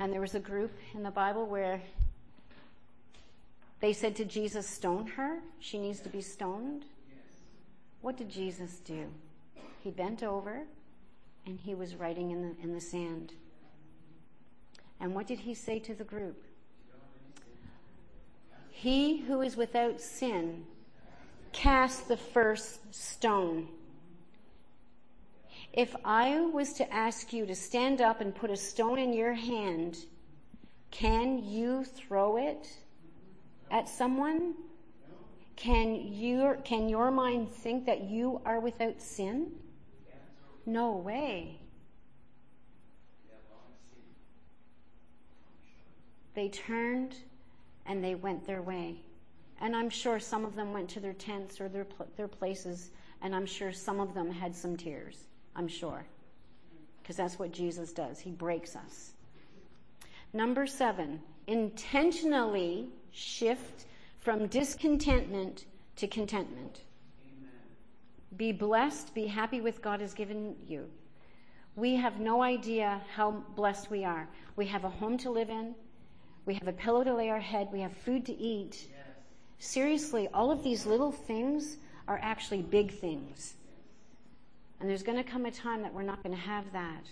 And 0.01 0.11
there 0.11 0.19
was 0.19 0.33
a 0.33 0.39
group 0.39 0.71
in 0.95 1.03
the 1.03 1.11
Bible 1.11 1.45
where 1.45 1.79
they 3.81 3.93
said 3.93 4.15
to 4.15 4.25
Jesus, 4.25 4.67
Stone 4.67 5.05
her. 5.05 5.37
She 5.59 5.77
needs 5.77 5.99
to 5.99 6.09
be 6.09 6.21
stoned. 6.21 6.85
What 8.01 8.17
did 8.17 8.27
Jesus 8.27 8.79
do? 8.79 9.05
He 9.83 9.91
bent 9.91 10.23
over 10.23 10.63
and 11.45 11.59
he 11.59 11.75
was 11.75 11.93
writing 11.93 12.31
in 12.31 12.41
the, 12.41 12.55
in 12.63 12.73
the 12.73 12.81
sand. 12.81 13.33
And 14.99 15.13
what 15.13 15.27
did 15.27 15.37
he 15.37 15.53
say 15.53 15.77
to 15.77 15.93
the 15.93 16.03
group? 16.03 16.45
He 18.81 19.17
who 19.17 19.41
is 19.41 19.55
without 19.55 20.01
sin 20.01 20.65
cast 21.51 22.07
the 22.07 22.17
first 22.17 22.91
stone. 22.91 23.67
If 25.71 25.95
I 26.03 26.41
was 26.41 26.73
to 26.73 26.91
ask 26.91 27.31
you 27.31 27.45
to 27.45 27.53
stand 27.53 28.01
up 28.01 28.21
and 28.21 28.33
put 28.33 28.49
a 28.49 28.57
stone 28.57 28.97
in 28.97 29.13
your 29.13 29.33
hand, 29.33 29.97
can 30.89 31.43
you 31.43 31.83
throw 31.83 32.37
it 32.37 32.75
at 33.69 33.87
someone? 33.87 34.55
Can 35.55 35.93
your, 35.93 36.55
can 36.55 36.89
your 36.89 37.11
mind 37.11 37.51
think 37.51 37.85
that 37.85 38.01
you 38.05 38.41
are 38.45 38.59
without 38.59 38.99
sin? 38.99 39.51
No 40.65 40.93
way. 40.93 41.59
They 46.33 46.49
turned 46.49 47.15
and 47.85 48.03
they 48.03 48.15
went 48.15 48.45
their 48.45 48.61
way. 48.61 48.95
And 49.59 49.75
I'm 49.75 49.89
sure 49.89 50.19
some 50.19 50.43
of 50.43 50.55
them 50.55 50.73
went 50.73 50.89
to 50.91 50.99
their 50.99 51.13
tents 51.13 51.61
or 51.61 51.69
their, 51.69 51.85
their 52.17 52.27
places, 52.27 52.91
and 53.21 53.35
I'm 53.35 53.45
sure 53.45 53.71
some 53.71 53.99
of 53.99 54.13
them 54.13 54.31
had 54.31 54.55
some 54.55 54.75
tears. 54.75 55.25
I'm 55.55 55.67
sure. 55.67 56.05
Because 57.01 57.15
that's 57.15 57.37
what 57.37 57.51
Jesus 57.51 57.93
does. 57.93 58.19
He 58.19 58.31
breaks 58.31 58.75
us. 58.75 59.11
Number 60.33 60.65
seven, 60.65 61.21
intentionally 61.47 62.87
shift 63.11 63.85
from 64.19 64.47
discontentment 64.47 65.65
to 65.97 66.07
contentment. 66.07 66.81
Amen. 67.25 67.49
Be 68.37 68.51
blessed, 68.51 69.13
be 69.13 69.27
happy 69.27 69.61
with 69.61 69.81
God 69.81 69.99
has 69.99 70.13
given 70.13 70.55
you. 70.67 70.89
We 71.75 71.95
have 71.95 72.19
no 72.19 72.41
idea 72.41 73.01
how 73.13 73.43
blessed 73.55 73.91
we 73.91 74.03
are. 74.03 74.27
We 74.55 74.65
have 74.67 74.83
a 74.83 74.89
home 74.89 75.17
to 75.19 75.29
live 75.29 75.49
in, 75.49 75.75
we 76.45 76.53
have 76.55 76.67
a 76.67 76.73
pillow 76.73 77.03
to 77.03 77.13
lay 77.13 77.29
our 77.29 77.39
head, 77.39 77.67
we 77.71 77.81
have 77.81 77.95
food 77.97 78.25
to 78.25 78.33
eat. 78.33 78.87
Yes. 78.89 78.97
Seriously, 79.59 80.27
all 80.33 80.51
of 80.51 80.63
these 80.63 80.85
little 80.85 81.11
things 81.11 81.77
are 82.07 82.19
actually 82.21 82.61
big 82.61 82.91
things. 82.91 83.55
And 84.79 84.89
there's 84.89 85.03
going 85.03 85.17
to 85.17 85.23
come 85.23 85.45
a 85.45 85.51
time 85.51 85.83
that 85.83 85.93
we're 85.93 86.01
not 86.01 86.23
going 86.23 86.35
to 86.35 86.41
have 86.41 86.65
that. 86.73 87.05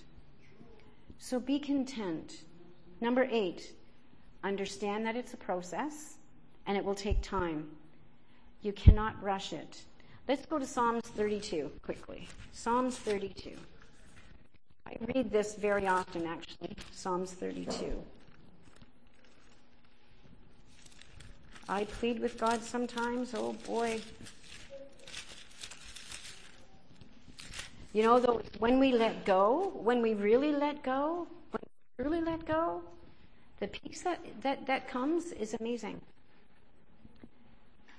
So 1.19 1.39
be 1.39 1.59
content. 1.59 2.43
Number 3.01 3.27
eight, 3.29 3.73
understand 4.43 5.05
that 5.05 5.15
it's 5.15 5.33
a 5.33 5.37
process 5.37 6.15
and 6.65 6.75
it 6.75 6.83
will 6.83 6.95
take 6.95 7.21
time. 7.21 7.67
You 8.61 8.73
cannot 8.73 9.21
rush 9.21 9.53
it. 9.53 9.81
Let's 10.27 10.45
go 10.45 10.59
to 10.59 10.65
Psalms 10.65 11.03
32 11.03 11.71
quickly. 11.83 12.27
Psalms 12.51 12.97
32. 12.97 13.51
I 14.85 14.95
read 15.13 15.31
this 15.31 15.55
very 15.55 15.87
often, 15.87 16.25
actually. 16.25 16.75
Psalms 16.91 17.31
32. 17.31 18.03
I 21.69 21.83
plead 21.83 22.19
with 22.19 22.39
God 22.39 22.63
sometimes. 22.63 23.35
Oh 23.35 23.53
boy. 23.67 24.01
You 27.93 28.03
know, 28.03 28.19
though, 28.19 28.41
when 28.57 28.79
we 28.79 28.91
let 28.91 29.23
go, 29.23 29.71
when 29.75 30.01
we 30.01 30.15
really 30.15 30.51
let 30.51 30.81
go, 30.81 31.27
when 31.51 31.61
we 31.61 32.03
truly 32.03 32.21
let 32.21 32.43
go, 32.45 32.81
the 33.59 33.67
peace 33.67 34.01
that, 34.01 34.19
that, 34.41 34.65
that 34.65 34.87
comes 34.87 35.31
is 35.31 35.55
amazing. 35.59 36.01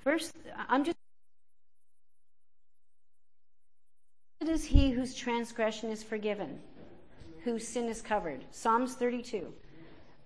First, 0.02 0.32
I'm 0.68 0.84
just. 0.84 0.96
It 4.40 4.48
is 4.48 4.64
he 4.64 4.90
whose 4.90 5.14
transgression 5.14 5.90
is 5.90 6.02
forgiven, 6.02 6.58
whose 7.44 7.68
sin 7.68 7.88
is 7.88 8.02
covered. 8.02 8.44
Psalms 8.50 8.94
32. 8.94 9.52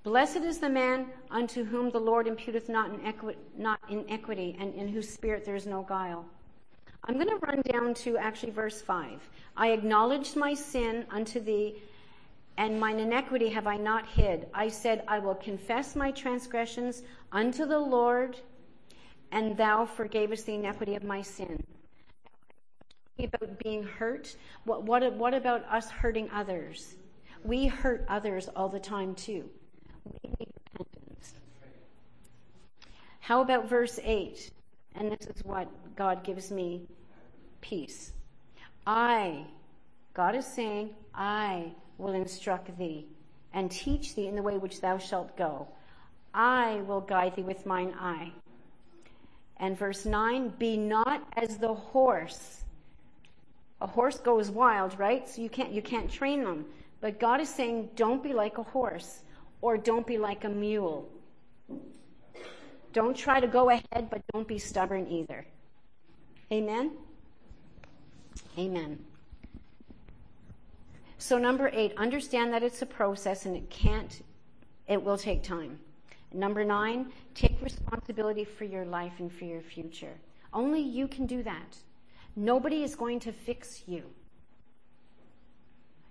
Blessed 0.04 0.44
is 0.44 0.58
the 0.58 0.68
man 0.68 1.06
unto 1.30 1.64
whom 1.64 1.88
the 1.88 1.98
Lord 1.98 2.26
imputeth 2.26 2.68
not, 2.68 2.90
inequi- 2.92 3.36
not 3.56 3.80
iniquity, 3.88 4.54
and 4.60 4.74
in 4.74 4.86
whose 4.86 5.08
spirit 5.08 5.46
there 5.46 5.56
is 5.56 5.66
no 5.66 5.80
guile. 5.80 6.26
I'm 7.04 7.14
going 7.14 7.30
to 7.30 7.36
run 7.36 7.62
down 7.62 7.94
to 7.94 8.18
actually 8.18 8.52
verse 8.52 8.82
5. 8.82 9.18
I 9.56 9.70
acknowledged 9.70 10.36
my 10.36 10.52
sin 10.52 11.06
unto 11.10 11.40
thee, 11.40 11.82
and 12.58 12.78
mine 12.78 12.98
iniquity 12.98 13.48
have 13.48 13.66
I 13.66 13.78
not 13.78 14.06
hid. 14.06 14.46
I 14.52 14.68
said, 14.68 15.04
I 15.08 15.20
will 15.20 15.36
confess 15.36 15.96
my 15.96 16.10
transgressions 16.10 17.02
unto 17.32 17.64
the 17.64 17.78
Lord, 17.78 18.38
and 19.32 19.56
thou 19.56 19.86
forgavest 19.86 20.44
the 20.44 20.54
iniquity 20.54 20.96
of 20.96 21.02
my 21.02 21.22
sin. 21.22 21.64
About 23.18 23.58
being 23.60 23.84
hurt, 23.84 24.36
what, 24.64 24.82
what, 24.82 25.14
what 25.14 25.32
about 25.32 25.64
us 25.64 25.88
hurting 25.88 26.28
others? 26.30 26.96
We 27.42 27.68
hurt 27.68 28.04
others 28.06 28.50
all 28.54 28.68
the 28.68 28.80
time 28.80 29.14
too. 29.14 29.48
How 33.24 33.40
about 33.40 33.70
verse 33.70 33.98
8? 34.04 34.50
And 34.96 35.10
this 35.10 35.26
is 35.26 35.42
what 35.44 35.66
God 35.96 36.22
gives 36.24 36.50
me 36.50 36.82
peace. 37.62 38.12
I, 38.86 39.46
God 40.12 40.34
is 40.34 40.46
saying, 40.46 40.90
I 41.14 41.72
will 41.96 42.12
instruct 42.12 42.76
thee 42.76 43.06
and 43.54 43.70
teach 43.70 44.14
thee 44.14 44.26
in 44.26 44.36
the 44.36 44.42
way 44.42 44.58
which 44.58 44.82
thou 44.82 44.98
shalt 44.98 45.36
go. 45.38 45.66
I 46.34 46.82
will 46.86 47.00
guide 47.00 47.34
thee 47.34 47.42
with 47.42 47.64
mine 47.64 47.94
eye. 47.98 48.30
And 49.56 49.78
verse 49.78 50.04
9, 50.04 50.50
be 50.58 50.76
not 50.76 51.26
as 51.38 51.56
the 51.56 51.72
horse. 51.72 52.64
A 53.80 53.86
horse 53.86 54.18
goes 54.18 54.50
wild, 54.50 54.98
right? 54.98 55.26
So 55.26 55.40
you 55.40 55.48
can't, 55.48 55.72
you 55.72 55.80
can't 55.80 56.10
train 56.10 56.44
them. 56.44 56.66
But 57.00 57.18
God 57.18 57.40
is 57.40 57.48
saying, 57.48 57.88
don't 57.96 58.22
be 58.22 58.34
like 58.34 58.58
a 58.58 58.62
horse 58.64 59.23
or 59.64 59.78
don't 59.78 60.06
be 60.06 60.18
like 60.18 60.44
a 60.44 60.48
mule. 60.48 61.08
Don't 62.92 63.16
try 63.16 63.40
to 63.40 63.46
go 63.46 63.70
ahead, 63.70 64.10
but 64.10 64.20
don't 64.34 64.46
be 64.46 64.58
stubborn 64.58 65.06
either. 65.08 65.46
Amen? 66.52 66.90
Amen. 68.58 68.98
So, 71.16 71.38
number 71.38 71.70
eight, 71.72 71.94
understand 71.96 72.52
that 72.52 72.62
it's 72.62 72.82
a 72.82 72.86
process 72.86 73.46
and 73.46 73.56
it 73.56 73.70
can't, 73.70 74.20
it 74.86 75.02
will 75.02 75.16
take 75.16 75.42
time. 75.42 75.78
Number 76.30 76.62
nine, 76.62 77.10
take 77.34 77.56
responsibility 77.62 78.44
for 78.44 78.64
your 78.64 78.84
life 78.84 79.14
and 79.18 79.32
for 79.32 79.46
your 79.46 79.62
future. 79.62 80.12
Only 80.52 80.82
you 80.82 81.08
can 81.08 81.24
do 81.24 81.42
that. 81.42 81.78
Nobody 82.36 82.82
is 82.82 82.94
going 82.94 83.18
to 83.20 83.32
fix 83.32 83.84
you. 83.86 84.02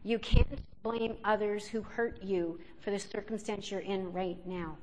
You 0.04 0.18
can't 0.18 0.48
blame 0.84 1.16
others 1.24 1.66
who 1.66 1.82
hurt 1.82 2.22
you 2.22 2.60
for 2.80 2.92
the 2.92 3.00
circumstance 3.00 3.72
you're 3.72 3.80
in 3.80 4.12
right 4.12 4.38
now. 4.46 4.78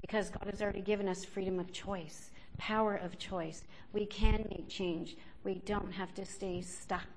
Because 0.00 0.28
God 0.28 0.46
has 0.50 0.60
already 0.60 0.82
given 0.82 1.08
us 1.08 1.24
freedom 1.24 1.58
of 1.58 1.72
choice, 1.72 2.30
power 2.58 2.96
of 2.96 3.18
choice. 3.18 3.64
We 3.92 4.06
can 4.06 4.46
make 4.50 4.68
change. 4.68 5.16
We 5.42 5.56
don't 5.64 5.90
have 5.92 6.14
to 6.14 6.24
stay 6.24 6.60
stuck. 6.60 7.08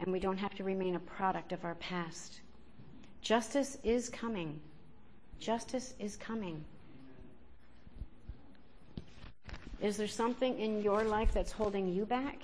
And 0.00 0.12
we 0.12 0.20
don't 0.20 0.36
have 0.36 0.54
to 0.56 0.64
remain 0.64 0.94
a 0.94 1.00
product 1.00 1.52
of 1.52 1.64
our 1.64 1.74
past. 1.76 2.40
Justice 3.22 3.78
is 3.82 4.08
coming. 4.08 4.60
Justice 5.40 5.94
is 5.98 6.16
coming. 6.16 6.64
Is 9.80 9.96
there 9.96 10.08
something 10.08 10.58
in 10.58 10.82
your 10.82 11.04
life 11.04 11.32
that's 11.32 11.52
holding 11.52 11.88
you 11.92 12.04
back? 12.04 12.42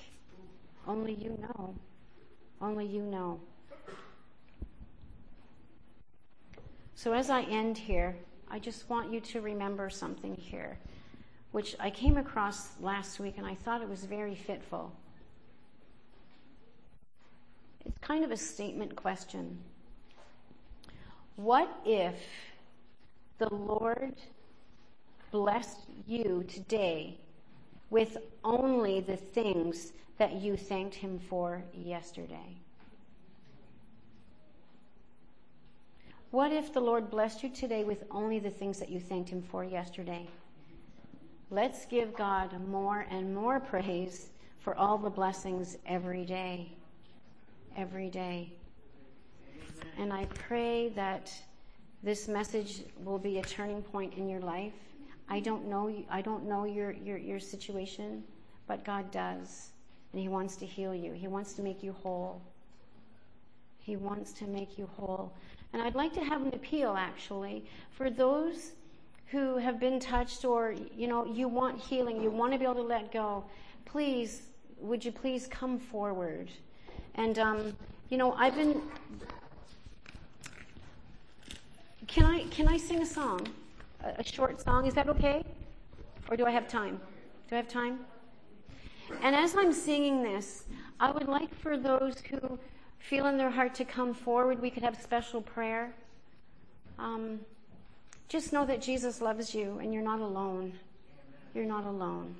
Only 0.87 1.13
you 1.13 1.37
know. 1.41 1.75
Only 2.61 2.85
you 2.85 3.03
know. 3.03 3.39
So 6.95 7.11
as 7.11 7.29
I 7.29 7.41
end 7.43 7.77
here, 7.77 8.15
I 8.49 8.57
just 8.57 8.89
want 8.89 9.11
you 9.11 9.19
to 9.19 9.41
remember 9.41 9.89
something 9.89 10.33
here, 10.33 10.77
which 11.51 11.75
I 11.77 11.89
came 11.89 12.15
across 12.15 12.69
last 12.79 13.19
week 13.19 13.35
and 13.37 13.45
I 13.45 13.53
thought 13.53 13.81
it 13.81 13.89
was 13.89 14.05
very 14.05 14.33
fitful. 14.33 14.93
It's 17.83 17.97
kind 17.99 18.23
of 18.23 18.31
a 18.31 18.37
statement 18.37 18.95
question. 18.95 19.59
What 21.35 21.69
if 21.85 22.15
the 23.39 23.53
Lord 23.53 24.15
blessed 25.31 25.81
you 26.07 26.45
today 26.47 27.17
with 27.89 28.17
only 28.45 29.01
the 29.01 29.17
things 29.17 29.91
that 30.17 30.35
you 30.35 30.55
thanked 30.55 30.95
Him 30.95 31.19
for 31.19 31.61
yesterday? 31.73 32.64
What 36.35 36.51
if 36.51 36.73
the 36.73 36.81
Lord 36.81 37.09
blessed 37.09 37.43
you 37.43 37.49
today 37.49 37.85
with 37.85 38.03
only 38.11 38.39
the 38.39 38.49
things 38.49 38.77
that 38.79 38.89
you 38.89 38.99
thanked 38.99 39.29
Him 39.29 39.41
for 39.41 39.63
yesterday? 39.63 40.27
Let's 41.49 41.85
give 41.85 42.13
God 42.13 42.53
more 42.67 43.05
and 43.09 43.33
more 43.33 43.61
praise 43.61 44.31
for 44.59 44.75
all 44.75 44.97
the 44.97 45.09
blessings 45.09 45.77
every 45.85 46.25
day. 46.25 46.73
Every 47.77 48.09
day. 48.09 48.51
And 49.97 50.11
I 50.11 50.25
pray 50.25 50.89
that 50.89 51.31
this 52.03 52.27
message 52.27 52.83
will 53.05 53.17
be 53.17 53.39
a 53.39 53.43
turning 53.43 53.81
point 53.81 54.15
in 54.15 54.27
your 54.27 54.41
life. 54.41 54.73
I 55.29 55.39
don't 55.39 55.69
know 55.69 56.03
I 56.09 56.21
don't 56.21 56.43
know 56.43 56.65
your, 56.65 56.91
your, 56.91 57.17
your 57.17 57.39
situation, 57.39 58.25
but 58.67 58.83
God 58.83 59.09
does. 59.09 59.69
And 60.11 60.21
He 60.21 60.27
wants 60.27 60.57
to 60.57 60.65
heal 60.65 60.93
you. 60.93 61.13
He 61.13 61.29
wants 61.29 61.53
to 61.53 61.61
make 61.61 61.81
you 61.81 61.93
whole. 61.93 62.41
He 63.79 63.95
wants 63.95 64.33
to 64.33 64.47
make 64.47 64.77
you 64.77 64.89
whole. 64.97 65.31
And 65.75 65.83
I'd 65.83 65.93
like 65.93 66.13
to 66.13 66.23
have 66.23 66.41
an 66.41 66.53
appeal 66.53 66.95
actually 66.97 67.65
for 67.91 68.09
those 68.09 68.71
who 69.25 69.57
have 69.57 69.77
been 69.77 69.99
touched 69.99 70.45
or, 70.45 70.73
you 70.95 71.05
know, 71.05 71.25
you 71.25 71.49
want 71.49 71.77
healing, 71.77 72.23
you 72.23 72.31
want 72.31 72.53
to 72.53 72.57
be 72.57 72.63
able 72.63 72.75
to 72.75 72.81
let 72.81 73.11
go. 73.11 73.43
Please, 73.83 74.43
would 74.79 75.03
you 75.03 75.11
please 75.11 75.47
come 75.47 75.77
forward? 75.77 76.49
And, 77.15 77.37
um, 77.39 77.75
you 78.07 78.17
know, 78.17 78.31
I've 78.35 78.55
been. 78.55 78.81
Can 82.07 82.23
I, 82.23 82.45
can 82.45 82.69
I 82.69 82.77
sing 82.77 83.01
a 83.01 83.05
song? 83.05 83.45
A, 84.01 84.21
a 84.21 84.23
short 84.23 84.61
song? 84.61 84.85
Is 84.85 84.93
that 84.93 85.09
okay? 85.09 85.43
Or 86.29 86.37
do 86.37 86.45
I 86.45 86.51
have 86.51 86.69
time? 86.69 87.01
Do 87.49 87.55
I 87.55 87.57
have 87.57 87.67
time? 87.67 87.99
And 89.21 89.35
as 89.35 89.57
I'm 89.57 89.73
singing 89.73 90.23
this, 90.23 90.63
I 91.01 91.11
would 91.11 91.27
like 91.27 91.53
for 91.53 91.75
those 91.75 92.21
who 92.29 92.57
feel 93.05 93.27
in 93.27 93.37
their 93.37 93.51
heart 93.51 93.75
to 93.75 93.85
come 93.85 94.13
forward, 94.15 94.59
we 94.59 94.71
could 94.71 94.81
have 94.81 94.99
special 94.99 95.41
prayer. 95.41 95.93
Um, 96.97 97.39
just 98.27 98.51
know 98.51 98.65
that 98.65 98.81
Jesus 98.81 99.21
loves 99.21 99.53
you 99.53 99.77
and 99.79 99.93
you're 99.93 100.03
not 100.03 100.19
alone. 100.19 100.73
You're 101.53 101.65
not 101.65 101.85
alone. 101.85 102.35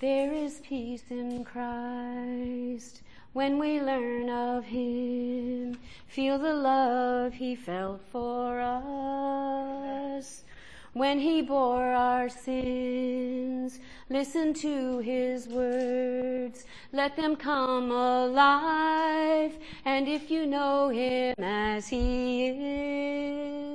There 0.00 0.32
is 0.32 0.60
peace 0.60 1.02
in 1.10 1.44
Christ 1.44 3.02
when 3.34 3.58
we 3.58 3.80
learn 3.80 4.30
of 4.30 4.64
Him. 4.64 5.76
Feel 6.06 6.38
the 6.38 6.54
love 6.54 7.34
He 7.34 7.54
felt 7.54 8.00
for 8.10 8.58
us 8.60 10.44
when 10.92 11.18
he 11.18 11.42
bore 11.42 11.92
our 11.92 12.28
sins. 12.28 13.78
Listen 14.10 14.54
to 14.54 14.98
his 14.98 15.46
words. 15.48 16.64
Let 16.92 17.16
them 17.16 17.36
come 17.36 17.90
alive. 17.90 19.52
And 19.84 20.08
if 20.08 20.30
you 20.30 20.46
know 20.46 20.88
him 20.88 21.34
as 21.38 21.88
he 21.88 22.48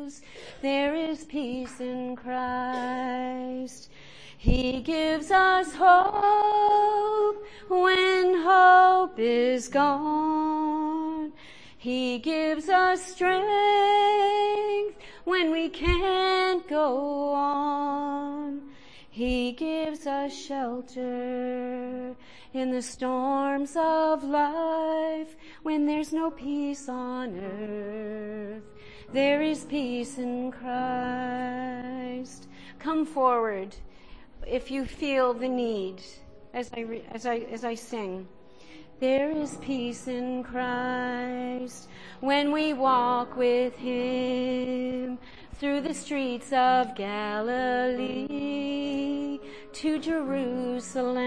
is, 0.05 0.21
there 0.61 0.95
is 0.95 1.25
peace 1.25 1.79
in 1.79 2.15
Christ. 2.15 3.89
He 4.37 4.81
gives 4.81 5.31
us 5.31 5.73
hope 5.73 7.45
when 7.69 8.41
hope 8.43 9.17
is 9.17 9.69
gone. 9.69 11.31
He 11.77 12.17
gives 12.19 12.67
us 12.69 13.01
strength 13.05 14.62
when 15.33 15.49
we 15.49 15.67
can't 15.67 16.67
go 16.67 17.33
on. 17.33 18.61
He 19.09 19.53
gives 19.53 20.05
us 20.05 20.31
shelter 20.31 22.15
in 22.53 22.69
the 22.69 22.83
storms 22.83 23.75
of 23.75 24.23
life 24.23 25.35
when 25.63 25.87
there's 25.87 26.13
no 26.13 26.29
peace 26.29 26.87
on 26.87 27.39
earth. 27.39 28.61
There 29.11 29.41
is 29.41 29.63
peace 29.63 30.19
in 30.19 30.51
Christ. 30.51 32.47
Come 32.77 33.03
forward 33.03 33.75
if 34.45 34.69
you 34.69 34.85
feel 34.85 35.33
the 35.33 35.49
need 35.49 35.99
as 36.53 36.69
I, 36.77 36.81
re- 36.81 37.05
as 37.11 37.25
I, 37.25 37.37
as 37.51 37.63
I 37.63 37.73
sing. 37.73 38.27
There 39.03 39.31
is 39.31 39.55
peace 39.57 40.07
in 40.07 40.43
Christ 40.45 41.89
when 42.21 42.53
we 42.53 42.71
walk 42.71 43.35
with 43.35 43.75
Him 43.75 45.19
through 45.55 45.81
the 45.81 45.93
streets 45.93 46.53
of 46.53 46.95
Galilee 46.95 48.29
to 49.73 49.99
Jerusalem. 49.99 51.25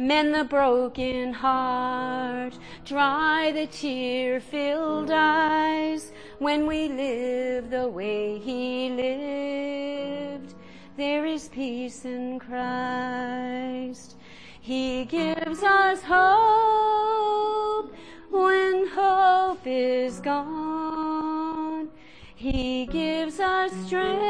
Mend 0.00 0.34
the 0.34 0.42
broken 0.42 1.32
heart, 1.34 2.58
dry 2.84 3.52
the 3.54 3.68
tear 3.68 4.40
filled 4.40 5.12
eyes 5.12 6.10
when 6.40 6.66
we 6.66 6.88
live 6.88 7.70
the 7.70 7.86
way 7.86 8.40
He 8.40 8.90
lived. 8.90 10.56
There 10.96 11.24
is 11.26 11.48
peace 11.48 12.04
in 12.04 12.40
Christ. 12.40 14.07
He 14.68 15.06
gives 15.06 15.62
us 15.62 16.02
hope 16.02 17.90
when 18.30 18.86
hope 18.88 19.66
is 19.66 20.20
gone. 20.20 21.88
He 22.34 22.84
gives 22.84 23.40
us 23.40 23.72
strength 23.86 24.28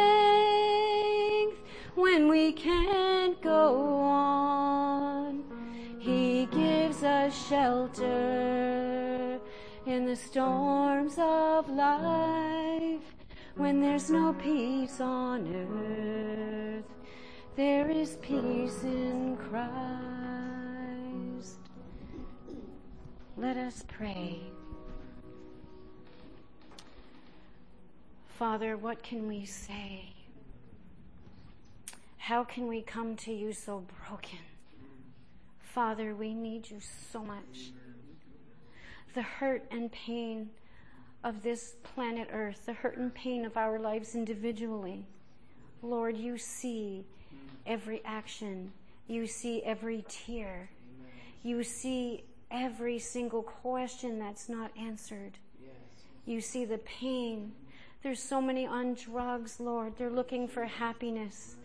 when 1.96 2.28
we 2.28 2.52
can't 2.52 3.42
go 3.42 3.98
on. 3.98 5.42
He 5.98 6.46
gives 6.52 7.02
us 7.02 7.34
shelter 7.48 9.40
in 9.86 10.06
the 10.06 10.14
storms 10.14 11.18
of 11.18 11.68
life 11.68 13.12
when 13.56 13.80
there's 13.80 14.08
no 14.08 14.32
peace 14.34 15.00
on 15.00 15.48
earth. 15.52 16.97
There 17.58 17.90
is 17.90 18.16
peace 18.22 18.84
in 18.84 19.36
Christ. 19.36 19.58
Let 23.36 23.56
us 23.56 23.84
pray. 23.88 24.38
Father, 28.38 28.76
what 28.76 29.02
can 29.02 29.26
we 29.26 29.44
say? 29.44 30.12
How 32.18 32.44
can 32.44 32.68
we 32.68 32.80
come 32.80 33.16
to 33.16 33.32
you 33.32 33.52
so 33.52 33.84
broken? 34.06 34.38
Father, 35.58 36.14
we 36.14 36.34
need 36.34 36.70
you 36.70 36.78
so 37.10 37.24
much. 37.24 37.72
The 39.16 39.22
hurt 39.22 39.64
and 39.72 39.90
pain 39.90 40.50
of 41.24 41.42
this 41.42 41.74
planet 41.82 42.28
Earth, 42.32 42.66
the 42.66 42.74
hurt 42.74 42.98
and 42.98 43.12
pain 43.12 43.44
of 43.44 43.56
our 43.56 43.80
lives 43.80 44.14
individually. 44.14 45.08
Lord, 45.82 46.16
you 46.16 46.38
see 46.38 47.04
every 47.66 48.02
action. 48.04 48.72
You 49.06 49.26
see 49.26 49.62
every 49.62 50.04
tear. 50.08 50.70
You 51.42 51.62
see 51.62 52.24
every 52.50 52.98
single 52.98 53.42
question 53.42 54.18
that's 54.18 54.48
not 54.48 54.70
answered. 54.78 55.38
You 56.26 56.40
see 56.40 56.64
the 56.64 56.78
pain. 56.78 57.52
There's 58.02 58.22
so 58.22 58.40
many 58.40 58.66
on 58.66 58.94
drugs, 58.94 59.60
Lord. 59.60 59.94
They're 59.96 60.10
looking 60.10 60.46
for 60.46 60.64
happiness. 60.64 61.56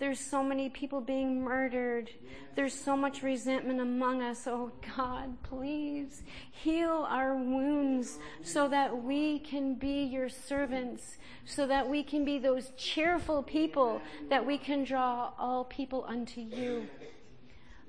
There's 0.00 0.18
so 0.18 0.42
many 0.42 0.70
people 0.70 1.02
being 1.02 1.44
murdered. 1.44 2.10
There's 2.56 2.72
so 2.72 2.96
much 2.96 3.22
resentment 3.22 3.80
among 3.80 4.22
us. 4.22 4.46
Oh 4.46 4.72
God, 4.96 5.40
please 5.42 6.22
heal 6.50 7.06
our 7.06 7.34
wounds 7.34 8.18
so 8.42 8.66
that 8.68 9.04
we 9.04 9.40
can 9.40 9.74
be 9.74 10.02
your 10.04 10.30
servants, 10.30 11.18
so 11.44 11.66
that 11.66 11.86
we 11.86 12.02
can 12.02 12.24
be 12.24 12.38
those 12.38 12.72
cheerful 12.78 13.42
people 13.42 14.00
that 14.30 14.44
we 14.44 14.56
can 14.56 14.84
draw 14.84 15.32
all 15.38 15.64
people 15.64 16.06
unto 16.08 16.40
you. 16.40 16.88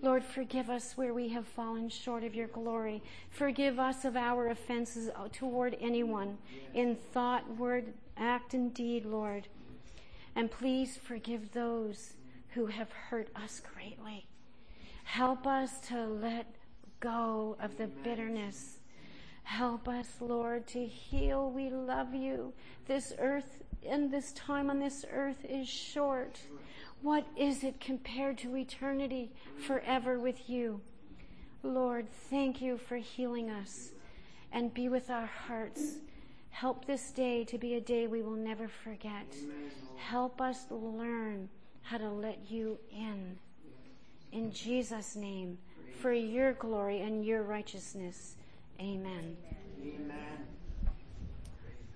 Lord, 0.01 0.24
forgive 0.24 0.70
us 0.70 0.97
where 0.97 1.14
we 1.14 1.30
have 1.30 1.47
fallen 1.47 1.88
short 1.88 2.26
of 2.26 2.36
your 2.36 2.47
glory. 2.47 3.01
Forgive 3.30 3.80
us 3.80 4.03
of 4.03 4.18
our 4.18 4.49
offenses 4.49 5.09
toward 5.32 5.78
anyone 5.80 6.38
in 6.74 6.97
thought, 7.14 7.47
word, 7.55 7.93
act, 8.18 8.53
and 8.53 8.74
deed, 8.74 9.05
Lord. 9.05 9.47
And 10.36 10.50
please 10.50 10.98
forgive 10.98 11.52
those 11.52 12.14
who 12.50 12.68
have 12.68 12.92
hurt 12.92 13.30
us 13.36 13.62
greatly. 13.74 14.28
Help 15.04 15.46
us 15.46 15.80
to 15.88 16.06
let 16.06 16.56
go 17.00 17.58
of 17.62 17.78
the 17.78 17.88
bitterness. 17.88 18.80
Help 19.44 19.88
us, 19.88 20.08
Lord, 20.20 20.68
to 20.68 20.86
heal. 20.86 21.50
We 21.52 21.70
love 21.70 22.14
you. 22.14 22.54
This 22.88 23.14
earth 23.20 23.64
and 23.88 24.12
this 24.12 24.32
time 24.34 24.70
on 24.70 24.80
this 24.80 25.06
earth 25.12 25.44
is 25.44 25.68
short. 25.68 26.40
What 27.02 27.26
is 27.36 27.64
it 27.64 27.80
compared 27.80 28.38
to 28.40 28.56
eternity 28.56 29.32
forever 29.66 30.20
with 30.20 30.50
you? 30.50 30.82
Lord, 31.64 32.08
thank 32.30 32.62
you 32.62 32.78
for 32.78 32.98
healing 32.98 33.50
us 33.50 33.92
and 34.52 34.74
be 34.74 34.88
with 34.88 35.10
our 35.10 35.26
hearts. 35.26 35.96
Help 36.52 36.86
this 36.86 37.12
day 37.12 37.43
to 37.45 37.58
be 37.58 37.76
a 37.76 37.82
day 37.82 38.08
we 38.08 38.22
will 38.22 38.36
never 38.36 38.68
forget. 38.68 39.36
Help 39.97 40.39
us 40.39 40.66
learn 40.70 41.49
how 41.82 41.97
to 41.97 42.10
let 42.10 42.39
you 42.49 42.78
in. 42.91 43.38
In 44.32 44.52
Jesus' 44.52 45.16
name, 45.16 45.58
for 46.02 46.14
your 46.14 46.54
glory 46.54 47.02
and 47.02 47.26
your 47.26 47.43
righteousness. 47.43 48.36
Amen. 48.80 49.36